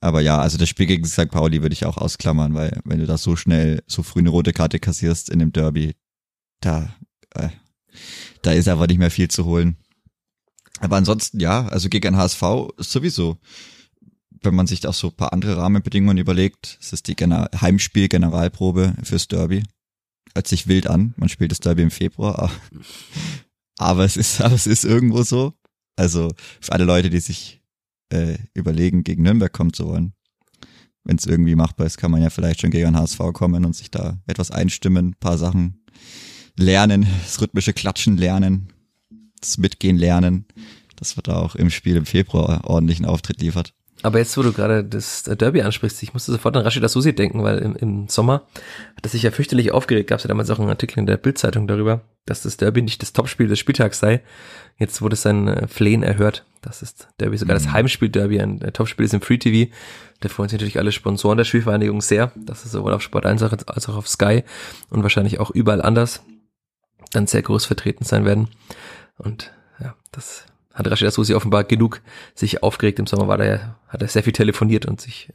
Aber 0.02 0.22
ja, 0.22 0.40
also 0.40 0.58
das 0.58 0.70
Spiel 0.70 0.86
gegen 0.86 1.06
St. 1.06 1.30
Pauli 1.30 1.62
würde 1.62 1.74
ich 1.74 1.86
auch 1.86 1.98
ausklammern, 1.98 2.54
weil 2.54 2.80
wenn 2.86 3.00
du 3.00 3.06
da 3.06 3.18
so 3.18 3.36
schnell, 3.36 3.84
so 3.86 4.02
früh 4.02 4.20
eine 4.20 4.30
rote 4.30 4.54
Karte 4.54 4.80
kassierst 4.80 5.30
in 5.30 5.40
dem 5.40 5.52
Derby, 5.52 5.96
da, 6.62 6.96
äh, 7.36 7.50
da 8.42 8.54
ist 8.54 8.70
einfach 8.70 8.88
nicht 8.88 9.00
mehr 9.00 9.12
viel 9.12 9.28
zu 9.28 9.46
holen. 9.46 9.78
Aber 10.80 10.96
ansonsten 10.96 11.40
ja, 11.40 11.68
also 11.68 11.90
gegen 11.90 12.18
HSV 12.18 12.42
ist 12.78 12.92
sowieso, 12.92 13.38
wenn 14.42 14.56
man 14.56 14.68
sich 14.68 14.86
auch 14.88 14.94
so 14.94 15.08
ein 15.08 15.16
paar 15.16 15.34
andere 15.34 15.58
Rahmenbedingungen 15.58 16.18
überlegt, 16.18 16.78
es 16.82 16.94
ist 16.94 17.08
die 17.08 17.16
Gener 17.16 17.50
Heimspiel-Generalprobe 17.60 18.96
fürs 19.04 19.28
Derby. 19.28 19.64
Hört 20.34 20.48
sich 20.48 20.68
wild 20.68 20.88
an, 20.88 21.14
man 21.18 21.30
spielt 21.30 21.52
das 21.52 21.60
Derby 21.60 21.82
im 21.82 21.92
Februar, 21.92 22.40
aber, 22.40 22.52
aber 23.78 24.06
es 24.06 24.16
ist, 24.16 24.42
aber 24.42 24.56
es 24.56 24.68
ist 24.68 24.86
irgendwo 24.86 25.24
so. 25.24 25.54
Also 25.96 26.32
für 26.62 26.72
alle 26.72 26.86
Leute, 26.86 27.10
die 27.10 27.20
sich 27.20 27.62
äh, 28.10 28.38
überlegen, 28.54 29.04
gegen 29.04 29.24
Nürnberg 29.24 29.52
kommen 29.52 29.74
zu 29.74 29.88
wollen, 29.88 30.14
wenn 31.04 31.18
es 31.18 31.26
irgendwie 31.26 31.56
machbar 31.56 31.88
ist, 31.88 31.98
kann 31.98 32.12
man 32.12 32.22
ja 32.22 32.30
vielleicht 32.30 32.62
schon 32.62 32.72
gegen 32.72 32.86
den 32.86 32.98
HSV 32.98 33.20
kommen 33.34 33.66
und 33.66 33.76
sich 33.76 33.92
da 33.92 34.18
etwas 34.28 34.52
einstimmen, 34.52 35.16
paar 35.20 35.38
Sachen 35.38 35.84
lernen, 36.56 37.08
das 37.24 37.42
rhythmische 37.42 37.74
Klatschen 37.74 38.18
lernen, 38.18 38.72
das 39.42 39.58
Mitgehen 39.58 39.98
lernen, 39.98 40.46
dass 40.96 41.16
man 41.16 41.24
da 41.24 41.38
auch 41.38 41.56
im 41.56 41.70
Spiel 41.70 41.96
im 41.96 42.06
Februar 42.06 42.62
ordentlichen 42.66 43.06
Auftritt 43.06 43.42
liefert. 43.42 43.74
Aber 44.02 44.20
jetzt, 44.20 44.38
wo 44.38 44.42
du 44.44 44.54
gerade 44.54 44.84
das 44.84 45.24
Derby 45.24 45.62
ansprichst, 45.62 46.02
ich 46.04 46.14
musste 46.14 46.32
sofort 46.32 46.56
an 46.56 46.64
Rashida 46.64 46.88
Susi 46.88 47.14
denken, 47.14 47.44
weil 47.44 47.58
im, 47.58 47.76
im 47.76 48.08
Sommer 48.08 48.44
hat 48.96 49.04
er 49.04 49.10
sich 49.10 49.24
ja 49.24 49.32
fürchterlich 49.32 49.72
aufgeregt. 49.72 50.10
Gab 50.10 50.20
es 50.20 50.24
ja 50.24 50.30
damals 50.30 50.50
auch 50.50 50.60
einen 50.60 50.70
Artikel 50.70 51.00
in 51.00 51.06
der 51.06 51.18
Bildzeitung 51.18 51.68
darüber, 51.68 52.02
dass 52.26 52.44
das 52.44 52.56
Derby 52.56 52.82
nicht 52.82 53.02
das 53.02 53.12
Topspiel 53.12 53.50
des 53.50 53.60
Spieltags 53.60 54.00
sei. 54.00 54.22
Jetzt 54.78 55.02
wurde 55.02 55.18
sein 55.18 55.50
äh, 55.50 55.68
Flehen 55.68 56.04
erhört. 56.04 56.46
Das 56.62 56.82
ist 56.82 57.10
Derby 57.20 57.38
sogar 57.38 57.56
das 57.56 57.66
Mhm. 57.66 57.74
Heimspiel-Derby. 57.74 58.40
Ein 58.40 58.62
äh, 58.62 58.72
Topspiel 58.72 59.06
ist 59.06 59.14
im 59.14 59.22
Free 59.22 59.38
TV. 59.38 59.70
Da 60.22 60.30
freuen 60.30 60.48
sich 60.48 60.58
natürlich 60.58 60.80
alle 60.80 60.94
Sponsoren 60.94 61.38
der 61.38 61.46
Spielvereinigung 61.46 62.02
sehr. 62.02 62.32
Das 62.38 62.64
ist 62.64 62.72
sowohl 62.72 62.94
auf 62.94 63.02
Sport 63.02 63.26
1 63.26 63.44
als 63.44 63.90
auch 63.90 63.98
auf 63.98 64.08
Sky 64.08 64.44
und 64.90 65.04
wahrscheinlich 65.04 65.42
auch 65.42 65.52
überall 65.52 65.82
anders 65.82 66.22
dann 67.12 67.28
sehr 67.28 67.42
groß 67.42 67.66
vertreten 67.66 68.06
sein 68.06 68.24
werden. 68.24 68.50
Und 69.20 69.52
ja, 69.80 69.96
das 70.12 70.46
hat 70.74 70.90
Rashida 70.90 71.12
Susi 71.12 71.34
offenbar 71.36 71.64
genug 71.64 72.02
sich 72.36 72.64
aufgeregt. 72.64 73.00
Im 73.00 73.06
Sommer 73.08 73.28
war 73.28 73.38
da 73.38 73.46
ja, 73.46 73.76
hat 73.88 74.02
er 74.02 74.08
sehr 74.08 74.24
viel 74.24 74.34
telefoniert 74.34 74.86
und 74.86 75.00
sich 75.02 75.32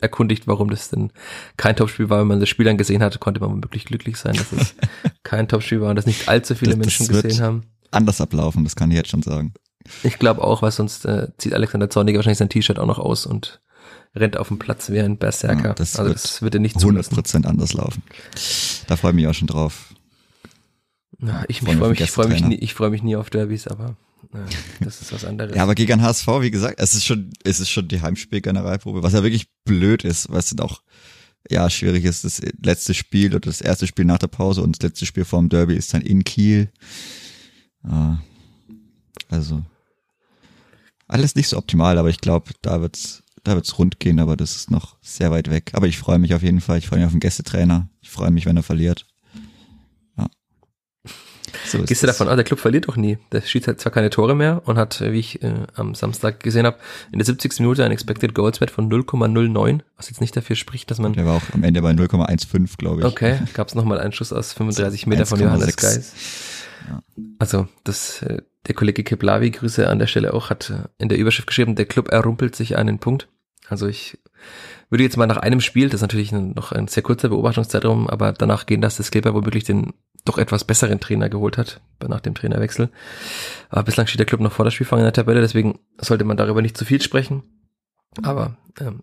erkundigt, 0.00 0.46
warum 0.46 0.70
das 0.70 0.88
denn 0.90 1.12
kein 1.56 1.76
Topspiel 1.76 2.08
war. 2.10 2.20
Wenn 2.20 2.26
man 2.26 2.40
das 2.40 2.48
Spiel 2.48 2.64
dann 2.64 2.78
gesehen 2.78 3.02
hat, 3.02 3.18
konnte 3.20 3.40
man 3.40 3.62
wirklich 3.62 3.84
glücklich 3.84 4.16
sein, 4.16 4.34
dass 4.34 4.50
es 4.52 4.74
kein 5.22 5.48
Topspiel 5.48 5.80
war 5.80 5.90
und 5.90 5.96
dass 5.96 6.06
nicht 6.06 6.28
allzu 6.28 6.54
viele 6.54 6.72
Das- 6.76 6.78
das 6.78 6.86
Menschen 7.00 7.14
wird- 7.14 7.24
gesehen 7.24 7.42
haben. 7.44 7.62
Anders 7.90 8.20
ablaufen, 8.22 8.64
das 8.64 8.74
kann 8.74 8.90
ich 8.90 8.96
jetzt 8.96 9.10
schon 9.10 9.22
sagen. 9.22 9.52
Ich 10.02 10.18
glaube 10.18 10.42
auch, 10.42 10.62
weil 10.62 10.70
sonst 10.70 11.04
äh, 11.04 11.28
zieht 11.36 11.52
Alexander 11.52 11.90
Zorniger 11.90 12.18
wahrscheinlich 12.18 12.38
sein 12.38 12.48
T-Shirt 12.48 12.78
auch 12.78 12.86
noch 12.86 12.98
aus 12.98 13.26
und 13.26 13.60
rennt 14.14 14.38
auf 14.38 14.48
dem 14.48 14.58
Platz 14.58 14.88
wie 14.90 15.00
ein 15.00 15.18
Berserker. 15.18 15.68
Ja, 15.68 15.74
das 15.74 15.96
also 15.96 16.08
wird 16.08 16.24
das 16.24 16.40
wird 16.42 16.54
er 16.54 16.60
nicht 16.60 16.76
100% 16.76 17.44
anders 17.46 17.74
laufen. 17.74 18.02
Da 18.86 18.96
freue 18.96 19.10
ich 19.10 19.16
mich 19.16 19.26
auch 19.26 19.34
schon 19.34 19.48
drauf. 19.48 19.92
Ja, 21.22 21.44
ich 21.48 21.60
freue 21.60 21.90
mich, 21.90 22.00
ich 22.00 22.10
freue 22.10 22.28
mich, 22.28 22.42
nie, 22.42 22.56
ich 22.56 22.74
freue 22.74 22.90
mich 22.90 23.02
nie 23.02 23.14
auf 23.14 23.30
Derbys, 23.30 23.68
aber 23.68 23.96
äh, 24.32 24.38
das 24.80 25.00
ist 25.00 25.12
was 25.12 25.24
anderes. 25.24 25.54
ja, 25.56 25.62
aber 25.62 25.76
gegen 25.76 26.02
HSV, 26.02 26.26
wie 26.40 26.50
gesagt, 26.50 26.80
es 26.80 26.94
ist 26.94 27.04
schon, 27.04 27.30
es 27.44 27.60
ist 27.60 27.70
schon 27.70 27.86
die 27.86 28.00
Heimspiel-Generalprobe, 28.00 29.02
was 29.02 29.12
ja 29.12 29.22
wirklich 29.22 29.46
blöd 29.64 30.04
ist, 30.04 30.30
was 30.30 30.50
dann 30.50 30.66
auch 30.66 30.82
ja 31.48 31.70
schwierig 31.70 32.04
ist. 32.04 32.24
Das 32.24 32.42
letzte 32.60 32.92
Spiel 32.92 33.30
oder 33.30 33.40
das 33.40 33.60
erste 33.60 33.86
Spiel 33.86 34.04
nach 34.04 34.18
der 34.18 34.26
Pause 34.26 34.62
und 34.62 34.76
das 34.76 34.90
letzte 34.90 35.06
Spiel 35.06 35.24
vor 35.24 35.38
dem 35.38 35.48
Derby 35.48 35.76
ist 35.76 35.94
dann 35.94 36.02
in 36.02 36.24
Kiel. 36.24 36.72
Äh, 37.84 38.16
also 39.28 39.62
alles 41.06 41.36
nicht 41.36 41.48
so 41.48 41.56
optimal, 41.56 41.98
aber 41.98 42.08
ich 42.08 42.18
glaube, 42.18 42.50
da 42.62 42.80
wird's 42.80 43.22
da 43.44 43.54
wird's 43.54 43.78
rund 43.78 43.98
gehen, 43.98 44.20
aber 44.20 44.36
das 44.36 44.56
ist 44.56 44.70
noch 44.70 44.96
sehr 45.00 45.30
weit 45.30 45.50
weg. 45.50 45.72
Aber 45.74 45.86
ich 45.86 45.98
freue 45.98 46.18
mich 46.18 46.34
auf 46.34 46.42
jeden 46.42 46.60
Fall. 46.60 46.78
Ich 46.78 46.86
freue 46.86 47.00
mich 47.00 47.06
auf 47.06 47.12
den 47.12 47.20
Gästetrainer. 47.20 47.88
Ich 48.00 48.10
freue 48.10 48.30
mich, 48.30 48.46
wenn 48.46 48.56
er 48.56 48.62
verliert. 48.62 49.06
So 51.72 51.82
Gehst 51.84 52.02
du 52.02 52.06
davon 52.06 52.28
aus, 52.28 52.36
der 52.36 52.44
Club 52.44 52.60
verliert 52.60 52.88
doch 52.88 52.96
nie. 52.96 53.18
Der 53.32 53.40
schießt 53.40 53.66
halt 53.66 53.80
zwar 53.80 53.92
keine 53.92 54.10
Tore 54.10 54.34
mehr 54.34 54.62
und 54.66 54.76
hat, 54.76 55.00
wie 55.00 55.18
ich 55.18 55.42
äh, 55.42 55.54
am 55.74 55.94
Samstag 55.94 56.40
gesehen 56.40 56.66
habe, 56.66 56.76
in 57.12 57.18
der 57.18 57.24
70. 57.24 57.60
Minute 57.60 57.84
ein 57.84 57.90
Expected 57.90 58.34
Goals 58.34 58.60
Wert 58.60 58.70
von 58.70 58.90
0,09, 58.90 59.80
was 59.96 60.10
jetzt 60.10 60.20
nicht 60.20 60.36
dafür 60.36 60.56
spricht, 60.56 60.90
dass 60.90 60.98
man. 60.98 61.14
Der 61.14 61.24
war 61.24 61.36
auch 61.36 61.54
am 61.54 61.64
Ende 61.64 61.80
bei 61.80 61.92
0,15, 61.92 62.76
glaube 62.76 63.00
ich. 63.00 63.06
Okay, 63.06 63.38
gab 63.54 63.68
es 63.68 63.74
nochmal 63.74 64.00
einen 64.00 64.12
Schuss 64.12 64.32
aus 64.32 64.52
35 64.52 65.06
Meter 65.06 65.26
von 65.26 65.40
Johannes 65.40 65.76
Geis. 65.76 66.12
Ja. 66.88 67.02
Also 67.38 67.68
das, 67.84 68.22
äh, 68.22 68.42
der 68.66 68.74
Kollege 68.74 69.04
Keplavi, 69.04 69.50
Grüße 69.50 69.88
an 69.88 69.98
der 69.98 70.06
Stelle 70.06 70.34
auch, 70.34 70.50
hat 70.50 70.70
äh, 70.70 70.88
in 70.98 71.08
der 71.08 71.18
Überschrift 71.18 71.46
geschrieben, 71.46 71.74
der 71.74 71.86
Club 71.86 72.08
errumpelt 72.08 72.54
sich 72.54 72.76
einen 72.76 72.98
Punkt. 72.98 73.28
Also 73.68 73.86
ich 73.86 74.18
würde 74.90 75.04
jetzt 75.04 75.16
mal 75.16 75.26
nach 75.26 75.38
einem 75.38 75.60
Spiel, 75.60 75.88
das 75.88 75.96
ist 75.96 76.02
natürlich 76.02 76.32
noch 76.32 76.72
ein 76.72 76.88
sehr 76.88 77.02
kurzer 77.02 77.30
Beobachtungszeitraum, 77.30 78.08
aber 78.08 78.32
danach 78.32 78.66
gehen, 78.66 78.82
dass 78.82 78.98
das 78.98 79.10
Kleber 79.10 79.32
womöglich 79.32 79.64
den 79.64 79.94
doch 80.24 80.38
etwas 80.38 80.64
besseren 80.64 81.00
Trainer 81.00 81.28
geholt 81.28 81.58
hat, 81.58 81.80
nach 82.06 82.20
dem 82.20 82.34
Trainerwechsel. 82.34 82.90
Aber 83.70 83.82
bislang 83.82 84.06
steht 84.06 84.20
der 84.20 84.26
Club 84.26 84.40
noch 84.40 84.52
vor 84.52 84.64
der 84.64 84.70
Spielfang 84.70 84.98
in 84.98 85.04
der 85.04 85.12
Tabelle, 85.12 85.40
deswegen 85.40 85.80
sollte 85.98 86.24
man 86.24 86.36
darüber 86.36 86.62
nicht 86.62 86.76
zu 86.76 86.84
viel 86.84 87.02
sprechen. 87.02 87.42
Aber 88.22 88.56
ähm, 88.80 89.02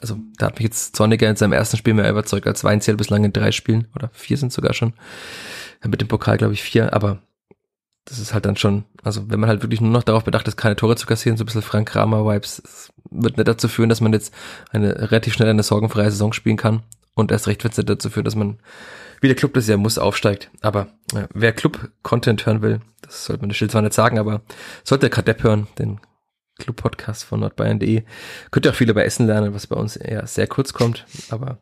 also 0.00 0.18
da 0.38 0.46
hat 0.46 0.54
mich 0.54 0.64
jetzt 0.64 0.96
Zorniger 0.96 1.28
in 1.28 1.36
seinem 1.36 1.52
ersten 1.52 1.76
Spiel 1.76 1.94
mehr 1.94 2.10
überzeugt 2.10 2.46
als 2.46 2.64
Weinziel 2.64 2.96
bislang 2.96 3.24
in 3.24 3.32
drei 3.32 3.52
Spielen 3.52 3.88
oder 3.94 4.10
vier 4.12 4.36
sind 4.36 4.52
sogar 4.52 4.74
schon. 4.74 4.94
Mit 5.84 6.00
dem 6.00 6.08
Pokal 6.08 6.38
glaube 6.38 6.54
ich 6.54 6.62
vier, 6.62 6.92
aber 6.92 7.20
das 8.04 8.18
ist 8.18 8.34
halt 8.34 8.44
dann 8.46 8.56
schon, 8.56 8.84
also 9.02 9.30
wenn 9.30 9.40
man 9.40 9.48
halt 9.48 9.62
wirklich 9.62 9.80
nur 9.80 9.90
noch 9.90 10.02
darauf 10.02 10.24
bedacht 10.24 10.48
ist, 10.48 10.56
keine 10.56 10.76
Tore 10.76 10.96
zu 10.96 11.06
kassieren, 11.06 11.36
so 11.36 11.44
ein 11.44 11.46
bisschen 11.46 11.62
Frank 11.62 11.88
Kramer-Vibes, 11.88 12.92
wird 13.10 13.36
nicht 13.36 13.48
dazu 13.48 13.68
führen, 13.68 13.88
dass 13.88 14.00
man 14.00 14.12
jetzt 14.12 14.34
eine 14.70 15.10
relativ 15.10 15.34
schnell 15.34 15.48
eine 15.48 15.62
sorgenfreie 15.62 16.10
Saison 16.10 16.32
spielen 16.32 16.56
kann. 16.56 16.82
Und 17.14 17.32
erst 17.32 17.48
recht 17.48 17.64
wird 17.64 17.76
es 17.76 17.84
dazu 17.84 18.10
führen, 18.10 18.24
dass 18.24 18.36
man, 18.36 18.60
wie 19.20 19.28
der 19.28 19.36
Club 19.36 19.54
das 19.54 19.68
ja 19.68 19.76
muss, 19.76 19.98
aufsteigt. 19.98 20.50
Aber 20.60 20.88
äh, 21.14 21.26
wer 21.34 21.52
Club-Content 21.52 22.46
hören 22.46 22.62
will, 22.62 22.80
das 23.02 23.24
sollte 23.24 23.42
man 23.42 23.50
der 23.50 23.56
Schild 23.56 23.72
zwar 23.72 23.82
nicht 23.82 23.94
sagen, 23.94 24.18
aber 24.18 24.42
sollte 24.84 25.10
Kadepp 25.10 25.42
hören, 25.42 25.66
den 25.78 26.00
Club-Podcast 26.58 27.24
von 27.24 27.40
nordbayern.de. 27.40 28.04
Könnt 28.50 28.66
ihr 28.66 28.72
auch 28.72 28.76
viel 28.76 28.90
über 28.90 29.04
Essen 29.04 29.26
lernen, 29.26 29.54
was 29.54 29.66
bei 29.66 29.76
uns 29.76 29.96
eher 29.96 30.26
sehr 30.26 30.46
kurz 30.46 30.72
kommt, 30.72 31.06
aber 31.30 31.58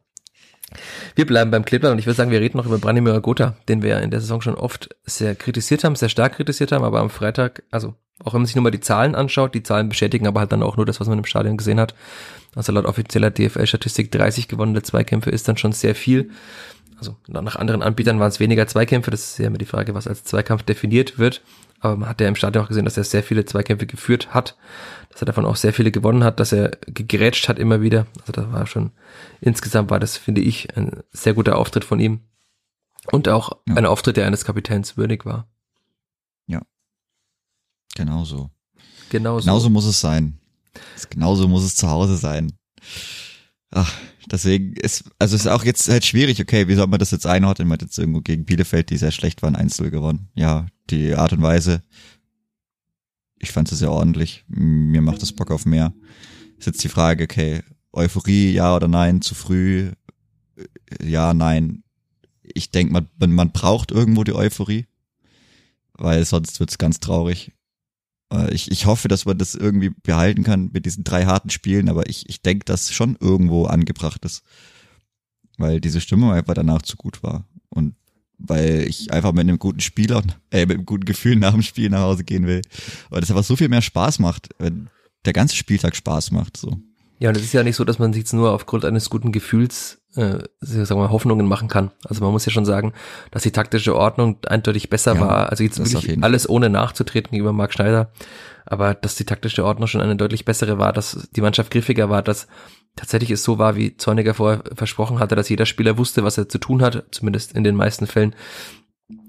wir 1.14 1.26
bleiben 1.26 1.50
beim 1.50 1.64
Kleeblatt 1.64 1.92
und 1.92 1.98
ich 1.98 2.06
würde 2.06 2.16
sagen, 2.16 2.30
wir 2.30 2.40
reden 2.40 2.58
noch 2.58 2.66
über 2.66 2.78
Branimir 2.78 3.20
Gotha, 3.20 3.56
den 3.68 3.82
wir 3.82 4.00
in 4.00 4.10
der 4.10 4.20
Saison 4.20 4.40
schon 4.40 4.54
oft 4.54 4.94
sehr 5.04 5.34
kritisiert 5.34 5.84
haben, 5.84 5.96
sehr 5.96 6.08
stark 6.08 6.34
kritisiert 6.34 6.72
haben, 6.72 6.84
aber 6.84 7.00
am 7.00 7.10
Freitag, 7.10 7.62
also 7.70 7.94
auch 8.24 8.34
wenn 8.34 8.40
man 8.40 8.46
sich 8.46 8.56
nur 8.56 8.64
mal 8.64 8.70
die 8.70 8.80
Zahlen 8.80 9.14
anschaut, 9.14 9.54
die 9.54 9.62
Zahlen 9.62 9.88
bestätigen 9.88 10.26
aber 10.26 10.40
halt 10.40 10.52
dann 10.52 10.62
auch 10.62 10.76
nur 10.76 10.86
das, 10.86 11.00
was 11.00 11.08
man 11.08 11.18
im 11.18 11.24
Stadion 11.24 11.56
gesehen 11.56 11.80
hat. 11.80 11.94
Also 12.54 12.72
laut 12.72 12.84
offizieller 12.84 13.30
DFL-Statistik 13.30 14.10
30 14.10 14.48
gewonnene 14.48 14.82
Zweikämpfe 14.82 15.30
ist 15.30 15.48
dann 15.48 15.56
schon 15.56 15.72
sehr 15.72 15.94
viel. 15.94 16.30
Also 16.98 17.16
nach 17.28 17.56
anderen 17.56 17.82
Anbietern 17.82 18.18
waren 18.18 18.28
es 18.28 18.40
weniger 18.40 18.66
Zweikämpfe, 18.66 19.10
das 19.10 19.30
ist 19.30 19.38
ja 19.38 19.46
immer 19.46 19.58
die 19.58 19.64
Frage, 19.64 19.94
was 19.94 20.08
als 20.08 20.24
Zweikampf 20.24 20.64
definiert 20.64 21.18
wird. 21.18 21.42
Aber 21.80 21.96
man 21.96 22.08
hat 22.08 22.20
ja 22.20 22.26
im 22.26 22.34
Stadion 22.34 22.64
auch 22.64 22.68
gesehen, 22.68 22.84
dass 22.84 22.96
er 22.96 23.04
sehr 23.04 23.22
viele 23.22 23.44
Zweikämpfe 23.44 23.86
geführt 23.86 24.34
hat, 24.34 24.56
dass 25.18 25.22
er 25.22 25.26
davon 25.26 25.46
auch 25.46 25.56
sehr 25.56 25.72
viele 25.72 25.90
gewonnen 25.90 26.22
hat, 26.22 26.38
dass 26.38 26.52
er 26.52 26.78
gegrätscht 26.86 27.48
hat 27.48 27.58
immer 27.58 27.80
wieder. 27.80 28.06
Also 28.20 28.30
das 28.30 28.52
war 28.52 28.68
schon, 28.68 28.92
insgesamt 29.40 29.90
war 29.90 29.98
das, 29.98 30.16
finde 30.16 30.42
ich, 30.42 30.76
ein 30.76 31.02
sehr 31.10 31.34
guter 31.34 31.58
Auftritt 31.58 31.84
von 31.84 31.98
ihm. 31.98 32.20
Und 33.10 33.28
auch 33.28 33.50
ja. 33.66 33.74
ein 33.74 33.84
Auftritt, 33.84 34.16
der 34.16 34.28
eines 34.28 34.44
Kapitäns 34.44 34.96
würdig 34.96 35.26
war. 35.26 35.48
Ja. 36.46 36.62
Genauso. 37.96 38.50
Genauso. 39.10 39.44
Genauso 39.44 39.70
muss 39.70 39.86
es 39.86 40.00
sein. 40.00 40.38
Genauso 41.10 41.48
muss 41.48 41.64
es 41.64 41.74
zu 41.74 41.90
Hause 41.90 42.16
sein. 42.16 42.52
Ach, 43.72 43.92
deswegen 44.30 44.74
ist, 44.74 45.10
also 45.18 45.34
ist 45.34 45.48
auch 45.48 45.64
jetzt 45.64 45.88
halt 45.88 46.04
schwierig, 46.04 46.40
okay, 46.40 46.68
wie 46.68 46.76
soll 46.76 46.86
man 46.86 47.00
das 47.00 47.10
jetzt 47.10 47.26
einordnen? 47.26 47.66
Man 47.66 47.74
hat 47.74 47.82
jetzt 47.82 47.98
irgendwo 47.98 48.20
gegen 48.20 48.44
Bielefeld, 48.44 48.90
die 48.90 48.96
sehr 48.96 49.10
schlecht 49.10 49.42
waren, 49.42 49.56
1-0 49.56 49.90
gewonnen. 49.90 50.28
Ja, 50.36 50.66
die 50.90 51.16
Art 51.16 51.32
und 51.32 51.42
Weise, 51.42 51.82
ich 53.38 53.52
fand 53.52 53.70
es 53.70 53.78
sehr 53.78 53.90
ordentlich. 53.90 54.44
Mir 54.48 55.00
macht 55.00 55.22
es 55.22 55.32
Bock 55.32 55.50
auf 55.50 55.66
mehr. 55.66 55.92
Ist 56.58 56.66
jetzt 56.66 56.82
die 56.82 56.88
Frage, 56.88 57.24
okay, 57.24 57.62
Euphorie, 57.92 58.52
ja 58.52 58.74
oder 58.74 58.88
nein, 58.88 59.22
zu 59.22 59.34
früh, 59.34 59.92
ja, 61.02 61.34
nein. 61.34 61.82
Ich 62.42 62.70
denke, 62.70 62.92
man, 62.92 63.32
man 63.32 63.52
braucht 63.52 63.90
irgendwo 63.90 64.24
die 64.24 64.34
Euphorie, 64.34 64.86
weil 65.92 66.24
sonst 66.24 66.60
wird's 66.60 66.78
ganz 66.78 67.00
traurig. 67.00 67.52
Äh, 68.32 68.52
ich, 68.52 68.70
ich 68.70 68.86
hoffe, 68.86 69.08
dass 69.08 69.24
man 69.24 69.38
das 69.38 69.54
irgendwie 69.54 69.90
behalten 69.90 70.44
kann 70.44 70.70
mit 70.72 70.86
diesen 70.86 71.04
drei 71.04 71.26
harten 71.26 71.50
Spielen, 71.50 71.88
aber 71.88 72.08
ich, 72.08 72.28
ich 72.28 72.42
denke, 72.42 72.64
dass 72.64 72.92
schon 72.92 73.16
irgendwo 73.20 73.66
angebracht 73.66 74.24
ist. 74.24 74.42
Weil 75.56 75.80
diese 75.80 76.00
Stimmung 76.00 76.32
einfach 76.32 76.54
danach 76.54 76.82
zu 76.82 76.96
gut 76.96 77.22
war. 77.22 77.44
Und 77.68 77.94
weil 78.38 78.86
ich 78.88 79.12
einfach 79.12 79.32
mit 79.32 79.40
einem 79.40 79.58
guten 79.58 79.80
Spieler, 79.80 80.22
äh, 80.50 80.66
mit 80.66 80.76
einem 80.76 80.86
guten 80.86 81.04
Gefühl 81.04 81.36
nach 81.36 81.52
dem 81.52 81.62
Spiel 81.62 81.90
nach 81.90 82.02
Hause 82.02 82.24
gehen 82.24 82.46
will. 82.46 82.62
Weil 83.10 83.20
das 83.20 83.30
einfach 83.30 83.44
so 83.44 83.56
viel 83.56 83.68
mehr 83.68 83.82
Spaß 83.82 84.20
macht, 84.20 84.48
wenn 84.58 84.88
der 85.24 85.32
ganze 85.32 85.56
Spieltag 85.56 85.96
Spaß 85.96 86.30
macht, 86.30 86.56
so. 86.56 86.78
Ja, 87.20 87.30
und 87.30 87.36
es 87.36 87.42
ist 87.42 87.52
ja 87.52 87.64
nicht 87.64 87.74
so, 87.74 87.84
dass 87.84 87.98
man 87.98 88.12
sich 88.12 88.20
jetzt 88.20 88.32
nur 88.32 88.52
aufgrund 88.52 88.84
eines 88.84 89.10
guten 89.10 89.32
Gefühls, 89.32 90.00
äh, 90.14 90.38
sagen 90.60 91.00
wir, 91.00 91.10
Hoffnungen 91.10 91.46
machen 91.46 91.66
kann. 91.66 91.90
Also 92.04 92.22
man 92.22 92.32
muss 92.32 92.46
ja 92.46 92.52
schon 92.52 92.64
sagen, 92.64 92.92
dass 93.32 93.42
die 93.42 93.50
taktische 93.50 93.96
Ordnung 93.96 94.38
eindeutig 94.46 94.88
besser 94.88 95.16
ja, 95.16 95.20
war. 95.20 95.50
Also 95.50 95.64
jetzt 95.64 95.78
wirklich 95.78 96.22
alles 96.22 96.48
ohne 96.48 96.70
nachzutreten 96.70 97.32
gegenüber 97.32 97.52
Marc 97.52 97.72
Schneider. 97.72 98.12
Aber 98.66 98.94
dass 98.94 99.16
die 99.16 99.24
taktische 99.24 99.64
Ordnung 99.64 99.88
schon 99.88 100.00
eine 100.00 100.14
deutlich 100.14 100.44
bessere 100.44 100.78
war, 100.78 100.92
dass 100.92 101.28
die 101.34 101.40
Mannschaft 101.40 101.72
griffiger 101.72 102.08
war, 102.08 102.22
dass 102.22 102.46
tatsächlich 102.98 103.30
es 103.30 103.44
so 103.44 103.58
war, 103.58 103.76
wie 103.76 103.96
Zorniger 103.96 104.34
vorher 104.34 104.62
versprochen 104.74 105.18
hatte, 105.18 105.36
dass 105.36 105.48
jeder 105.48 105.66
Spieler 105.66 105.98
wusste, 105.98 106.24
was 106.24 106.38
er 106.38 106.48
zu 106.48 106.58
tun 106.58 106.82
hat, 106.82 107.04
zumindest 107.10 107.52
in 107.52 107.64
den 107.64 107.74
meisten 107.74 108.06
Fällen 108.06 108.34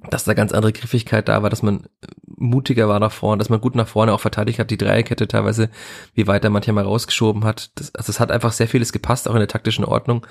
dass 0.09 0.25
da 0.25 0.33
ganz 0.33 0.51
andere 0.51 0.73
Griffigkeit 0.73 1.29
da 1.29 1.41
war, 1.41 1.49
dass 1.49 1.63
man 1.63 1.83
mutiger 2.25 2.89
war 2.89 2.99
nach 2.99 3.11
vorne, 3.11 3.39
dass 3.39 3.49
man 3.49 3.61
gut 3.61 3.75
nach 3.75 3.87
vorne 3.87 4.13
auch 4.13 4.19
verteidigt 4.19 4.59
hat, 4.59 4.71
die 4.71 4.77
Dreierkette 4.77 5.27
teilweise, 5.27 5.69
wie 6.13 6.27
weit 6.27 6.43
er 6.43 6.49
manchmal 6.49 6.83
rausgeschoben 6.83 7.45
hat. 7.45 7.71
Das, 7.75 7.95
also 7.95 8.09
es 8.09 8.19
hat 8.19 8.31
einfach 8.31 8.51
sehr 8.51 8.67
vieles 8.67 8.91
gepasst, 8.91 9.27
auch 9.27 9.33
in 9.33 9.39
der 9.39 9.47
taktischen 9.47 9.85
Ordnung. 9.85 10.25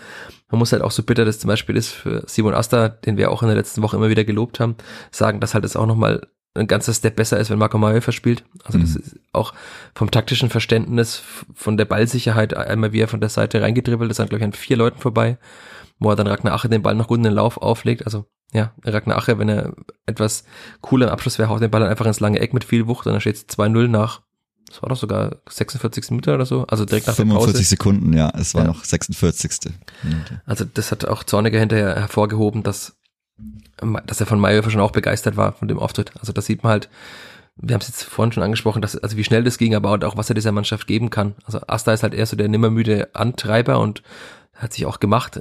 Man 0.50 0.58
muss 0.58 0.72
halt 0.72 0.82
auch 0.82 0.90
so 0.90 1.02
bitter 1.02 1.24
das 1.24 1.38
zum 1.38 1.48
Beispiel 1.48 1.76
ist 1.76 1.90
für 1.90 2.24
Simon 2.26 2.54
Asta, 2.54 2.88
den 2.88 3.16
wir 3.16 3.30
auch 3.30 3.42
in 3.42 3.48
der 3.48 3.56
letzten 3.56 3.82
Woche 3.82 3.96
immer 3.96 4.10
wieder 4.10 4.24
gelobt 4.24 4.60
haben, 4.60 4.76
sagen, 5.10 5.40
dass 5.40 5.54
halt 5.54 5.64
es 5.64 5.76
auch 5.76 5.86
nochmal 5.86 6.26
ein 6.54 6.66
ganzer 6.66 6.92
Step 6.92 7.16
besser 7.16 7.38
ist, 7.38 7.50
wenn 7.50 7.58
Marco 7.58 7.78
Maio 7.78 8.00
verspielt. 8.00 8.44
Also 8.64 8.78
mhm. 8.78 8.82
das 8.82 8.96
ist 8.96 9.16
auch 9.32 9.54
vom 9.94 10.10
taktischen 10.10 10.50
Verständnis, 10.50 11.22
von 11.54 11.76
der 11.76 11.84
Ballsicherheit, 11.84 12.54
einmal 12.54 12.92
wie 12.92 13.00
er 13.00 13.08
von 13.08 13.20
der 13.20 13.30
Seite 13.30 13.62
reingedribbelt, 13.62 14.10
ist 14.10 14.18
dann 14.18 14.28
glaube 14.28 14.40
ich 14.40 14.44
an 14.44 14.52
vier 14.52 14.76
Leuten 14.76 14.98
vorbei, 14.98 15.38
wo 15.98 16.10
er 16.10 16.16
dann 16.16 16.26
Ragnar 16.26 16.54
Ache 16.54 16.68
den 16.68 16.82
Ball 16.82 16.94
noch 16.94 17.08
gut 17.08 17.18
in 17.18 17.24
den 17.24 17.34
Lauf 17.34 17.58
auflegt. 17.58 18.04
Also 18.04 18.26
ja, 18.52 18.72
Ragnar 18.84 19.18
Ache, 19.18 19.38
wenn 19.38 19.48
er 19.48 19.74
etwas 20.06 20.44
cooler 20.80 21.06
im 21.06 21.12
Abschluss 21.12 21.38
wäre, 21.38 21.48
haut 21.48 21.60
den 21.60 21.70
Ball 21.70 21.80
dann 21.80 21.90
einfach 21.90 22.06
ins 22.06 22.20
lange 22.20 22.40
Eck 22.40 22.54
mit 22.54 22.64
viel 22.64 22.86
Wucht 22.86 23.06
und 23.06 23.12
dann 23.12 23.20
steht 23.20 23.36
es 23.36 23.48
2-0 23.48 23.88
nach, 23.88 24.22
das 24.68 24.82
war 24.82 24.88
doch 24.88 24.96
sogar 24.96 25.36
46. 25.48 26.10
Minute 26.10 26.34
oder 26.34 26.46
so, 26.46 26.66
also 26.66 26.84
direkt 26.84 27.06
nach 27.06 27.14
45 27.14 27.46
der 27.46 27.58
Pause. 27.58 27.64
Sekunden, 27.64 28.12
ja, 28.12 28.30
es 28.38 28.54
war 28.54 28.62
ja. 28.62 28.68
noch 28.68 28.84
46. 28.84 29.72
Minute. 30.02 30.42
Also 30.46 30.64
das 30.64 30.92
hat 30.92 31.06
auch 31.06 31.24
Zorniger 31.24 31.58
hinterher 31.58 31.94
hervorgehoben, 31.96 32.62
dass, 32.62 32.97
dass 34.06 34.20
er 34.20 34.26
von 34.26 34.40
Mayhofer 34.40 34.70
schon 34.70 34.80
auch 34.80 34.90
begeistert 34.90 35.36
war 35.36 35.52
von 35.52 35.68
dem 35.68 35.78
Auftritt. 35.78 36.12
Also 36.18 36.32
das 36.32 36.46
sieht 36.46 36.62
man 36.62 36.72
halt, 36.72 36.88
wir 37.56 37.74
haben 37.74 37.80
es 37.80 37.88
jetzt 37.88 38.04
vorhin 38.04 38.32
schon 38.32 38.42
angesprochen, 38.42 38.82
dass, 38.82 38.96
also 38.96 39.16
wie 39.16 39.24
schnell 39.24 39.44
das 39.44 39.58
ging, 39.58 39.74
aber 39.74 39.90
auch 40.06 40.16
was 40.16 40.30
er 40.30 40.34
dieser 40.34 40.52
Mannschaft 40.52 40.86
geben 40.86 41.10
kann. 41.10 41.34
Also 41.44 41.60
Asta 41.66 41.92
ist 41.92 42.02
halt 42.02 42.14
eher 42.14 42.26
so 42.26 42.36
der 42.36 42.48
nimmermüde 42.48 43.08
Antreiber 43.14 43.80
und 43.80 44.02
hat 44.54 44.72
sich 44.72 44.86
auch 44.86 45.00
gemacht. 45.00 45.40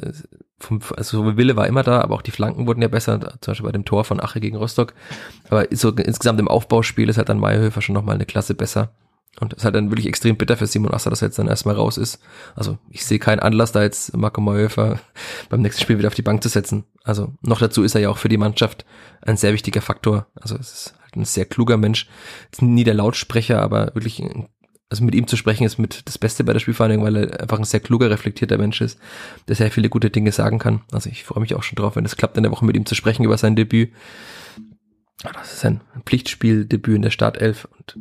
Vom, 0.60 0.82
also 0.96 1.38
Wille 1.38 1.56
war 1.56 1.68
immer 1.68 1.84
da, 1.84 2.02
aber 2.02 2.16
auch 2.16 2.22
die 2.22 2.32
Flanken 2.32 2.66
wurden 2.68 2.82
ja 2.82 2.88
besser, 2.88 3.20
zum 3.42 3.52
Beispiel 3.52 3.66
bei 3.66 3.72
dem 3.72 3.86
Tor 3.86 4.04
von 4.04 4.20
Ache 4.20 4.40
gegen 4.40 4.58
Rostock. 4.58 4.94
Aber 5.50 5.66
so 5.72 5.90
insgesamt 5.92 6.40
im 6.40 6.48
Aufbauspiel 6.48 7.10
ist 7.10 7.18
halt 7.18 7.30
dann 7.30 7.40
Meyerhöfer 7.40 7.82
schon 7.82 7.94
nochmal 7.94 8.16
eine 8.16 8.26
Klasse 8.26 8.56
besser. 8.56 8.92
Und 9.40 9.54
es 9.54 9.60
ist 9.60 9.66
halt 9.66 9.76
dann 9.76 9.92
wirklich 9.92 10.08
extrem 10.08 10.36
bitter 10.36 10.58
für 10.58 10.66
Simon 10.66 10.94
Asser, 10.94 11.10
dass 11.10 11.22
er 11.22 11.28
jetzt 11.28 11.38
dann 11.38 11.48
erstmal 11.48 11.76
raus 11.76 11.98
ist. 11.98 12.20
Also 12.56 12.78
ich 12.90 13.06
sehe 13.06 13.20
keinen 13.20 13.40
Anlass, 13.40 13.72
da 13.72 13.84
jetzt 13.84 14.16
Marco 14.18 14.42
Meyerhöfer 14.42 15.00
beim 15.50 15.62
nächsten 15.62 15.82
Spiel 15.82 16.00
wieder 16.00 16.08
auf 16.08 16.16
die 16.16 16.24
Bank 16.24 16.42
zu 16.42 16.50
setzen. 16.50 16.86
Also 17.04 17.34
noch 17.42 17.60
dazu 17.60 17.84
ist 17.84 17.94
er 17.94 18.02
ja 18.02 18.10
auch 18.10 18.18
für 18.18 18.30
die 18.30 18.38
Mannschaft 18.38 18.86
ein 19.22 19.38
sehr 19.38 19.54
wichtiger 19.54 19.82
Faktor. 19.82 20.28
Also 20.36 20.56
es 20.56 20.72
ist 20.72 20.96
halt 21.04 21.16
ein 21.16 21.26
sehr 21.26 21.46
kluger 21.46 21.78
Mensch. 21.78 22.08
Ist 22.52 22.64
nie 22.64 22.84
der 22.84 22.96
Lautsprecher, 22.96 23.62
aber 23.62 23.92
wirklich, 23.94 24.24
also 24.90 25.04
mit 25.04 25.14
ihm 25.14 25.28
zu 25.28 25.38
sprechen 25.38 25.66
ist 25.66 25.78
mit 25.78 26.08
das 26.08 26.18
Beste 26.18 26.44
bei 26.44 26.54
der 26.54 26.60
Spielvereinigung, 26.60 27.06
weil 27.06 27.16
er 27.18 27.42
einfach 27.42 27.60
ein 27.60 27.64
sehr 27.64 27.80
kluger, 27.80 28.10
reflektierter 28.10 28.58
Mensch 28.58 28.82
ist, 28.82 29.00
der 29.48 29.56
sehr 29.56 29.70
viele 29.70 29.90
gute 29.90 30.10
Dinge 30.10 30.32
sagen 30.32 30.58
kann. 30.58 30.82
Also 30.92 31.12
ich 31.12 31.24
freue 31.24 31.42
mich 31.42 31.54
auch 31.54 31.64
schon 31.64 31.76
drauf, 31.76 31.96
wenn 31.96 32.06
es 32.06 32.18
klappt, 32.18 32.38
in 32.38 32.44
der 32.44 32.52
Woche 32.52 32.66
mit 32.66 32.76
ihm 32.76 32.88
zu 32.88 32.96
sprechen 32.96 33.24
über 33.24 33.38
sein 33.38 33.56
Debüt. 33.56 33.92
Das 35.22 35.54
ist 35.54 35.66
ein 35.66 35.82
Pflichtspieldebüt 36.06 36.96
in 36.96 37.02
der 37.04 37.12
Startelf 37.12 37.68
und 37.78 37.98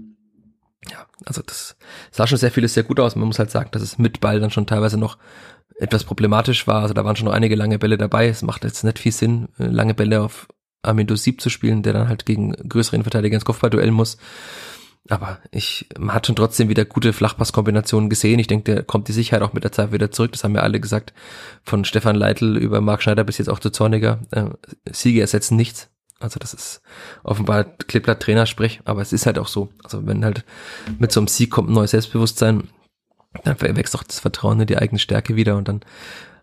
ja, 0.90 1.06
also 1.24 1.42
das 1.42 1.76
sah 2.10 2.26
schon 2.26 2.38
sehr 2.38 2.50
vieles 2.50 2.74
sehr 2.74 2.82
gut 2.82 3.00
aus. 3.00 3.16
Man 3.16 3.26
muss 3.26 3.38
halt 3.38 3.50
sagen, 3.50 3.70
dass 3.72 3.82
es 3.82 3.98
mit 3.98 4.20
Ball 4.20 4.40
dann 4.40 4.50
schon 4.50 4.66
teilweise 4.66 4.98
noch 4.98 5.18
etwas 5.78 6.04
problematisch 6.04 6.66
war. 6.66 6.82
Also 6.82 6.94
da 6.94 7.04
waren 7.04 7.16
schon 7.16 7.26
noch 7.26 7.34
einige 7.34 7.56
lange 7.56 7.78
Bälle 7.78 7.98
dabei. 7.98 8.28
Es 8.28 8.42
macht 8.42 8.64
jetzt 8.64 8.84
nicht 8.84 8.98
viel 8.98 9.12
Sinn, 9.12 9.48
äh, 9.58 9.66
lange 9.66 9.94
Bälle 9.94 10.22
auf 10.22 10.48
Armindo 10.82 11.16
Sieb 11.16 11.40
zu 11.40 11.50
spielen, 11.50 11.82
der 11.82 11.92
dann 11.92 12.08
halt 12.08 12.26
gegen 12.26 12.52
größere 12.52 13.02
Verteidiger 13.02 13.34
ins 13.34 13.44
Kopfball 13.44 13.70
duellen 13.70 13.94
muss. 13.94 14.18
Aber 15.08 15.38
ich, 15.52 15.86
man 15.98 16.14
hat 16.14 16.26
schon 16.26 16.36
trotzdem 16.36 16.68
wieder 16.68 16.84
gute 16.84 17.12
Flachpasskombinationen 17.12 18.10
gesehen. 18.10 18.38
Ich 18.38 18.48
denke, 18.48 18.74
der 18.74 18.82
kommt 18.82 19.08
die 19.08 19.12
Sicherheit 19.12 19.42
auch 19.42 19.52
mit 19.52 19.62
der 19.62 19.72
Zeit 19.72 19.92
wieder 19.92 20.10
zurück. 20.10 20.32
Das 20.32 20.42
haben 20.42 20.54
wir 20.54 20.62
alle 20.62 20.80
gesagt. 20.80 21.12
Von 21.62 21.84
Stefan 21.84 22.16
Leitl 22.16 22.56
über 22.56 22.80
Marc 22.80 23.02
Schneider 23.02 23.24
bis 23.24 23.38
jetzt 23.38 23.48
auch 23.48 23.60
zu 23.60 23.70
Zorniger. 23.70 24.20
Äh, 24.30 24.46
Siege 24.90 25.20
ersetzen 25.20 25.56
nichts. 25.56 25.90
Also 26.18 26.38
das 26.38 26.54
ist 26.54 26.80
offenbar 27.24 27.64
Kleeblatt 27.64 28.20
Trainersprech, 28.20 28.80
aber 28.84 29.02
es 29.02 29.12
ist 29.12 29.26
halt 29.26 29.38
auch 29.38 29.48
so. 29.48 29.68
Also 29.84 30.06
wenn 30.06 30.24
halt 30.24 30.44
mit 30.98 31.12
so 31.12 31.20
einem 31.20 31.28
Sieg 31.28 31.50
kommt 31.50 31.68
ein 31.68 31.74
neues 31.74 31.90
Selbstbewusstsein, 31.90 32.68
dann 33.44 33.60
wächst 33.60 33.94
auch 33.94 34.02
das 34.02 34.20
Vertrauen 34.20 34.60
in 34.60 34.66
die 34.66 34.78
eigene 34.78 34.98
Stärke 34.98 35.36
wieder 35.36 35.56
und 35.56 35.68
dann 35.68 35.80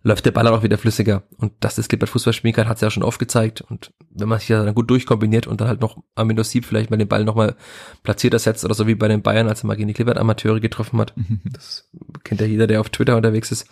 läuft 0.03 0.25
der 0.25 0.31
Ball 0.31 0.47
auch 0.47 0.63
wieder 0.63 0.77
flüssiger. 0.77 1.23
Und 1.37 1.53
dass 1.61 1.75
das 1.75 1.87
Kleeblatt 1.87 2.09
Fußball 2.09 2.33
spielen 2.33 2.53
kann, 2.53 2.67
hat 2.67 2.75
es 2.75 2.81
ja 2.81 2.91
schon 2.91 3.03
oft 3.03 3.19
gezeigt. 3.19 3.61
Und 3.61 3.93
wenn 4.11 4.27
man 4.27 4.37
sich 4.39 4.49
ja 4.49 4.63
dann 4.63 4.75
gut 4.75 4.89
durchkombiniert 4.89 5.47
und 5.47 5.61
dann 5.61 5.69
halt 5.69 5.81
noch 5.81 5.97
am 6.13 6.29
Windows 6.29 6.51
Sieb 6.51 6.65
vielleicht 6.65 6.91
mal 6.91 6.97
den 6.97 7.07
Ball 7.07 7.23
nochmal 7.23 7.55
platziert 8.03 8.33
ersetzt 8.33 8.65
oder 8.65 8.75
so 8.75 8.85
wie 8.85 8.95
bei 8.95 9.07
den 9.07 9.23
Bayern, 9.23 9.47
als 9.47 9.63
er 9.63 9.67
mal 9.67 9.77
gegen 9.77 9.87
die 9.87 9.93
Kleeblatt 9.93 10.17
Amateure 10.17 10.59
getroffen 10.59 10.99
hat. 10.99 11.13
das 11.45 11.89
kennt 12.23 12.41
ja 12.41 12.47
jeder, 12.47 12.67
der 12.67 12.81
auf 12.81 12.89
Twitter 12.89 13.15
unterwegs 13.15 13.51
ist 13.51 13.67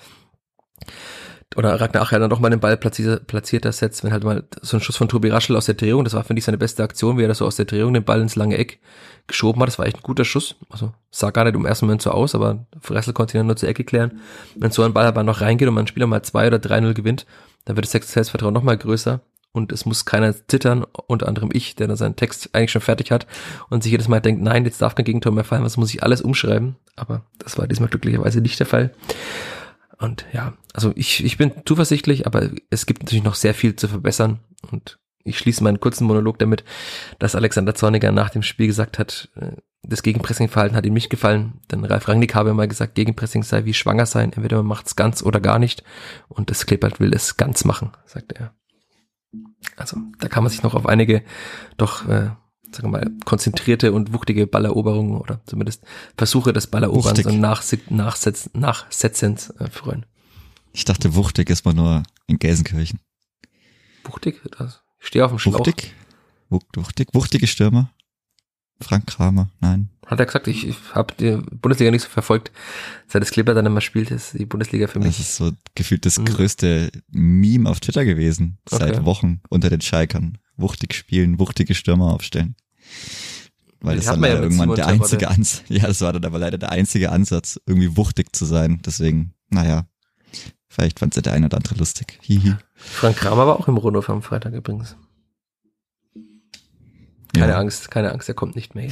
oder 1.56 1.80
Ragnar 1.80 2.04
Acher 2.04 2.20
dann 2.20 2.30
doch 2.30 2.40
mal 2.40 2.50
den 2.50 2.60
Ball 2.60 2.78
platziert, 2.78 3.28
platzierter 3.28 3.72
setzt, 3.72 4.04
wenn 4.04 4.12
halt 4.12 4.24
mal 4.24 4.44
so 4.62 4.78
ein 4.78 4.82
Schuss 4.82 4.98
von 4.98 5.10
Tobi 5.10 5.30
Raschel 5.30 5.56
aus 5.56 5.66
der 5.66 5.76
Drehung, 5.76 6.04
das 6.04 6.14
war, 6.14 6.24
finde 6.24 6.40
ich, 6.40 6.46
seine 6.46 6.58
beste 6.58 6.84
Aktion, 6.84 7.18
wie 7.18 7.24
er 7.24 7.28
das 7.28 7.40
so 7.40 7.46
aus 7.46 7.58
der 7.58 7.66
Drehung 7.66 7.94
den 7.94 8.04
Ball 8.04 8.22
ins 8.22 8.36
lange 8.36 8.58
Eck 8.58 8.80
geschoben 9.28 9.62
hat. 9.62 9.68
Das 9.68 9.80
war 9.80 9.86
echt 9.86 9.98
ein 9.98 10.04
guter 10.04 10.26
Schuss. 10.26 10.56
Also 10.70 10.94
sah 11.10 11.32
gar 11.32 11.44
nicht 11.44 11.56
im 11.56 11.66
ersten 11.66 11.86
Moment 11.86 12.02
so 12.02 12.12
aus, 12.12 12.36
aber 12.36 12.66
Fressel 12.80 13.14
konnte 13.14 13.38
ihn 13.38 13.40
dann 13.40 13.48
nur 13.48 13.58
zur 13.58 13.70
Ecke 13.70 13.84
klären. 13.84 14.22
Wenn 14.56 14.72
so 14.72 14.84
ein 14.84 14.94
Ball 14.94 15.06
aber 15.06 15.24
noch 15.24 15.42
reingeht 15.42 15.68
und 15.68 15.74
man 15.74 15.88
Spieler 15.88 16.08
mal 16.08 16.24
zwei 16.24 16.48
oder 16.48 16.60
drei 16.60 16.80
0 16.80 16.94
gewinnt, 16.94 17.26
dann 17.66 17.76
wird 17.76 17.86
das 17.86 17.92
Selbstvertrauen 17.92 18.54
noch 18.54 18.64
mal 18.64 18.78
größer 18.78 19.22
und 19.54 19.72
es 19.72 19.86
muss 19.86 20.06
keiner 20.06 20.34
zittern, 20.48 20.86
unter 21.08 21.28
anderem 21.28 21.50
ich, 21.52 21.76
der 21.76 21.88
dann 21.88 21.98
seinen 21.98 22.16
Text 22.16 22.50
eigentlich 22.54 22.72
schon 22.72 22.82
fertig 22.82 23.12
hat 23.12 23.28
und 23.70 23.84
sich 23.84 23.92
jedes 23.92 24.08
Mal 24.08 24.22
denkt, 24.22 24.42
nein, 24.42 24.66
jetzt 24.66 24.82
darf 24.82 24.96
kein 24.96 25.06
Gegentor 25.06 25.34
mehr 25.34 25.44
fallen, 25.44 25.64
was 25.64 25.78
muss 25.78 25.94
ich 25.94 26.04
alles 26.04 26.22
umschreiben. 26.22 26.78
Aber 26.96 27.24
das 27.38 27.58
war 27.58 27.68
diesmal 27.68 27.90
glücklicherweise 27.90 28.42
nicht 28.42 28.60
der 28.60 28.68
Fall. 28.68 28.94
Und 30.02 30.26
ja, 30.34 30.54
also 30.74 30.92
ich, 30.96 31.24
ich 31.24 31.38
bin 31.38 31.52
zuversichtlich, 31.64 32.26
aber 32.26 32.50
es 32.72 32.88
gibt 32.88 33.04
natürlich 33.04 33.24
noch 33.24 33.36
sehr 33.36 33.54
viel 33.54 33.76
zu 33.76 33.88
verbessern. 33.88 34.40
Und 34.72 34.98
ich 35.24 35.38
schließe 35.38 35.64
meinen 35.64 35.80
kurzen 35.80 36.08
Monolog 36.08 36.40
damit, 36.40 36.64
dass 37.20 37.36
Alexander 37.36 37.76
Zorniger 37.76 38.12
nach 38.12 38.32
dem 38.32 38.42
Spiel 38.42 38.66
gesagt 38.66 38.98
hat, 38.98 39.30
äh, 39.36 39.52
das 39.84 40.02
Gegenpressing-Verhalten 40.02 40.76
hat 40.76 40.88
ihm 40.88 40.96
nicht 40.96 41.12
gefallen. 41.12 41.60
Denn 41.70 41.86
Ralf 41.86 42.08
Rangnick 42.08 42.34
habe 42.34 42.54
mal 42.56 42.68
gesagt, 42.68 42.96
Gegenpressing 42.96 43.44
sei 43.44 43.66
wie 43.66 43.76
schwanger 43.76 44.08
sein. 44.08 44.34
Entweder 44.34 44.58
man 44.58 44.66
macht 44.66 44.88
es 44.88 44.96
ganz 44.96 45.22
oder 45.22 45.40
gar 45.40 45.60
nicht. 45.60 45.84
Und 46.28 46.50
das 46.50 46.66
Klippert 46.66 47.00
will 47.00 47.14
es 47.14 47.38
ganz 47.38 47.64
machen, 47.64 47.92
sagte 48.06 48.36
er. 48.36 48.56
Also 49.78 49.98
da 50.20 50.28
kann 50.30 50.44
man 50.44 50.50
sich 50.50 50.64
noch 50.64 50.74
auf 50.74 50.88
einige 50.88 51.24
doch 51.78 52.08
äh, 52.08 52.32
sagen 52.76 52.92
wir 52.92 53.00
mal, 53.00 53.12
konzentrierte 53.26 53.94
und 53.94 54.14
wuchtige 54.14 54.48
Balleroberungen 54.48 55.18
oder 55.18 55.42
zumindest 55.46 55.84
Versuche 56.18 56.54
des 56.54 56.68
Balleroberns 56.68 57.26
und 57.26 57.40
Nachsetz 57.40 58.50
Nachsetzens 58.54 59.50
äh, 59.60 59.70
freuen. 59.70 60.06
Ich 60.74 60.86
dachte, 60.86 61.16
wuchtig 61.16 61.50
ist 61.50 61.66
man 61.66 61.76
nur 61.76 62.04
in 62.28 62.40
Gelsenkirchen. 62.40 63.00
Wuchtig? 64.06 64.42
Das, 64.58 64.82
ich 65.00 65.08
stehe 65.08 65.26
auf 65.26 65.32
dem 65.32 65.40
Schlauch. 65.40 65.60
Wuchtig? 65.60 65.94
Wuchtig? 66.50 67.10
Wuchtige 67.14 67.48
Stürmer? 67.48 67.92
Frank 68.82 69.08
Kramer, 69.08 69.50
nein. 69.60 69.90
Hat 70.06 70.20
er 70.20 70.26
gesagt, 70.26 70.48
ich, 70.48 70.68
ich 70.68 70.78
habe 70.94 71.14
die 71.18 71.38
Bundesliga 71.56 71.92
nicht 71.92 72.02
so 72.02 72.10
verfolgt, 72.10 72.52
seit 73.08 73.22
das 73.22 73.32
Kleber 73.32 73.54
dann 73.54 73.66
immer 73.66 73.82
spielt, 73.82 74.12
ist 74.12 74.38
die 74.38 74.46
Bundesliga 74.46 74.88
für 74.88 75.00
mich. 75.00 75.18
Das 75.18 75.20
ist 75.20 75.36
so 75.38 75.52
gefühlt 75.76 76.06
das 76.06 76.18
mhm. 76.18 76.26
größte 76.26 76.92
Meme 77.10 77.70
auf 77.70 77.80
Twitter 77.80 78.04
gewesen, 78.04 78.58
seit 78.68 78.96
okay. 78.96 79.06
Wochen 79.06 79.42
unter 79.50 79.70
den 79.70 79.82
Schalkern. 79.82 80.40
Wuchtig 80.62 80.94
spielen, 80.94 81.40
wuchtige 81.40 81.76
Stürmer 81.76 82.14
aufstellen. 82.14 82.56
Weil 83.82 83.96
das 83.96 84.06
dann 84.06 84.24
ja 84.24 84.40
irgendwann 84.40 84.76
der 84.76 84.88
einzige 84.88 85.28
Ansatz, 85.28 85.64
ja, 85.68 85.88
das 85.88 86.02
war 86.02 86.14
dann 86.14 86.26
aber 86.26 86.38
leider 86.38 86.60
der 86.60 86.72
einzige 86.72 87.12
Ansatz, 87.12 87.60
irgendwie 87.66 87.98
wuchtig 87.98 88.36
zu 88.36 88.46
sein. 88.46 88.80
Deswegen, 88.86 89.34
naja, 89.50 89.88
vielleicht 90.70 91.00
fand 91.00 91.18
es 91.18 91.24
der 91.24 91.34
eine 91.34 91.48
oder 91.48 91.58
andere 91.58 91.76
lustig. 91.76 92.20
Hihi. 92.22 92.56
Frank 92.76 93.18
Kramer 93.18 93.48
war 93.48 93.60
auch 93.60 93.68
im 93.68 93.78
Rundhof 93.78 94.10
am 94.10 94.22
Freitag 94.22 94.54
übrigens. 94.54 94.96
Keine 97.34 97.54
ja. 97.54 97.58
Angst, 97.58 97.90
keine 97.90 98.12
Angst, 98.12 98.30
er 98.30 98.36
kommt 98.36 98.56
nicht 98.56 98.76
mehr. 98.76 98.92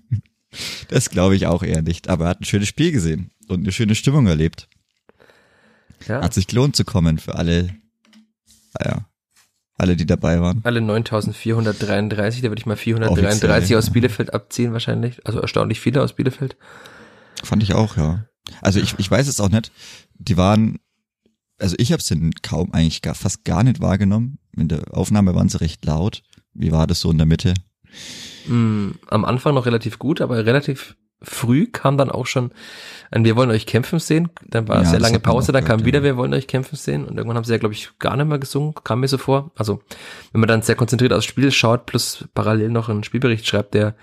das 0.88 1.10
glaube 1.10 1.36
ich 1.36 1.46
auch 1.46 1.62
eher 1.62 1.82
nicht. 1.82 2.08
Aber 2.08 2.24
er 2.24 2.30
hat 2.30 2.40
ein 2.40 2.44
schönes 2.44 2.68
Spiel 2.68 2.90
gesehen 2.90 3.30
und 3.46 3.60
eine 3.60 3.72
schöne 3.72 3.94
Stimmung 3.94 4.26
erlebt. 4.26 4.68
Ja. 6.08 6.22
Hat 6.22 6.34
sich 6.34 6.48
gelohnt 6.48 6.74
zu 6.74 6.84
kommen 6.84 7.18
für 7.18 7.36
alle, 7.36 7.76
naja, 8.80 9.06
alle, 9.76 9.96
die 9.96 10.06
dabei 10.06 10.40
waren. 10.40 10.60
Alle 10.64 10.80
9433, 10.80 12.42
da 12.42 12.48
würde 12.48 12.60
ich 12.60 12.66
mal 12.66 12.76
433 12.76 13.76
aus 13.76 13.90
Bielefeld 13.90 14.34
abziehen 14.34 14.72
wahrscheinlich. 14.72 15.24
Also 15.26 15.40
erstaunlich 15.40 15.80
viele 15.80 16.02
aus 16.02 16.12
Bielefeld. 16.12 16.56
Fand 17.42 17.62
ich 17.62 17.74
auch, 17.74 17.96
ja. 17.96 18.26
Also 18.60 18.80
ich, 18.80 18.94
ich 18.98 19.10
weiß 19.10 19.28
es 19.28 19.40
auch 19.40 19.48
nicht. 19.48 19.72
Die 20.14 20.36
waren, 20.36 20.78
also 21.58 21.74
ich 21.78 21.92
habe 21.92 22.00
es 22.00 22.14
kaum 22.42 22.72
eigentlich 22.72 23.02
gar, 23.02 23.14
fast 23.14 23.44
gar 23.44 23.62
nicht 23.62 23.80
wahrgenommen. 23.80 24.38
In 24.56 24.68
der 24.68 24.82
Aufnahme 24.92 25.34
waren 25.34 25.48
sie 25.48 25.60
recht 25.60 25.84
laut. 25.84 26.22
Wie 26.54 26.72
war 26.72 26.86
das 26.86 27.00
so 27.00 27.10
in 27.10 27.18
der 27.18 27.26
Mitte? 27.26 27.54
Mm, 28.46 28.90
am 29.08 29.24
Anfang 29.24 29.54
noch 29.54 29.66
relativ 29.66 29.98
gut, 29.98 30.20
aber 30.20 30.44
relativ 30.44 30.96
früh 31.22 31.66
kam 31.66 31.96
dann 31.96 32.10
auch 32.10 32.26
schon 32.26 32.52
ein 33.10 33.24
Wir 33.24 33.36
wollen 33.36 33.50
euch 33.50 33.66
kämpfen 33.66 33.98
sehen. 33.98 34.30
Dann 34.48 34.68
war 34.68 34.82
ja, 34.82 34.84
sehr 34.84 35.00
lange 35.00 35.20
Pause, 35.20 35.52
dann 35.52 35.64
kam 35.64 35.78
gehört, 35.78 35.86
wieder 35.86 35.98
ja. 35.98 36.04
Wir 36.04 36.16
wollen 36.16 36.34
euch 36.34 36.46
kämpfen 36.46 36.76
sehen. 36.76 37.04
Und 37.04 37.16
irgendwann 37.16 37.36
haben 37.36 37.44
sie 37.44 37.52
ja, 37.52 37.58
glaube 37.58 37.74
ich, 37.74 37.90
gar 37.98 38.16
nicht 38.16 38.26
mehr 38.26 38.38
gesungen, 38.38 38.74
kam 38.84 39.00
mir 39.00 39.08
so 39.08 39.18
vor. 39.18 39.50
Also, 39.56 39.82
wenn 40.32 40.40
man 40.40 40.48
dann 40.48 40.62
sehr 40.62 40.74
konzentriert 40.74 41.12
aufs 41.12 41.26
Spiel 41.26 41.50
schaut, 41.50 41.86
plus 41.86 42.24
parallel 42.34 42.70
noch 42.70 42.88
einen 42.88 43.04
Spielbericht 43.04 43.46
schreibt, 43.46 43.74
der 43.74 43.94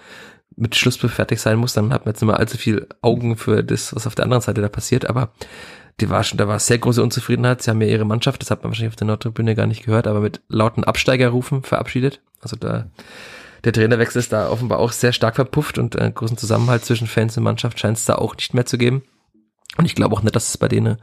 mit 0.55 0.75
Schlusspfiff 0.75 1.13
fertig 1.13 1.39
sein 1.39 1.57
muss, 1.57 1.73
dann 1.73 1.93
hat 1.93 2.05
man 2.05 2.13
jetzt 2.13 2.21
nicht 2.21 2.27
mehr 2.27 2.39
allzu 2.39 2.57
viel 2.57 2.87
Augen 3.01 3.37
für 3.37 3.63
das, 3.63 3.95
was 3.95 4.05
auf 4.05 4.15
der 4.15 4.25
anderen 4.25 4.41
Seite 4.41 4.61
da 4.61 4.69
passiert. 4.69 5.09
Aber 5.09 5.31
die 6.01 6.09
war 6.09 6.23
schon, 6.23 6.37
da 6.37 6.47
war 6.47 6.59
sehr 6.59 6.77
große 6.77 7.01
Unzufriedenheit. 7.01 7.61
Sie 7.61 7.69
haben 7.69 7.81
ja 7.81 7.87
ihre 7.87 8.05
Mannschaft, 8.05 8.41
das 8.41 8.51
hat 8.51 8.63
man 8.63 8.71
wahrscheinlich 8.71 8.93
auf 8.93 8.97
der 8.97 9.07
Nordtribüne 9.07 9.55
gar 9.55 9.67
nicht 9.67 9.85
gehört, 9.85 10.07
aber 10.07 10.19
mit 10.19 10.41
lauten 10.47 10.83
Absteigerrufen 10.83 11.63
verabschiedet. 11.63 12.21
Also 12.41 12.55
da 12.55 12.89
der 13.63 13.73
Trainerwechsel 13.73 14.19
ist 14.19 14.33
da 14.33 14.49
offenbar 14.49 14.79
auch 14.79 14.91
sehr 14.91 15.13
stark 15.13 15.35
verpufft 15.35 15.77
und 15.77 15.97
einen 15.97 16.13
großen 16.13 16.37
Zusammenhalt 16.37 16.85
zwischen 16.85 17.07
Fans 17.07 17.37
und 17.37 17.43
Mannschaft 17.43 17.79
scheint 17.79 17.97
es 17.97 18.05
da 18.05 18.15
auch 18.15 18.35
nicht 18.35 18.53
mehr 18.53 18.65
zu 18.65 18.77
geben. 18.77 19.03
Und 19.77 19.85
ich 19.85 19.95
glaube 19.95 20.13
auch 20.13 20.23
nicht, 20.23 20.35
dass 20.35 20.49
es 20.49 20.57
bei 20.57 20.67
denen 20.67 20.97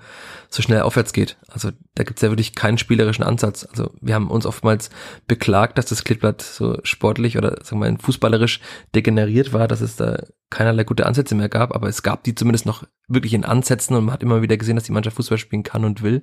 so 0.50 0.60
schnell 0.60 0.82
aufwärts 0.82 1.14
geht. 1.14 1.38
Also 1.48 1.70
da 1.94 2.04
gibt 2.04 2.18
es 2.18 2.22
ja 2.22 2.30
wirklich 2.30 2.54
keinen 2.54 2.76
spielerischen 2.76 3.24
Ansatz. 3.24 3.66
Also 3.70 3.92
wir 4.02 4.14
haben 4.14 4.30
uns 4.30 4.44
oftmals 4.44 4.90
beklagt, 5.26 5.78
dass 5.78 5.86
das 5.86 6.04
Klippblatt 6.04 6.42
so 6.42 6.78
sportlich 6.82 7.38
oder 7.38 7.56
sagen 7.62 7.80
wir 7.80 7.90
mal 7.90 7.98
fußballerisch 7.98 8.60
degeneriert 8.94 9.52
war, 9.54 9.66
dass 9.66 9.80
es 9.80 9.96
da 9.96 10.18
keinerlei 10.50 10.84
gute 10.84 11.06
Ansätze 11.06 11.34
mehr 11.34 11.48
gab, 11.48 11.74
aber 11.74 11.88
es 11.88 12.02
gab 12.02 12.24
die 12.24 12.34
zumindest 12.34 12.66
noch 12.66 12.84
wirklich 13.08 13.34
in 13.34 13.44
Ansätzen 13.44 13.96
und 13.96 14.04
man 14.04 14.12
hat 14.12 14.22
immer 14.22 14.42
wieder 14.42 14.56
gesehen, 14.56 14.76
dass 14.76 14.84
die 14.84 14.92
Mannschaft 14.92 15.16
Fußball 15.16 15.38
spielen 15.38 15.62
kann 15.62 15.84
und 15.84 16.02
will. 16.02 16.22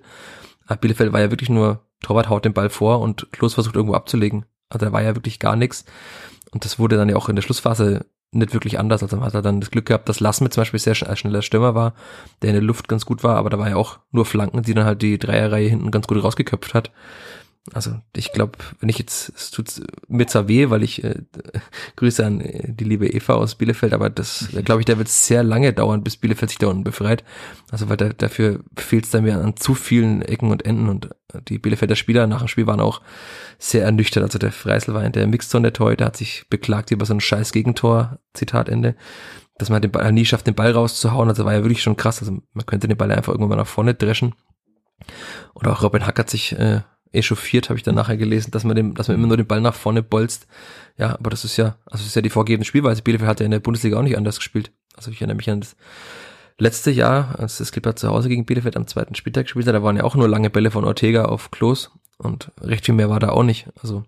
Aber 0.68 0.78
Bielefeld 0.78 1.12
war 1.12 1.22
ja 1.22 1.32
wirklich 1.32 1.50
nur, 1.50 1.88
Torwart 2.02 2.30
haut 2.30 2.46
den 2.46 2.54
Ball 2.54 2.70
vor 2.70 3.00
und 3.00 3.32
Klos 3.32 3.56
versucht 3.56 3.76
irgendwo 3.76 3.96
abzulegen. 3.96 4.46
Also 4.74 4.86
da 4.86 4.92
war 4.92 5.02
ja 5.02 5.16
wirklich 5.16 5.40
gar 5.40 5.56
nichts. 5.56 5.86
Und 6.52 6.66
das 6.66 6.80
wurde 6.80 6.98
dann 6.98 7.10
ja 7.10 7.16
auch 7.16 7.30
in 7.30 7.36
der 7.36 7.42
Schlussphase 7.42 8.06
nicht 8.34 8.54
wirklich 8.54 8.80
anders. 8.80 9.04
Also 9.04 9.18
man 9.18 9.32
hat 9.32 9.46
dann 9.46 9.62
das 9.62 9.72
Glück 9.72 9.86
gehabt, 9.86 10.10
dass 10.10 10.20
Lassmet 10.20 10.54
zum 10.54 10.62
Beispiel 10.62 10.80
sehr 10.80 10.96
schneller 10.96 11.42
Stürmer 11.42 11.76
war, 11.76 11.94
der 12.42 12.50
in 12.50 12.56
der 12.56 12.64
Luft 12.64 12.88
ganz 12.88 13.06
gut 13.06 13.24
war, 13.24 13.38
aber 13.38 13.50
da 13.50 13.60
war 13.60 13.70
ja 13.70 13.76
auch 13.76 14.00
nur 14.12 14.26
Flanken, 14.26 14.64
die 14.64 14.74
dann 14.74 14.86
halt 14.86 15.02
die 15.02 15.20
Dreierreihe 15.20 15.70
hinten 15.70 15.92
ganz 15.92 16.08
gut 16.08 16.24
rausgeköpft 16.24 16.74
hat. 16.74 16.92
Also 17.72 17.96
ich 18.14 18.34
glaube, 18.34 18.58
wenn 18.82 18.90
ich 18.90 18.98
jetzt, 19.00 19.32
es 19.38 19.50
tut 19.50 19.82
mir 20.10 20.28
zwar 20.28 20.50
weh, 20.50 20.70
weil 20.70 20.84
ich 20.84 21.02
äh, 21.04 21.22
Grüße 21.96 22.26
an 22.26 22.42
äh, 22.42 22.74
die 22.74 22.84
liebe 22.84 23.08
Eva 23.08 23.36
aus 23.36 23.56
Bielefeld, 23.56 23.94
aber 23.94 24.10
das, 24.10 24.50
glaube 24.66 24.82
ich, 24.82 24.86
da 24.86 24.98
wird 24.98 25.08
es 25.08 25.28
sehr 25.28 25.44
lange 25.44 25.72
dauern, 25.72 26.04
bis 26.04 26.18
Bielefeld 26.18 26.50
sich 26.50 26.60
da 26.60 26.68
unten 26.68 26.84
befreit. 26.84 27.24
Also 27.72 27.88
weil 27.88 27.96
da, 27.96 28.10
dafür 28.10 28.60
fehlt 28.76 29.06
es 29.06 29.12
dann 29.12 29.24
mir 29.24 29.38
an 29.38 29.56
zu 29.56 29.76
vielen 29.76 30.22
Ecken 30.24 30.52
und 30.52 30.66
Enden 30.66 30.90
und 30.90 31.10
die 31.48 31.58
Bielefelder 31.58 31.96
Spieler 31.96 32.28
nach 32.28 32.40
dem 32.40 32.48
Spiel 32.48 32.68
waren 32.68 32.82
auch 32.82 33.02
sehr 33.58 33.86
ernüchtert. 33.86 34.24
Also 34.24 34.40
der 34.40 34.52
Freisel 34.52 34.94
war 34.94 35.04
in 35.04 35.14
der 35.14 35.26
Mixzone 35.28 35.64
der 35.64 35.74
Torhüter, 35.74 36.06
hat 36.06 36.18
sich 36.18 36.46
beklagt 36.50 36.92
über 36.92 37.06
so 37.06 37.14
ein 37.14 37.22
scheiß 37.22 37.54
Gegentor, 37.54 38.20
Zitat 38.34 38.68
Ende, 38.68 38.96
dass 39.58 39.70
man 39.70 39.82
den 39.82 39.92
Ball 39.92 40.12
nie 40.12 40.26
schafft, 40.26 40.48
den 40.48 40.56
Ball 40.56 40.72
rauszuhauen. 40.72 41.30
Also 41.30 41.46
war 41.46 41.54
ja 41.54 41.64
wirklich 41.64 41.82
schon 41.82 41.98
krass. 41.98 42.20
Also 42.20 42.40
man 42.54 42.66
könnte 42.66 42.88
den 42.88 42.98
Ball 42.98 43.12
einfach 43.12 43.32
irgendwann 43.32 43.58
mal 43.58 43.64
nach 43.64 43.68
vorne 43.68 43.94
dreschen. 43.94 44.36
Oder 45.54 45.72
auch 45.72 45.82
Robin 45.82 46.06
Hack 46.06 46.20
hat 46.20 46.30
sich 46.30 46.54
äh, 46.54 46.82
echauffiert, 47.14 47.70
habe 47.70 47.78
ich 47.78 47.84
dann 47.84 47.96
nachher 47.96 48.18
gelesen, 48.18 48.52
dass 48.52 48.64
man 48.64 48.76
dem, 48.76 48.96
dass 48.96 49.08
man 49.08 49.18
immer 49.18 49.28
nur 49.28 49.38
den 49.38 49.48
Ball 49.48 49.62
nach 49.62 49.76
vorne 49.76 50.04
bolzt. 50.04 50.48
Ja, 50.98 51.14
aber 51.14 51.30
das 51.30 51.46
ist 51.46 51.58
ja, 51.58 51.78
also 51.86 52.00
das 52.00 52.08
ist 52.08 52.16
ja 52.16 52.22
die 52.22 52.30
vorgegebene 52.30 52.66
Spielweise. 52.66 53.02
Bielefeld 53.02 53.30
hat 53.30 53.40
ja 53.40 53.46
in 53.46 53.52
der 53.52 53.60
Bundesliga 53.60 53.98
auch 53.98 54.04
nicht 54.04 54.18
anders 54.18 54.38
gespielt. 54.38 54.72
Also 54.96 55.12
ich 55.12 55.18
erinnere 55.22 55.38
mich 55.38 55.50
an 55.50 55.62
das 55.62 55.76
letzte 56.58 56.92
Jahr, 56.92 57.40
als 57.40 57.58
das 57.58 57.72
Clipper 57.72 57.96
zu 57.96 58.10
Hause 58.10 58.30
gegen 58.30 58.46
Bielefeld 58.46 58.78
am 58.78 58.88
zweiten 58.88 59.16
Spieltag 59.16 59.46
gespielt 59.46 59.68
hat, 59.68 59.76
da 59.76 59.84
waren 59.84 59.98
ja 59.98 60.04
auch 60.04 60.16
nur 60.16 60.28
lange 60.28 60.50
Bälle 60.50 60.72
von 60.72 60.86
Ortega 60.86 61.26
auf 61.26 61.52
Klos 61.52 61.92
und 62.18 62.52
recht 62.62 62.86
viel 62.86 62.96
mehr 62.96 63.10
war 63.10 63.20
da 63.20 63.30
auch 63.30 63.44
nicht. 63.44 63.68
Also 63.82 64.04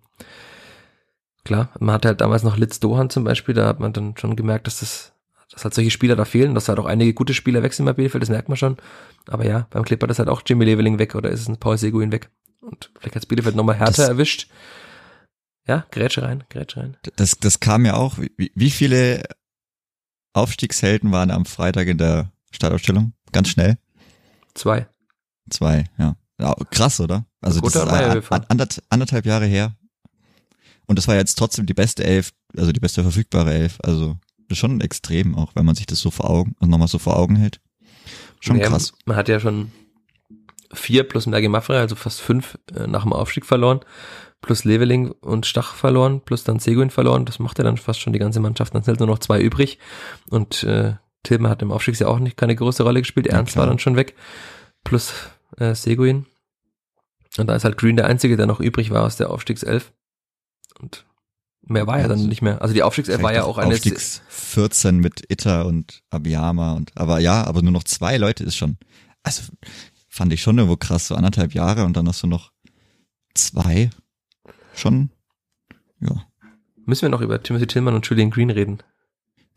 klar, 1.43 1.69
man 1.79 1.95
hatte 1.95 2.09
halt 2.09 2.21
damals 2.21 2.43
noch 2.43 2.57
Litz 2.57 2.79
Dohan 2.79 3.09
zum 3.09 3.23
Beispiel, 3.23 3.55
da 3.55 3.67
hat 3.67 3.79
man 3.79 3.93
dann 3.93 4.15
schon 4.17 4.35
gemerkt, 4.35 4.67
dass 4.67 4.79
das, 4.79 5.13
dass 5.51 5.63
halt 5.63 5.73
solche 5.73 5.91
Spieler 5.91 6.15
da 6.15 6.25
fehlen, 6.25 6.55
dass 6.55 6.69
halt 6.69 6.79
auch 6.79 6.85
einige 6.85 7.13
gute 7.13 7.33
Spieler 7.33 7.63
wechseln 7.63 7.85
bei 7.85 7.93
Bielefeld, 7.93 8.21
das 8.21 8.29
merkt 8.29 8.49
man 8.49 8.57
schon. 8.57 8.77
Aber 9.27 9.45
ja, 9.45 9.67
beim 9.71 9.83
Clipper 9.83 10.09
ist 10.09 10.19
halt 10.19 10.29
auch 10.29 10.41
Jimmy 10.45 10.65
Leveling 10.65 10.99
weg 10.99 11.15
oder 11.15 11.29
ist 11.29 11.41
es 11.41 11.47
ein 11.47 11.57
Paul 11.57 11.77
Seguin 11.77 12.11
weg. 12.11 12.29
Und 12.65 12.91
vielleicht 12.99 13.15
hat 13.15 13.27
Bielefeld 13.27 13.55
nochmal 13.55 13.75
härter 13.75 14.03
das, 14.03 14.09
erwischt. 14.09 14.47
Ja, 15.67 15.85
Grätsche 15.91 16.21
rein, 16.21 16.43
Grätsche 16.49 16.79
rein. 16.79 16.97
Das, 17.15 17.37
das 17.39 17.59
kam 17.59 17.85
ja 17.85 17.95
auch, 17.95 18.17
wie, 18.17 18.51
wie 18.53 18.71
viele 18.71 19.23
Aufstiegshelden 20.33 21.11
waren 21.11 21.31
am 21.31 21.45
Freitag 21.45 21.87
in 21.87 21.97
der 21.97 22.31
Startausstellung? 22.51 23.13
Ganz 23.31 23.49
schnell. 23.49 23.77
Zwei. 24.53 24.87
Zwei, 25.49 25.85
ja. 25.97 26.15
ja 26.39 26.55
krass, 26.71 26.99
oder? 26.99 27.25
Also 27.41 27.61
das 27.61 27.75
ist 27.75 27.81
ein, 27.87 28.45
anderth, 28.49 28.83
anderthalb 28.89 29.25
Jahre 29.25 29.45
her. 29.45 29.75
Und 30.87 30.97
das 30.97 31.07
war 31.07 31.15
jetzt 31.15 31.35
trotzdem 31.35 31.65
die 31.65 31.73
beste 31.73 32.03
Elf, 32.03 32.33
also 32.55 32.71
die 32.71 32.79
beste 32.79 33.01
verfügbare 33.03 33.53
Elf. 33.53 33.77
Also 33.83 34.17
das 34.47 34.57
ist 34.57 34.57
schon 34.57 34.81
extrem, 34.81 35.35
auch 35.35 35.55
wenn 35.55 35.65
man 35.65 35.75
sich 35.75 35.85
das 35.85 35.99
so 35.99 36.11
vor 36.11 36.29
Augen, 36.29 36.55
nochmal 36.59 36.87
so 36.87 36.99
vor 36.99 37.17
Augen 37.17 37.35
hält. 37.35 37.59
Schon 38.39 38.57
ja, 38.57 38.67
krass. 38.67 38.93
Man 39.05 39.17
hat 39.17 39.27
ja 39.27 39.39
schon 39.39 39.71
vier 40.73 41.03
plus 41.03 41.27
Mergi 41.27 41.47
Maffrey, 41.47 41.77
also 41.77 41.95
fast 41.95 42.21
fünf 42.21 42.57
äh, 42.75 42.87
nach 42.87 43.03
dem 43.03 43.13
Aufstieg 43.13 43.45
verloren, 43.45 43.81
plus 44.41 44.63
Leveling 44.63 45.11
und 45.11 45.45
Stach 45.45 45.73
verloren, 45.75 46.21
plus 46.21 46.43
dann 46.43 46.59
Seguin 46.59 46.89
verloren. 46.89 47.25
Das 47.25 47.39
macht 47.39 47.57
ja 47.57 47.63
dann 47.63 47.77
fast 47.77 47.99
schon 47.99 48.13
die 48.13 48.19
ganze 48.19 48.39
Mannschaft. 48.39 48.75
Dann 48.75 48.83
sind 48.83 48.99
nur 48.99 49.07
noch 49.07 49.19
zwei 49.19 49.41
übrig. 49.41 49.79
Und 50.29 50.63
äh, 50.63 50.93
Tilman 51.23 51.49
hat 51.49 51.61
im 51.61 51.71
Aufstiegsjahr 51.71 52.09
auch 52.09 52.19
nicht 52.19 52.37
keine 52.37 52.55
große 52.55 52.83
Rolle 52.83 53.01
gespielt. 53.01 53.27
Ernst 53.27 53.55
ja, 53.55 53.61
war 53.61 53.67
dann 53.67 53.79
schon 53.79 53.95
weg. 53.95 54.15
Plus 54.83 55.13
äh, 55.57 55.73
Seguin. 55.73 56.25
Und 57.37 57.47
da 57.47 57.55
ist 57.55 57.65
halt 57.65 57.77
Green 57.77 57.95
der 57.95 58.05
Einzige, 58.05 58.37
der 58.37 58.45
noch 58.45 58.59
übrig 58.59 58.91
war 58.91 59.03
aus 59.03 59.17
der 59.17 59.29
Aufstiegself. 59.29 59.91
Und 60.79 61.05
mehr 61.61 61.87
war 61.87 61.97
ja, 61.97 62.03
ja 62.03 62.07
dann 62.07 62.27
nicht 62.27 62.41
mehr. 62.41 62.61
Also 62.61 62.73
die 62.73 62.83
Aufstiegself 62.83 63.21
war 63.21 63.33
ja 63.33 63.43
auch 63.43 63.57
eine. 63.57 63.73
Aufstiegs 63.73 64.21
14 64.29 64.97
mit 64.97 65.23
Itter 65.29 65.65
und 65.65 66.01
Abiyama 66.11 66.73
und, 66.73 66.91
aber 66.95 67.19
ja, 67.19 67.43
aber 67.45 67.61
nur 67.61 67.71
noch 67.71 67.83
zwei 67.83 68.17
Leute 68.17 68.43
ist 68.43 68.55
schon, 68.55 68.77
also 69.23 69.43
fand 70.15 70.31
ich 70.31 70.41
schon 70.41 70.57
irgendwo 70.57 70.77
krass, 70.77 71.07
so 71.07 71.15
anderthalb 71.15 71.53
Jahre 71.53 71.83
und 71.83 71.97
dann 71.97 72.07
hast 72.07 72.23
du 72.23 72.27
noch 72.27 72.53
zwei. 73.33 73.89
Schon, 74.73 75.09
ja. 75.99 76.25
Müssen 76.85 77.03
wir 77.03 77.09
noch 77.09 77.21
über 77.21 77.41
Timothy 77.43 77.67
Tillman 77.67 77.95
und 77.95 78.07
Julian 78.07 78.29
Green 78.29 78.49
reden? 78.49 78.79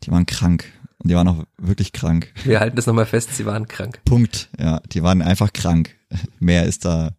Die 0.03 0.11
waren 0.11 0.25
krank. 0.25 0.65
Und 0.97 1.09
die 1.09 1.15
waren 1.15 1.29
auch 1.29 1.45
wirklich 1.57 1.93
krank. 1.93 2.33
Wir 2.43 2.59
halten 2.59 2.75
das 2.75 2.87
nochmal 2.87 3.05
fest, 3.05 3.35
sie 3.35 3.45
waren 3.45 3.69
krank. 3.69 4.01
Punkt. 4.03 4.49
Ja, 4.59 4.81
die 4.91 5.01
waren 5.01 5.21
einfach 5.21 5.53
krank. 5.53 5.95
Mehr 6.39 6.65
ist 6.65 6.83
da 6.83 7.15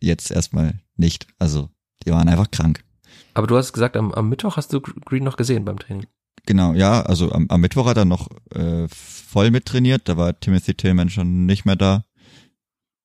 jetzt 0.00 0.30
erstmal 0.30 0.78
nicht. 0.96 1.26
Also, 1.38 1.70
die 2.04 2.10
waren 2.10 2.28
einfach 2.28 2.50
krank. 2.50 2.84
Aber 3.32 3.46
du 3.46 3.56
hast 3.56 3.72
gesagt, 3.72 3.96
am, 3.96 4.12
am 4.12 4.28
Mittwoch 4.28 4.58
hast 4.58 4.74
du 4.74 4.82
Green 4.82 5.24
noch 5.24 5.38
gesehen 5.38 5.64
beim 5.64 5.78
Training. 5.78 6.06
Genau, 6.44 6.74
ja, 6.74 7.00
also 7.02 7.32
am, 7.32 7.46
am 7.48 7.60
Mittwoch 7.62 7.86
hat 7.86 7.96
er 7.96 8.04
noch 8.04 8.28
äh, 8.54 8.86
voll 8.88 9.50
mittrainiert, 9.50 10.08
da 10.08 10.18
war 10.18 10.38
Timothy 10.38 10.74
Tillman 10.74 11.08
schon 11.08 11.46
nicht 11.46 11.64
mehr 11.64 11.76
da. 11.76 12.04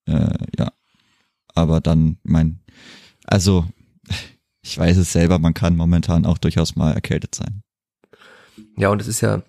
Äh, 0.07 0.37
ja. 0.57 0.71
Aber 1.53 1.81
dann, 1.81 2.17
mein, 2.23 2.59
also, 3.25 3.65
ich 4.61 4.77
weiß 4.77 4.97
es 4.97 5.11
selber, 5.11 5.39
man 5.39 5.53
kann 5.53 5.75
momentan 5.75 6.25
auch 6.25 6.37
durchaus 6.37 6.75
mal 6.75 6.93
erkältet 6.93 7.35
sein. 7.35 7.61
Ja, 8.75 8.89
und 8.89 9.01
es 9.01 9.07
ist 9.07 9.21
ja, 9.21 9.43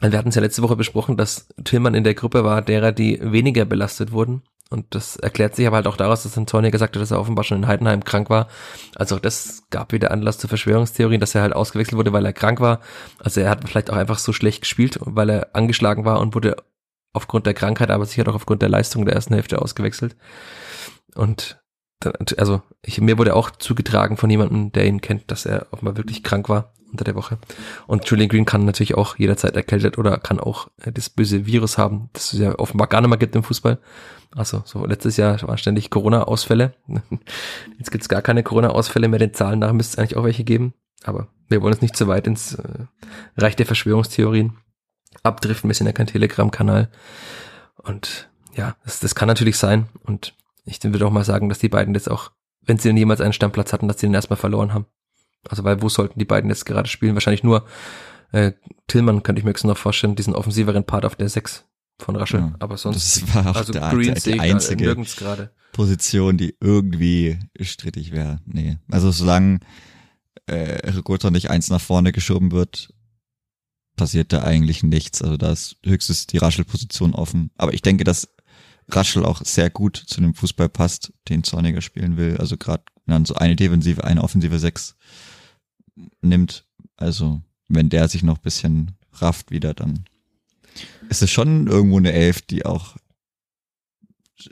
wir 0.00 0.18
hatten 0.18 0.28
es 0.28 0.34
ja 0.34 0.42
letzte 0.42 0.62
Woche 0.62 0.76
besprochen, 0.76 1.16
dass 1.16 1.48
Tillmann 1.64 1.94
in 1.94 2.04
der 2.04 2.14
Gruppe 2.14 2.44
war, 2.44 2.62
derer, 2.62 2.92
die 2.92 3.18
weniger 3.22 3.64
belastet 3.64 4.12
wurden. 4.12 4.42
Und 4.68 4.86
das 4.94 5.16
erklärt 5.16 5.54
sich 5.54 5.66
aber 5.66 5.76
halt 5.76 5.86
auch 5.86 5.96
daraus, 5.96 6.24
dass 6.24 6.36
Antonio 6.36 6.72
gesagt 6.72 6.96
hat, 6.96 7.00
dass 7.00 7.12
er 7.12 7.20
offenbar 7.20 7.44
schon 7.44 7.58
in 7.58 7.66
Heidenheim 7.68 8.02
krank 8.02 8.28
war. 8.30 8.48
Also 8.96 9.16
auch 9.16 9.20
das 9.20 9.62
gab 9.70 9.92
wieder 9.92 10.10
Anlass 10.10 10.38
zu 10.38 10.48
Verschwörungstheorien, 10.48 11.20
dass 11.20 11.36
er 11.36 11.42
halt 11.42 11.54
ausgewechselt 11.54 11.96
wurde, 11.96 12.12
weil 12.12 12.26
er 12.26 12.32
krank 12.32 12.60
war. 12.60 12.80
Also 13.20 13.40
er 13.40 13.50
hat 13.50 13.66
vielleicht 13.68 13.90
auch 13.90 13.96
einfach 13.96 14.18
so 14.18 14.32
schlecht 14.32 14.62
gespielt, 14.62 14.98
weil 15.00 15.30
er 15.30 15.54
angeschlagen 15.54 16.04
war 16.04 16.20
und 16.20 16.34
wurde 16.34 16.56
aufgrund 17.16 17.46
der 17.46 17.54
Krankheit, 17.54 17.90
aber 17.90 18.06
sicher 18.06 18.28
auch 18.28 18.34
aufgrund 18.34 18.62
der 18.62 18.68
Leistung 18.68 19.04
der 19.04 19.14
ersten 19.14 19.34
Hälfte 19.34 19.60
ausgewechselt. 19.60 20.16
Und 21.14 21.58
dann, 22.00 22.12
also 22.36 22.62
ich, 22.82 23.00
mir 23.00 23.18
wurde 23.18 23.34
auch 23.34 23.50
zugetragen 23.50 24.16
von 24.16 24.30
jemandem, 24.30 24.72
der 24.72 24.86
ihn 24.86 25.00
kennt, 25.00 25.30
dass 25.30 25.46
er 25.46 25.66
offenbar 25.70 25.96
wirklich 25.96 26.22
krank 26.22 26.48
war 26.48 26.72
unter 26.90 27.04
der 27.04 27.14
Woche. 27.14 27.38
Und 27.86 28.08
Julian 28.08 28.28
Green 28.28 28.44
kann 28.44 28.64
natürlich 28.64 28.94
auch 28.94 29.18
jederzeit 29.18 29.56
erkältet 29.56 29.98
oder 29.98 30.18
kann 30.18 30.38
auch 30.38 30.68
äh, 30.82 30.92
das 30.92 31.10
böse 31.10 31.46
Virus 31.46 31.78
haben, 31.78 32.10
das 32.12 32.32
es 32.32 32.38
ja 32.38 32.58
offenbar 32.58 32.86
gar 32.86 33.00
nicht 33.00 33.10
mehr 33.10 33.18
gibt 33.18 33.34
im 33.34 33.42
Fußball. 33.42 33.78
Also 34.34 34.62
so 34.64 34.84
letztes 34.84 35.16
Jahr 35.16 35.40
waren 35.42 35.58
ständig 35.58 35.90
Corona-Ausfälle. 35.90 36.74
Jetzt 37.78 37.90
gibt 37.90 38.02
es 38.02 38.08
gar 38.08 38.22
keine 38.22 38.42
Corona-Ausfälle 38.42 39.08
mehr. 39.08 39.18
Den 39.18 39.34
Zahlen 39.34 39.58
nach 39.58 39.72
müsste 39.72 39.94
es 39.94 39.98
eigentlich 39.98 40.16
auch 40.16 40.24
welche 40.24 40.44
geben. 40.44 40.74
Aber 41.04 41.28
wir 41.48 41.62
wollen 41.62 41.72
jetzt 41.72 41.82
nicht 41.82 41.96
zu 41.96 42.08
weit 42.08 42.26
ins 42.26 42.54
äh, 42.54 42.86
Reich 43.36 43.54
der 43.54 43.66
Verschwörungstheorien 43.66 44.54
abdriften. 45.22 45.68
Wir 45.68 45.74
sind 45.74 45.86
ja 45.86 45.92
kein 45.92 46.06
Telegram-Kanal. 46.06 46.90
Und 47.76 48.28
ja, 48.54 48.76
das, 48.84 49.00
das 49.00 49.14
kann 49.14 49.28
natürlich 49.28 49.56
sein. 49.56 49.88
Und 50.02 50.34
ich 50.64 50.82
würde 50.82 51.06
auch 51.06 51.12
mal 51.12 51.24
sagen, 51.24 51.48
dass 51.48 51.58
die 51.58 51.68
beiden 51.68 51.94
jetzt 51.94 52.10
auch, 52.10 52.32
wenn 52.62 52.78
sie 52.78 52.88
denn 52.88 52.96
jemals 52.96 53.20
einen 53.20 53.32
Stammplatz 53.32 53.72
hatten, 53.72 53.88
dass 53.88 54.00
sie 54.00 54.06
den 54.06 54.14
erstmal 54.14 54.36
verloren 54.36 54.74
haben. 54.74 54.86
Also 55.48 55.62
weil 55.64 55.82
wo 55.82 55.88
sollten 55.88 56.18
die 56.18 56.24
beiden 56.24 56.50
jetzt 56.50 56.66
gerade 56.66 56.88
spielen? 56.88 57.14
Wahrscheinlich 57.14 57.44
nur 57.44 57.66
äh, 58.32 58.52
Tillmann 58.88 59.22
könnte 59.22 59.38
ich 59.38 59.44
mir 59.44 59.50
jetzt 59.50 59.64
noch 59.64 59.78
vorstellen, 59.78 60.16
diesen 60.16 60.34
offensiveren 60.34 60.84
Part 60.84 61.04
auf 61.04 61.14
der 61.14 61.28
6 61.28 61.64
von 61.98 62.16
Raschel. 62.16 62.40
Ja, 62.40 62.54
aber 62.58 62.76
sonst 62.76 63.22
das 63.22 63.34
war 63.34 63.50
auch 63.50 63.56
also 63.56 63.72
der, 63.72 63.88
Green 63.90 64.14
der, 64.14 64.32
die 64.32 64.40
einzige 64.40 64.96
Position, 65.72 66.36
die 66.36 66.56
irgendwie 66.60 67.38
strittig 67.60 68.12
wäre. 68.12 68.40
Nee. 68.44 68.78
Also 68.90 69.10
solange 69.10 69.60
äh, 70.46 70.90
Rigotta 70.90 71.30
nicht 71.30 71.50
eins 71.50 71.70
nach 71.70 71.80
vorne 71.80 72.12
geschoben 72.12 72.52
wird, 72.52 72.92
passiert 73.96 74.32
da 74.32 74.42
eigentlich 74.42 74.82
nichts. 74.82 75.22
Also 75.22 75.36
da 75.36 75.52
ist 75.52 75.76
höchstens 75.84 76.26
die 76.26 76.38
Raschel-Position 76.38 77.14
offen. 77.14 77.50
Aber 77.56 77.74
ich 77.74 77.82
denke, 77.82 78.04
dass 78.04 78.28
Raschel 78.88 79.24
auch 79.24 79.42
sehr 79.44 79.70
gut 79.70 79.96
zu 79.96 80.20
dem 80.20 80.34
Fußball 80.34 80.68
passt, 80.68 81.12
den 81.28 81.42
Zorniger 81.42 81.80
spielen 81.80 82.16
will. 82.16 82.36
Also 82.38 82.56
gerade 82.56 82.84
dann 83.06 83.24
so 83.24 83.34
eine 83.34 83.56
defensive, 83.56 84.04
eine 84.04 84.22
offensive 84.22 84.58
Sechs 84.58 84.96
nimmt. 86.20 86.64
Also 86.96 87.40
wenn 87.68 87.88
der 87.88 88.08
sich 88.08 88.22
noch 88.22 88.38
bisschen 88.38 88.92
rafft 89.12 89.50
wieder, 89.50 89.74
dann 89.74 90.04
ist 91.08 91.22
es 91.22 91.30
schon 91.30 91.66
irgendwo 91.66 91.98
eine 91.98 92.12
Elf, 92.12 92.42
die 92.42 92.64
auch 92.66 92.96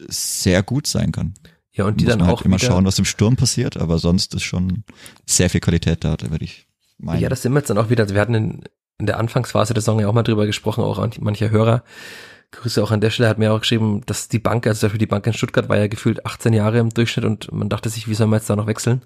sehr 0.09 0.62
gut 0.62 0.86
sein 0.86 1.12
kann. 1.12 1.34
Ja, 1.72 1.84
und 1.84 2.01
die 2.01 2.05
Muss 2.05 2.12
dann 2.12 2.26
halt 2.26 2.38
auch 2.38 2.42
immer 2.42 2.59
schauen, 2.59 2.84
was 2.84 2.99
im 2.99 3.05
Sturm 3.05 3.36
passiert, 3.36 3.76
aber 3.76 3.99
sonst 3.99 4.34
ist 4.34 4.45
schon 4.45 4.84
sehr 5.26 5.51
viel 5.51 5.61
Qualität 5.61 6.05
da, 6.05 6.16
da 6.16 6.30
würde 6.30 6.45
ich 6.45 6.68
meinen. 6.99 7.20
Ja, 7.20 7.28
das 7.28 7.42
sind 7.42 7.53
wir 7.53 7.59
jetzt 7.59 7.70
dann 7.70 7.78
auch 7.78 7.90
wieder. 7.90 8.05
Also 8.05 8.14
wir 8.14 8.20
hatten 8.20 8.34
in, 8.34 8.64
in 8.99 9.07
der 9.07 9.18
Anfangsphase 9.18 9.74
der 9.74 9.82
Saison 9.82 10.01
ja 10.01 10.09
auch 10.09 10.12
mal 10.12 10.22
drüber 10.22 10.47
gesprochen, 10.47 10.84
auch 10.84 10.99
an 10.99 11.11
mancher 11.20 11.51
Hörer. 11.51 11.82
Grüße 12.53 12.82
auch 12.82 12.92
an 12.92 13.01
der 13.01 13.11
Stelle, 13.11 13.28
hat 13.28 13.38
mir 13.38 13.53
auch 13.53 13.61
geschrieben, 13.61 14.03
dass 14.07 14.28
die 14.28 14.38
Bank, 14.38 14.66
also 14.66 14.86
dafür 14.86 14.99
die 14.99 15.07
Bank 15.07 15.26
in 15.26 15.32
Stuttgart 15.32 15.68
war 15.68 15.76
ja 15.76 15.88
gefühlt 15.88 16.24
18 16.24 16.53
Jahre 16.53 16.78
im 16.78 16.90
Durchschnitt 16.90 17.24
und 17.24 17.53
man 17.53 17.68
dachte 17.68 17.88
sich, 17.88 18.09
wie 18.09 18.14
soll 18.14 18.28
man 18.28 18.38
jetzt 18.38 18.49
da 18.49 18.55
noch 18.55 18.68
wechseln? 18.68 19.03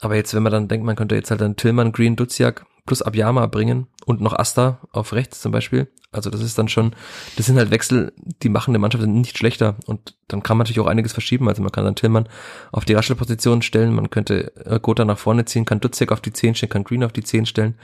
Aber 0.00 0.16
jetzt, 0.16 0.34
wenn 0.34 0.42
man 0.42 0.50
dann 0.50 0.66
denkt, 0.66 0.84
man 0.84 0.96
könnte 0.96 1.14
jetzt 1.14 1.30
halt 1.30 1.40
dann 1.40 1.54
Tillmann, 1.54 1.92
Green, 1.92 2.16
Duziak 2.16 2.66
plus 2.86 3.02
Abiyama 3.02 3.46
bringen 3.46 3.86
und 4.04 4.20
noch 4.20 4.36
Asta 4.36 4.80
auf 4.90 5.12
rechts 5.12 5.40
zum 5.40 5.52
Beispiel. 5.52 5.86
Also 6.10 6.28
das 6.28 6.42
ist 6.42 6.58
dann 6.58 6.68
schon, 6.68 6.94
das 7.36 7.46
sind 7.46 7.56
halt 7.56 7.70
Wechsel, 7.70 8.12
die 8.42 8.48
machen 8.48 8.74
der 8.74 8.80
Mannschaft 8.80 9.06
nicht 9.06 9.38
schlechter 9.38 9.76
und 9.86 10.16
dann 10.26 10.42
kann 10.42 10.56
man 10.56 10.64
natürlich 10.64 10.80
auch 10.80 10.90
einiges 10.90 11.12
verschieben. 11.12 11.48
Also 11.48 11.62
man 11.62 11.70
kann 11.70 11.84
dann 11.84 11.94
Tillmann 11.94 12.28
auf 12.72 12.84
die 12.84 12.94
Raschelposition 12.94 13.62
stellen, 13.62 13.94
man 13.94 14.10
könnte 14.10 14.54
äh, 14.66 14.80
Gotha 14.80 15.04
nach 15.04 15.18
vorne 15.18 15.44
ziehen, 15.44 15.64
kann 15.64 15.80
Duziak 15.80 16.10
auf 16.10 16.20
die 16.20 16.32
10 16.32 16.56
stellen, 16.56 16.70
kann 16.70 16.84
Green 16.84 17.04
auf 17.04 17.12
die 17.12 17.22
10 17.22 17.46
stellen. 17.46 17.76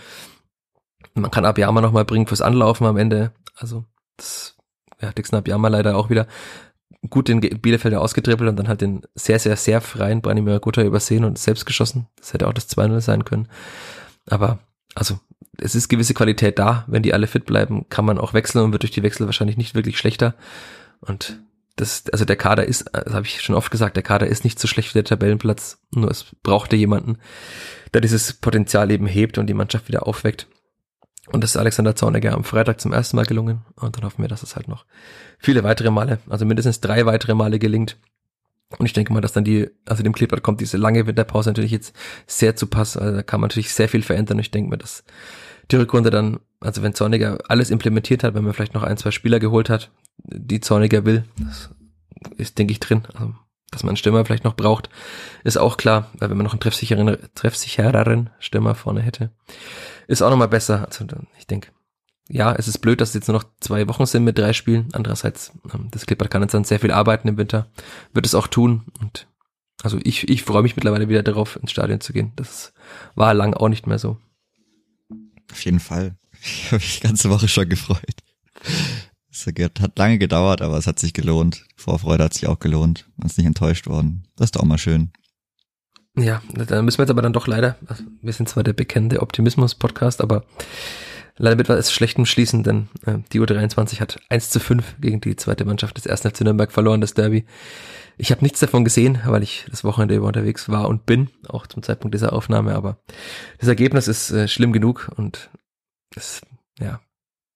Man 1.21 1.31
kann 1.31 1.45
Abiyama 1.45 1.81
nochmal 1.81 2.05
bringen 2.05 2.27
fürs 2.27 2.41
Anlaufen 2.41 2.87
am 2.87 2.97
Ende. 2.97 3.33
Also 3.57 3.85
das, 4.17 4.57
ja, 5.01 5.13
Dixon 5.13 5.39
Abiyama 5.39 5.69
leider 5.69 5.97
auch 5.97 6.11
wieder 6.11 6.27
gut 7.09 7.29
den 7.29 7.41
Bielefelder 7.41 8.01
ausgetribbelt 8.01 8.51
und 8.51 8.57
dann 8.57 8.69
halt 8.69 8.81
den 8.81 9.03
sehr, 9.15 9.39
sehr, 9.39 9.57
sehr 9.57 9.81
freien 9.81 10.21
Branimir 10.21 10.59
Gotha 10.61 10.83
übersehen 10.83 11.25
und 11.25 11.39
selbst 11.39 11.65
geschossen. 11.65 12.09
Das 12.17 12.33
hätte 12.33 12.49
auch 12.49 12.53
das 12.53 12.69
2-0 12.69 13.01
sein 13.01 13.25
können. 13.25 13.49
Aber, 14.29 14.59
also, 14.95 15.19
es 15.59 15.75
ist 15.75 15.89
gewisse 15.89 16.15
Qualität 16.15 16.59
da. 16.59 16.85
Wenn 16.87 17.03
die 17.03 17.15
alle 17.15 17.27
fit 17.27 17.47
bleiben, 17.47 17.89
kann 17.89 18.05
man 18.05 18.19
auch 18.19 18.35
wechseln 18.35 18.65
und 18.65 18.73
wird 18.73 18.83
durch 18.83 18.91
die 18.91 19.03
Wechsel 19.03 19.27
wahrscheinlich 19.27 19.57
nicht 19.57 19.75
wirklich 19.75 19.99
schlechter. 19.99 20.35
Und 21.01 21.41
das, 21.77 22.05
also 22.11 22.25
der 22.25 22.37
Kader 22.37 22.67
ist, 22.67 22.91
das 22.93 23.15
habe 23.15 23.27
ich 23.27 23.41
schon 23.41 23.55
oft 23.55 23.71
gesagt, 23.71 23.97
der 23.97 24.03
Kader 24.03 24.27
ist 24.27 24.45
nicht 24.45 24.59
so 24.59 24.67
schlecht 24.67 24.91
wie 24.91 24.99
der 24.99 25.05
Tabellenplatz. 25.05 25.79
Nur 25.93 26.11
es 26.11 26.27
brauchte 26.43 26.77
jemanden, 26.77 27.19
der 27.95 28.01
dieses 28.01 28.33
Potenzial 28.33 28.91
eben 28.91 29.07
hebt 29.07 29.39
und 29.39 29.47
die 29.47 29.55
Mannschaft 29.55 29.89
wieder 29.89 30.07
aufweckt. 30.07 30.49
Und 31.33 31.45
das 31.45 31.51
ist 31.51 31.57
Alexander 31.57 31.95
Zorniger 31.95 32.33
am 32.33 32.45
Freitag 32.45 32.81
zum 32.81 32.93
ersten 32.93 33.17
Mal 33.17 33.27
gelungen. 33.27 33.63
Und 33.77 33.97
dann 33.97 34.05
hoffen 34.05 34.23
wir, 34.23 34.29
dass 34.29 34.43
es 34.43 34.57
halt 34.57 34.69
noch 34.69 34.87
viele 35.39 35.63
weitere 35.65 35.91
Male, 35.91 36.19
also 36.29 36.45
mindestens 36.45 36.81
drei 36.81 37.07
weitere 37.07 37.35
Male 37.35 37.59
gelingt. 37.59 37.99
Und 38.77 38.85
ich 38.85 38.93
denke 38.93 39.13
mal, 39.13 39.21
dass 39.21 39.33
dann 39.33 39.45
die, 39.45 39.71
also 39.87 40.03
dem 40.03 40.13
Kleeblatt 40.13 40.43
kommt 40.43 40.61
diese 40.61 40.77
lange 40.77 41.07
Winterpause 41.07 41.51
natürlich 41.51 41.71
jetzt 41.71 41.95
sehr 42.27 42.55
zu 42.55 42.67
Pass. 42.67 42.97
Also 42.97 43.17
da 43.17 43.23
kann 43.23 43.41
man 43.41 43.49
natürlich 43.49 43.73
sehr 43.73 43.89
viel 43.89 44.03
verändern. 44.03 44.39
Ich 44.39 44.51
denke 44.51 44.71
mir, 44.71 44.79
dass 44.79 45.05
die 45.71 45.77
Rückrunde 45.77 46.11
dann, 46.11 46.41
also 46.61 46.83
wenn 46.83 46.95
Zorniger 46.95 47.39
alles 47.49 47.71
implementiert 47.71 48.25
hat, 48.25 48.35
wenn 48.35 48.45
man 48.45 48.53
vielleicht 48.53 48.75
noch 48.75 48.83
ein, 48.83 48.97
zwei 48.97 49.11
Spieler 49.11 49.39
geholt 49.39 49.71
hat, 49.71 49.91
die 50.25 50.61
Zorniger 50.61 51.05
will, 51.05 51.25
das 51.39 51.71
ist, 52.37 52.59
denke 52.59 52.73
ich, 52.73 52.81
drin. 52.81 53.03
Also, 53.15 53.35
dass 53.71 53.83
man 53.83 53.91
einen 53.91 53.97
Stürmer 53.97 54.25
vielleicht 54.25 54.45
noch 54.45 54.57
braucht, 54.57 54.89
ist 55.45 55.59
auch 55.59 55.77
klar, 55.77 56.11
weil 56.19 56.31
wenn 56.31 56.37
man 56.37 56.45
noch 56.45 56.53
einen 56.53 56.61
treffsicheren, 56.61 57.19
treffsichereren 57.35 58.31
Stürmer 58.39 58.75
vorne 58.75 59.03
hätte, 59.03 59.31
ist 60.07 60.23
auch 60.23 60.31
nochmal 60.31 60.49
besser. 60.49 60.87
Also 60.87 61.05
ich 61.39 61.47
denke, 61.47 61.71
ja, 62.29 62.55
es 62.55 62.69
ist 62.69 62.79
blöd, 62.79 63.01
dass 63.01 63.11
es 63.11 63.15
jetzt 63.15 63.29
nur 63.29 63.39
noch 63.39 63.45
zwei 63.61 63.89
Wochen 63.89 64.07
sind 64.07 64.25
mit 64.25 64.39
drei 64.39 64.53
Spielen. 64.53 64.89
Andererseits, 64.93 65.53
ähm, 65.73 65.89
das 65.91 66.07
Clippert 66.07 66.31
kann 66.31 66.43
jetzt 66.43 66.55
dann 66.55 66.65
sehr 66.65 66.81
viel 66.81 66.93
arbeiten 66.93 67.29
im 67.29 67.39
Winter, 67.39 67.69
wird 68.13 68.27
es 68.27 68.35
auch 68.35 68.47
tun. 68.47 68.85
Und 69.01 69.27
also 69.83 69.99
ich, 70.03 70.29
ich 70.29 70.43
freue 70.43 70.63
mich 70.63 70.77
mittlerweile 70.77 71.09
wieder 71.09 71.23
darauf, 71.23 71.57
ins 71.57 71.71
Stadion 71.71 72.01
zu 72.01 72.13
gehen. 72.13 72.33
Das 72.37 72.73
war 73.15 73.33
lang 73.35 73.55
auch 73.55 73.69
nicht 73.69 73.87
mehr 73.87 73.99
so. 73.99 74.19
Auf 75.51 75.65
jeden 75.65 75.81
Fall. 75.81 76.17
Ich 76.41 76.67
habe 76.67 76.77
mich 76.77 77.01
die 77.01 77.07
ganze 77.09 77.31
Woche 77.31 77.49
schon 77.49 77.69
gefreut. 77.69 78.23
Hat 79.47 79.99
lange 79.99 80.19
gedauert, 80.19 80.63
aber 80.63 80.77
es 80.79 80.87
hat 80.87 80.99
sich 80.99 81.13
gelohnt. 81.13 81.65
Vorfreude 81.77 82.25
hat 82.25 82.35
sich 82.35 82.47
auch 82.47 82.59
gelohnt. 82.59 83.09
Man 83.17 83.29
ist 83.29 83.39
nicht 83.39 83.47
enttäuscht 83.47 83.87
worden. 83.87 84.25
Das 84.37 84.47
ist 84.47 84.57
doch 84.57 84.63
auch 84.63 84.67
mal 84.67 84.79
schön. 84.79 85.11
Ja, 86.17 86.43
da 86.53 86.83
müssen 86.83 86.99
wir 86.99 87.05
jetzt 87.05 87.11
aber 87.11 87.23
dann 87.23 87.33
doch 87.33 87.47
leider, 87.47 87.77
also 87.87 88.03
wir 88.23 88.33
sind 88.33 88.49
zwar 88.49 88.65
der 88.65 88.73
bekannte 88.73 89.23
Optimismus-Podcast, 89.23 90.21
aber 90.21 90.45
leider 91.37 91.57
mit 91.57 91.69
was 91.69 91.93
Schlechtem 91.93 92.27
schließen, 92.27 92.65
denn 92.65 92.89
äh, 93.07 93.19
die 93.33 93.41
U23 93.41 94.01
hat 94.01 94.19
1 94.29 94.51
zu 94.51 94.59
5 94.59 94.97
gegen 95.01 95.21
die 95.21 95.37
zweite 95.37 95.65
Mannschaft 95.65 95.97
des 95.97 96.09
1. 96.09 96.23
FC 96.23 96.41
Nürnberg 96.41 96.73
verloren, 96.73 97.01
das 97.01 97.15
Derby. 97.15 97.45
Ich 98.17 98.33
habe 98.33 98.43
nichts 98.43 98.59
davon 98.59 98.85
gesehen, 98.85 99.21
weil 99.27 99.45
ich 99.45 99.67
das 99.71 99.85
Wochenende 99.85 100.17
über 100.17 100.27
unterwegs 100.27 100.69
war 100.69 100.89
und 100.89 101.07
bin, 101.07 101.31
auch 101.47 101.69
zum 101.69 101.85
Zeitpunkt 101.85 102.15
dieser 102.15 102.33
Aufnahme, 102.33 102.75
aber 102.75 102.99
das 103.59 103.69
Ergebnis 103.69 104.09
ist 104.09 104.33
äh, 104.33 104.49
schlimm 104.49 104.73
genug 104.73 105.13
und 105.17 105.51
es, 106.17 106.41
ja, 106.81 107.01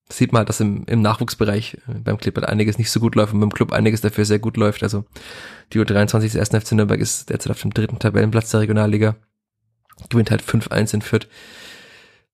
sieht 0.09 0.33
man 0.33 0.41
halt, 0.41 0.49
dass 0.49 0.61
im, 0.61 0.85
im 0.87 1.03
Nachwuchsbereich 1.03 1.79
äh, 1.89 1.99
beim 2.05 2.19
Clippert 2.19 2.49
einiges 2.49 2.79
nicht 2.79 2.91
so 2.91 3.01
gut 3.01 3.15
läuft 3.15 3.33
und 3.33 3.41
beim 3.41 3.53
Club 3.53 3.73
einiges 3.73 4.01
dafür 4.01 4.25
sehr 4.25 4.39
gut 4.39 4.57
läuft. 4.57 4.83
Also 4.83 5.05
die 5.73 5.81
U23 5.81 6.21
des 6.21 6.37
1. 6.37 6.65
FC 6.65 6.73
Nürnberg 6.73 7.01
ist 7.01 7.31
derzeit 7.31 7.53
auf 7.53 7.63
dem 7.63 7.73
dritten 7.73 7.99
Tabellenplatz 7.99 8.51
der 8.51 8.61
Regionalliga, 8.61 9.17
gewinnt 10.11 10.31
halt 10.31 10.43
5-1 10.43 10.95
in 10.95 11.03
Fürth 11.03 11.29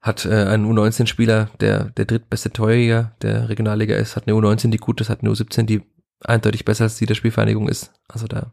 hat 0.01 0.25
äh, 0.25 0.45
einen 0.45 0.67
U19-Spieler, 0.67 1.51
der 1.61 1.85
der 1.91 2.05
drittbeste 2.05 2.51
Torjäger 2.51 3.13
der 3.23 3.49
Regionalliga 3.49 3.97
ist, 3.97 4.17
hat 4.17 4.27
eine 4.27 4.37
U19, 4.37 4.71
die 4.71 4.79
gut 4.79 5.01
ist, 5.01 5.11
hat 5.11 5.23
eine 5.23 5.31
U17, 5.31 5.65
die 5.65 5.83
eindeutig 6.21 6.65
besser 6.65 6.85
als 6.85 6.97
die 6.97 7.07
der 7.07 7.15
Spielvereinigung 7.15 7.69
ist. 7.69 7.93
Also 8.09 8.27
da 8.27 8.53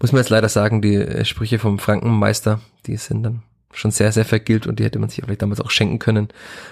muss 0.00 0.12
man 0.12 0.20
jetzt 0.20 0.30
leider 0.30 0.48
sagen, 0.48 0.82
die 0.82 0.94
äh, 0.94 1.24
Sprüche 1.24 1.58
vom 1.58 1.78
Frankenmeister, 1.78 2.60
die 2.86 2.96
sind 2.96 3.22
dann 3.22 3.42
schon 3.72 3.90
sehr, 3.90 4.12
sehr 4.12 4.24
vergilt 4.24 4.66
und 4.66 4.78
die 4.78 4.84
hätte 4.84 4.98
man 4.98 5.08
sich 5.08 5.22
vielleicht 5.22 5.42
damals 5.42 5.60
auch 5.60 5.70
schenken 5.70 5.98
können, 5.98 6.28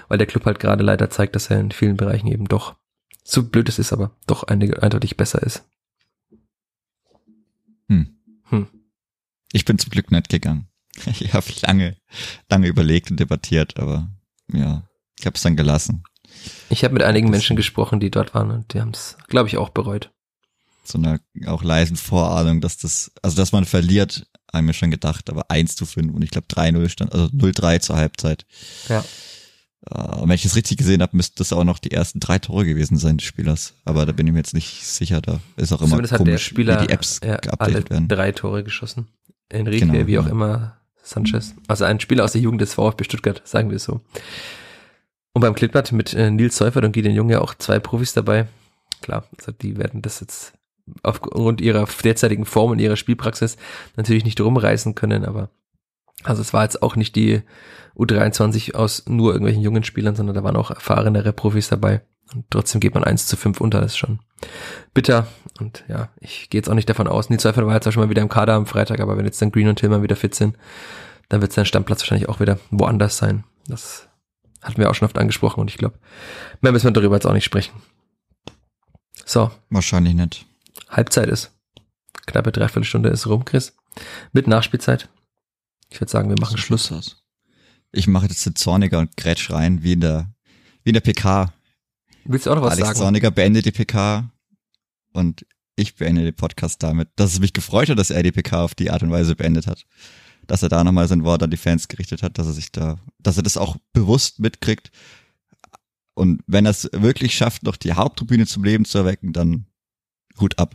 weil 0.09 0.18
der 0.18 0.26
Club 0.26 0.44
halt 0.46 0.59
gerade 0.59 0.82
leider 0.82 1.11
zeigt, 1.11 1.36
dass 1.36 1.51
er 1.51 1.61
in 1.61 1.70
vielen 1.70 1.96
Bereichen 1.96 2.26
eben 2.26 2.46
doch, 2.46 2.74
so 3.24 3.42
blöd 3.42 3.68
es 3.68 3.78
ist, 3.78 3.92
aber 3.92 4.16
doch 4.26 4.44
eindeutig 4.44 5.16
besser 5.16 5.42
ist. 5.42 5.64
Hm. 7.88 8.18
Hm. 8.44 8.68
Ich 9.53 9.64
bin 9.64 9.78
zum 9.78 9.90
Glück 9.90 10.11
nicht 10.11 10.28
gegangen. 10.28 10.68
Ich 11.07 11.32
habe 11.32 11.46
lange, 11.62 11.96
lange 12.51 12.66
überlegt 12.66 13.11
und 13.11 13.20
debattiert, 13.20 13.78
aber 13.78 14.09
ja, 14.53 14.82
ich 15.18 15.26
habe 15.26 15.36
es 15.36 15.42
dann 15.42 15.57
gelassen. 15.57 16.03
Ich 16.70 16.84
habe 16.84 16.94
mit 16.94 17.03
einigen 17.03 17.30
Menschen 17.30 17.57
gesprochen, 17.57 18.01
die 18.01 18.11
dort 18.11 18.34
waren 18.34 18.51
und 18.51 18.74
die 18.74 18.80
haben 18.80 18.90
es, 18.90 19.16
glaube 19.28 19.49
ich, 19.49 19.57
auch 19.57 19.70
bereut. 19.70 20.11
So 20.84 20.99
einer 20.99 21.20
auch 21.46 21.62
leisen 21.62 21.96
Vorahnung, 21.96 22.61
dass 22.61 22.78
das, 22.78 23.12
also 23.22 23.36
dass 23.36 23.53
man 23.53 23.64
verliert, 23.64 24.26
haben 24.53 24.66
wir 24.66 24.74
schon 24.74 24.90
gedacht, 24.90 25.30
aber 25.30 25.51
1 25.51 25.76
zu 25.76 25.86
5 25.86 26.14
und 26.14 26.22
ich 26.22 26.30
glaube 26.30 26.46
3-0 26.49 26.88
stand, 26.88 27.12
also 27.12 27.26
0-3 27.26 27.80
zur 27.80 27.96
Halbzeit. 27.96 28.46
Ja. 28.88 29.05
Uh, 29.90 30.22
wenn 30.22 30.34
ich 30.34 30.44
es 30.44 30.57
richtig 30.57 30.76
gesehen 30.76 31.01
habe, 31.03 31.16
müssten 31.16 31.36
das 31.38 31.53
auch 31.53 31.64
noch 31.64 31.78
die 31.78 31.92
ersten 31.92 32.18
drei 32.18 32.38
Tore 32.38 32.66
gewesen 32.66 32.99
sein 32.99 33.16
des 33.16 33.26
Spielers. 33.26 33.74
Aber 33.84 34.05
da 34.05 34.12
bin 34.12 34.26
ich 34.26 34.32
mir 34.32 34.40
jetzt 34.40 34.53
nicht 34.53 34.84
sicher. 34.84 35.22
Da 35.22 35.40
ist 35.57 35.72
auch 35.72 35.80
immer 35.80 35.90
Zumindest 35.90 36.14
komisch, 36.14 36.20
hat 36.20 36.34
der 36.34 36.38
Spieler, 36.38 36.82
wie 36.82 36.86
die 36.88 36.92
Apps 36.92 37.20
ja, 37.24 37.36
geupdatet 37.36 37.88
werden. 37.88 38.09
drei 38.09 38.32
Tore 38.32 38.64
geschossen. 38.64 39.07
Enrique, 39.49 39.86
genau, 39.86 40.07
wie 40.07 40.18
auch 40.18 40.26
ja. 40.26 40.32
immer, 40.32 40.76
Sanchez. 41.03 41.55
Also 41.68 41.84
ein 41.84 42.01
Spieler 42.01 42.24
aus 42.24 42.32
der 42.32 42.40
Jugend 42.40 42.61
des 42.61 42.74
VfB 42.74 43.05
Stuttgart, 43.05 43.40
sagen 43.44 43.70
wir 43.70 43.76
es 43.76 43.84
so. 43.84 44.01
Und 45.32 45.42
beim 45.42 45.55
Klittblatt 45.55 45.92
mit 45.92 46.12
äh, 46.12 46.30
Nils 46.30 46.57
Seufert 46.57 46.84
und 46.84 46.92
Gideon 46.92 47.14
Junge 47.14 47.40
auch 47.40 47.55
zwei 47.55 47.78
Profis 47.78 48.12
dabei. 48.12 48.49
Klar, 49.01 49.26
also 49.38 49.53
die 49.53 49.78
werden 49.78 50.03
das 50.03 50.20
jetzt 50.20 50.53
aufgrund 51.03 51.61
ihrer 51.61 51.86
derzeitigen 52.03 52.45
Form 52.45 52.72
und 52.72 52.78
ihrer 52.78 52.97
Spielpraxis 52.97 53.57
natürlich 53.97 54.24
nicht 54.24 54.41
rumreißen 54.41 54.95
können, 54.95 55.24
aber 55.24 55.51
also 56.24 56.43
es 56.43 56.53
war 56.53 56.64
jetzt 56.64 56.82
auch 56.82 56.97
nicht 56.97 57.14
die 57.16 57.43
U23 57.97 58.74
aus 58.74 59.05
nur 59.07 59.32
irgendwelchen 59.32 59.62
jungen 59.62 59.84
Spielern, 59.84 60.16
sondern 60.16 60.34
da 60.34 60.45
waren 60.45 60.57
auch 60.57 60.70
erfahrenere 60.70 61.32
Profis 61.32 61.68
dabei. 61.68 62.03
Und 62.34 62.45
trotzdem 62.51 62.80
geht 62.80 62.95
man 62.95 63.05
1 63.05 63.26
zu 63.26 63.36
5 63.36 63.61
unter, 63.61 63.80
das 63.80 63.93
ist 63.93 63.99
schon 63.99 64.20
bitter. 64.93 65.26
Und 65.59 65.84
ja, 65.89 66.11
ich 66.20 66.51
gehe 66.51 66.59
jetzt 66.59 66.68
auch 66.68 66.74
nicht 66.74 66.89
davon 66.89 67.09
aus, 67.09 67.30
Nils 67.30 67.43
Zweifel 67.43 67.66
war 67.66 67.74
jetzt 67.74 67.86
auch 67.89 67.93
schon 67.93 68.03
mal 68.03 68.11
wieder 68.11 68.22
im 68.22 68.28
Kader 68.28 68.55
am 68.55 68.66
Freitag, 68.66 69.01
aber 69.01 69.16
wenn 69.16 69.24
jetzt 69.24 69.41
dann 69.41 69.51
Green 69.51 69.68
und 69.68 69.76
Tillman 69.76 70.03
wieder 70.03 70.16
fit 70.16 70.34
sind, 70.34 70.57
dann 71.28 71.41
wird 71.41 71.53
sein 71.53 71.64
Stammplatz 71.66 72.03
wahrscheinlich 72.03 72.28
auch 72.28 72.41
wieder 72.41 72.59
woanders 72.70 73.16
sein. 73.16 73.45
Das 73.66 74.09
hatten 74.62 74.78
wir 74.78 74.91
auch 74.91 74.95
schon 74.95 75.07
oft 75.07 75.18
angesprochen 75.18 75.61
und 75.61 75.70
ich 75.70 75.78
glaube, 75.78 75.99
mehr 76.61 76.72
müssen 76.72 76.86
wir 76.86 76.93
darüber 76.93 77.16
jetzt 77.16 77.26
auch 77.26 77.32
nicht 77.32 77.45
sprechen. 77.45 77.80
So. 79.24 79.51
Wahrscheinlich 79.70 80.14
nicht. 80.14 80.47
Halbzeit 80.89 81.28
ist. 81.28 81.53
Knappe 82.26 82.53
Dreiviertelstunde 82.53 83.09
ist 83.09 83.26
rum, 83.26 83.45
Chris. 83.45 83.76
Mit 84.32 84.47
Nachspielzeit. 84.47 85.09
Ich 85.91 86.01
würde 86.01 86.11
sagen, 86.11 86.28
wir 86.28 86.36
machen 86.39 86.59
Schluss. 86.59 86.93
Aus. 86.93 87.24
Ich 87.93 88.07
mache 88.07 88.26
jetzt 88.26 88.45
den 88.45 88.55
Zorniger 88.55 88.99
und 88.99 89.16
Grätsch 89.16 89.51
rein, 89.51 89.82
wie 89.82 89.93
in 89.93 90.01
der, 90.01 90.30
wie 90.84 90.91
in 90.91 90.95
der 90.95 91.01
PK. 91.01 91.53
Willst 92.24 92.47
du 92.47 92.51
auch 92.51 92.57
noch 92.57 92.62
was 92.62 92.72
Alex 92.72 92.89
sagen? 92.89 92.99
Zorniger 92.99 93.30
beendet 93.30 93.64
die 93.64 93.72
PK 93.72 94.30
und 95.12 95.47
ich 95.76 95.95
beende 95.95 96.22
den 96.22 96.34
Podcast 96.34 96.82
damit, 96.82 97.09
dass 97.16 97.32
es 97.32 97.41
mich 97.41 97.53
gefreut 97.53 97.89
hat, 97.89 97.99
dass 97.99 98.11
er 98.11 98.22
die 98.22 98.32
PK 98.32 98.64
auf 98.64 98.74
die 98.74 98.91
Art 98.91 99.03
und 99.03 99.11
Weise 99.11 99.36
beendet 99.36 99.66
hat. 99.66 99.86
Dass 100.47 100.62
er 100.62 100.68
da 100.68 100.82
nochmal 100.82 101.09
sein 101.09 101.24
Wort 101.24 101.43
an 101.43 101.51
die 101.51 101.57
Fans 101.57 101.89
gerichtet 101.89 102.22
hat, 102.22 102.39
dass 102.39 102.47
er 102.47 102.53
sich 102.53 102.72
da, 102.72 102.99
dass 103.18 103.36
er 103.36 103.43
das 103.43 103.57
auch 103.57 103.76
bewusst 103.93 104.41
mitkriegt. 104.41 104.91
Und 106.14 106.43
wenn 106.47 106.66
er 106.66 106.72
es 106.72 106.91
wirklich 106.93 107.34
schafft, 107.34 107.62
noch 107.62 107.76
die 107.76 107.93
Haupttribüne 107.93 108.47
zum 108.47 108.64
Leben 108.64 108.84
zu 108.84 108.99
erwecken, 108.99 109.32
dann 109.32 109.66
Hut 110.41 110.59
ab. 110.59 110.74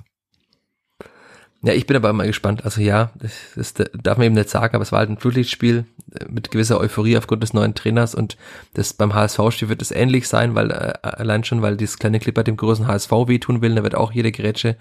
Ja, 1.66 1.72
ich 1.72 1.88
bin 1.88 1.96
aber 1.96 2.12
mal 2.12 2.28
gespannt. 2.28 2.66
Also 2.66 2.82
ja, 2.82 3.12
das, 3.16 3.32
das 3.56 3.90
darf 3.94 4.18
man 4.18 4.26
eben 4.26 4.36
nicht 4.36 4.50
sagen, 4.50 4.76
aber 4.76 4.84
es 4.84 4.92
war 4.92 5.00
halt 5.00 5.10
ein 5.10 5.18
Flutlichtspiel 5.18 5.86
äh, 6.14 6.26
mit 6.30 6.52
gewisser 6.52 6.78
Euphorie 6.78 7.18
aufgrund 7.18 7.42
des 7.42 7.54
neuen 7.54 7.74
Trainers 7.74 8.16
und 8.16 8.36
das 8.74 8.94
beim 8.94 9.14
HSV-Spiel 9.14 9.70
wird 9.70 9.82
es 9.82 9.92
ähnlich 9.92 10.28
sein, 10.28 10.56
weil 10.56 10.72
äh, 10.72 10.94
allein 11.02 11.46
schon, 11.46 11.62
weil 11.62 11.78
dieses 11.78 11.98
kleine 11.98 12.20
Clipper 12.20 12.44
dem 12.44 12.58
großen 12.58 12.86
HSV 12.86 13.12
wehtun 13.28 13.62
will, 13.62 13.76
da 13.76 13.84
wird 13.84 13.96
auch 13.96 14.12
jede 14.12 14.34
Gerätsche 14.34 14.76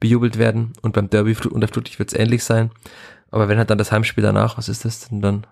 bejubelt 0.00 0.36
werden 0.36 0.72
und 0.82 0.92
beim 0.92 1.08
Derby 1.08 1.36
und 1.48 1.60
der 1.60 1.68
Flutlicht 1.68 2.00
wird 2.00 2.12
es 2.12 2.18
ähnlich 2.18 2.42
sein. 2.42 2.72
Aber 3.30 3.48
wenn 3.48 3.58
halt 3.58 3.70
dann 3.70 3.78
das 3.78 3.92
Heimspiel 3.92 4.22
danach, 4.22 4.58
was 4.58 4.68
ist 4.68 4.84
das 4.84 5.08
denn 5.08 5.20
dann? 5.20 5.46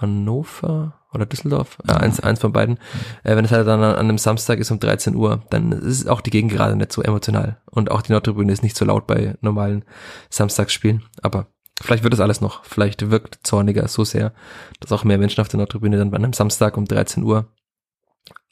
Hannover 0.00 0.94
oder 1.12 1.26
Düsseldorf, 1.26 1.78
ja, 1.86 1.96
eins, 1.96 2.20
eins 2.20 2.40
von 2.40 2.52
beiden. 2.52 2.78
Äh, 3.24 3.36
wenn 3.36 3.44
es 3.44 3.50
halt 3.50 3.66
dann 3.66 3.82
an, 3.82 3.94
an 3.94 4.08
einem 4.08 4.18
Samstag 4.18 4.58
ist 4.58 4.70
um 4.70 4.78
13 4.78 5.14
Uhr, 5.14 5.42
dann 5.50 5.72
ist 5.72 6.08
auch 6.08 6.20
die 6.20 6.30
Gegend 6.30 6.52
gerade 6.52 6.76
nicht 6.76 6.92
so 6.92 7.02
emotional. 7.02 7.60
Und 7.66 7.90
auch 7.90 8.02
die 8.02 8.12
Nordtribüne 8.12 8.52
ist 8.52 8.62
nicht 8.62 8.76
so 8.76 8.84
laut 8.84 9.06
bei 9.06 9.36
normalen 9.40 9.84
Samstagsspielen. 10.30 11.04
Aber 11.22 11.46
vielleicht 11.80 12.02
wird 12.02 12.12
das 12.12 12.20
alles 12.20 12.40
noch. 12.40 12.64
Vielleicht 12.64 13.10
wirkt 13.10 13.40
Zorniger 13.42 13.88
so 13.88 14.04
sehr, 14.04 14.32
dass 14.80 14.92
auch 14.92 15.04
mehr 15.04 15.18
Menschen 15.18 15.40
auf 15.40 15.48
der 15.48 15.58
Nordtribüne 15.58 15.96
dann 15.96 16.10
bei 16.10 16.18
einem 16.18 16.32
Samstag 16.32 16.76
um 16.76 16.84
13 16.84 17.22
Uhr 17.22 17.48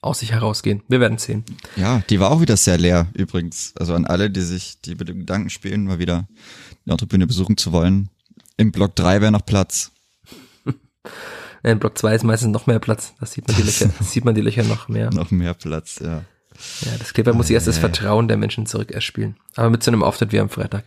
aus 0.01 0.21
sich 0.21 0.33
herausgehen. 0.33 0.83
Wir 0.89 1.01
werden 1.01 1.19
sehen. 1.19 1.45
Ja, 1.77 2.03
die 2.09 2.21
war 2.21 2.31
auch 2.31 2.41
wieder 2.41 2.57
sehr 2.57 2.79
leer 2.79 3.09
übrigens. 3.15 3.75
Also 3.77 3.95
an 3.95 4.07
alle, 4.07 4.31
die 4.31 4.43
sich, 4.43 4.81
die 4.81 4.95
mit 4.95 5.09
dem 5.09 5.21
Gedanken 5.21 5.51
spielen, 5.51 5.85
mal 5.85 5.99
wieder 5.99 6.29
die 6.85 6.91
Nordtribüne 6.91 7.27
besuchen 7.27 7.57
zu 7.57 7.73
wollen. 7.73 8.09
Im 8.57 8.73
Block 8.73 8.95
3 8.97 9.21
wäre 9.21 9.33
noch 9.33 9.45
Platz. 9.45 9.93
In 11.63 11.79
Block 11.79 11.99
2 11.99 12.15
ist 12.15 12.25
meistens 12.25 12.53
noch 12.53 12.67
mehr 12.67 12.79
Platz. 12.79 13.15
Da 13.19 13.27
sieht 13.27 13.49
man 13.49 13.57
die 13.57 13.63
Löcher, 13.63 13.91
sieht 14.01 14.25
man 14.25 14.35
die 14.35 14.41
Löcher 14.41 14.63
noch 14.65 14.89
mehr. 14.89 15.11
Noch 15.11 15.31
mehr 15.31 15.55
Platz, 15.55 15.99
ja. 16.01 16.23
Ja, 16.81 16.93
das 16.99 17.13
Kleber 17.13 17.35
muss 17.35 17.49
sich 17.49 17.55
erst 17.55 17.67
das 17.67 17.79
Vertrauen 17.79 18.29
der 18.29 18.37
Menschen 18.37 18.67
zurück 18.67 18.91
erspielen. 18.91 19.37
Aber 19.57 19.69
mit 19.69 19.83
so 19.83 19.91
einem 19.91 20.03
Auftritt 20.03 20.33
wie 20.33 20.41
am 20.41 20.49
Freitag 20.49 20.85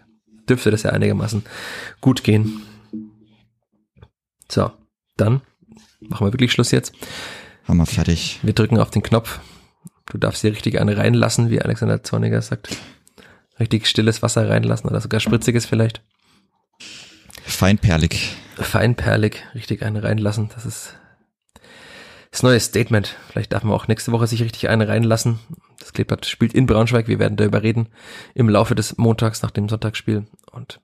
dürfte 0.49 0.71
das 0.71 0.83
ja 0.83 0.91
einigermaßen 0.91 1.43
gut 2.01 2.23
gehen. 2.23 2.63
So, 4.49 4.71
dann 5.15 5.41
machen 5.99 6.25
wir 6.25 6.33
wirklich 6.33 6.51
Schluss 6.51 6.71
jetzt. 6.71 6.93
Haben 7.67 7.77
wir 7.77 7.85
fertig. 7.85 8.39
Wir 8.41 8.53
drücken 8.53 8.79
auf 8.79 8.89
den 8.89 9.03
Knopf. 9.03 9.39
Du 10.07 10.17
darfst 10.17 10.41
hier 10.41 10.51
richtig 10.51 10.79
eine 10.79 10.97
reinlassen, 10.97 11.51
wie 11.51 11.61
Alexander 11.61 12.03
Zorniger 12.03 12.41
sagt. 12.41 12.69
Richtig 13.59 13.85
stilles 13.85 14.23
Wasser 14.23 14.49
reinlassen 14.49 14.89
oder 14.89 15.01
sogar 15.01 15.19
spritziges 15.19 15.65
vielleicht. 15.65 16.01
Feinperlig 17.49 18.35
feinperlig 18.63 19.43
richtig 19.55 19.83
eine 19.83 20.03
reinlassen. 20.03 20.49
Das 20.53 20.65
ist 20.65 20.95
das 22.31 22.43
neue 22.43 22.59
Statement. 22.59 23.15
Vielleicht 23.29 23.53
darf 23.53 23.63
man 23.63 23.73
auch 23.73 23.87
nächste 23.87 24.11
Woche 24.11 24.27
sich 24.27 24.43
richtig 24.43 24.69
eine 24.69 24.87
reinlassen. 24.87 25.39
Das 25.79 25.93
Kleeblatt 25.93 26.25
spielt 26.25 26.53
in 26.53 26.65
Braunschweig. 26.65 27.07
Wir 27.07 27.19
werden 27.19 27.37
darüber 27.37 27.63
reden 27.63 27.89
im 28.35 28.49
Laufe 28.49 28.75
des 28.75 28.97
Montags 28.97 29.41
nach 29.41 29.51
dem 29.51 29.69
Sonntagsspiel. 29.69 30.27
Und 30.51 30.81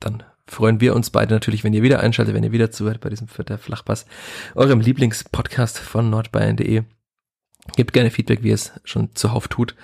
dann 0.00 0.22
freuen 0.46 0.80
wir 0.80 0.94
uns 0.94 1.10
beide 1.10 1.34
natürlich, 1.34 1.64
wenn 1.64 1.72
ihr 1.72 1.82
wieder 1.82 2.00
einschaltet, 2.00 2.34
wenn 2.34 2.44
ihr 2.44 2.52
wieder 2.52 2.70
zuhört 2.70 3.00
bei 3.00 3.08
diesem 3.08 3.28
Vierter 3.28 3.58
Flachpass, 3.58 4.06
eurem 4.54 4.80
Lieblingspodcast 4.80 5.78
von 5.78 6.10
nordbayern.de. 6.10 6.82
Gebt 7.76 7.92
gerne 7.92 8.10
Feedback, 8.10 8.42
wie 8.42 8.48
ihr 8.48 8.54
es 8.54 8.72
schon 8.84 9.14
zuhauf 9.16 9.48
tut. 9.48 9.74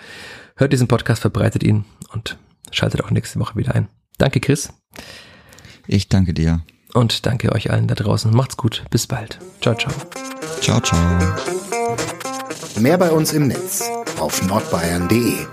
Hört 0.56 0.72
diesen 0.72 0.88
Podcast, 0.88 1.22
verbreitet 1.22 1.62
ihn 1.62 1.86
und 2.12 2.38
schaltet 2.70 3.02
auch 3.02 3.10
nächste 3.10 3.40
Woche 3.40 3.56
wieder 3.56 3.74
ein. 3.74 3.88
Danke, 4.18 4.38
Chris. 4.38 4.72
Ich 5.92 6.08
danke 6.08 6.32
dir. 6.32 6.60
Und 6.94 7.26
danke 7.26 7.50
euch 7.50 7.72
allen 7.72 7.88
da 7.88 7.96
draußen. 7.96 8.32
Macht's 8.32 8.56
gut. 8.56 8.84
Bis 8.90 9.08
bald. 9.08 9.40
Ciao, 9.60 9.74
ciao. 9.74 9.92
Ciao, 10.60 10.80
ciao. 10.80 10.98
Mehr 12.78 12.96
bei 12.96 13.10
uns 13.10 13.32
im 13.32 13.48
Netz 13.48 13.90
auf 14.20 14.40
nordbayern.de 14.46 15.46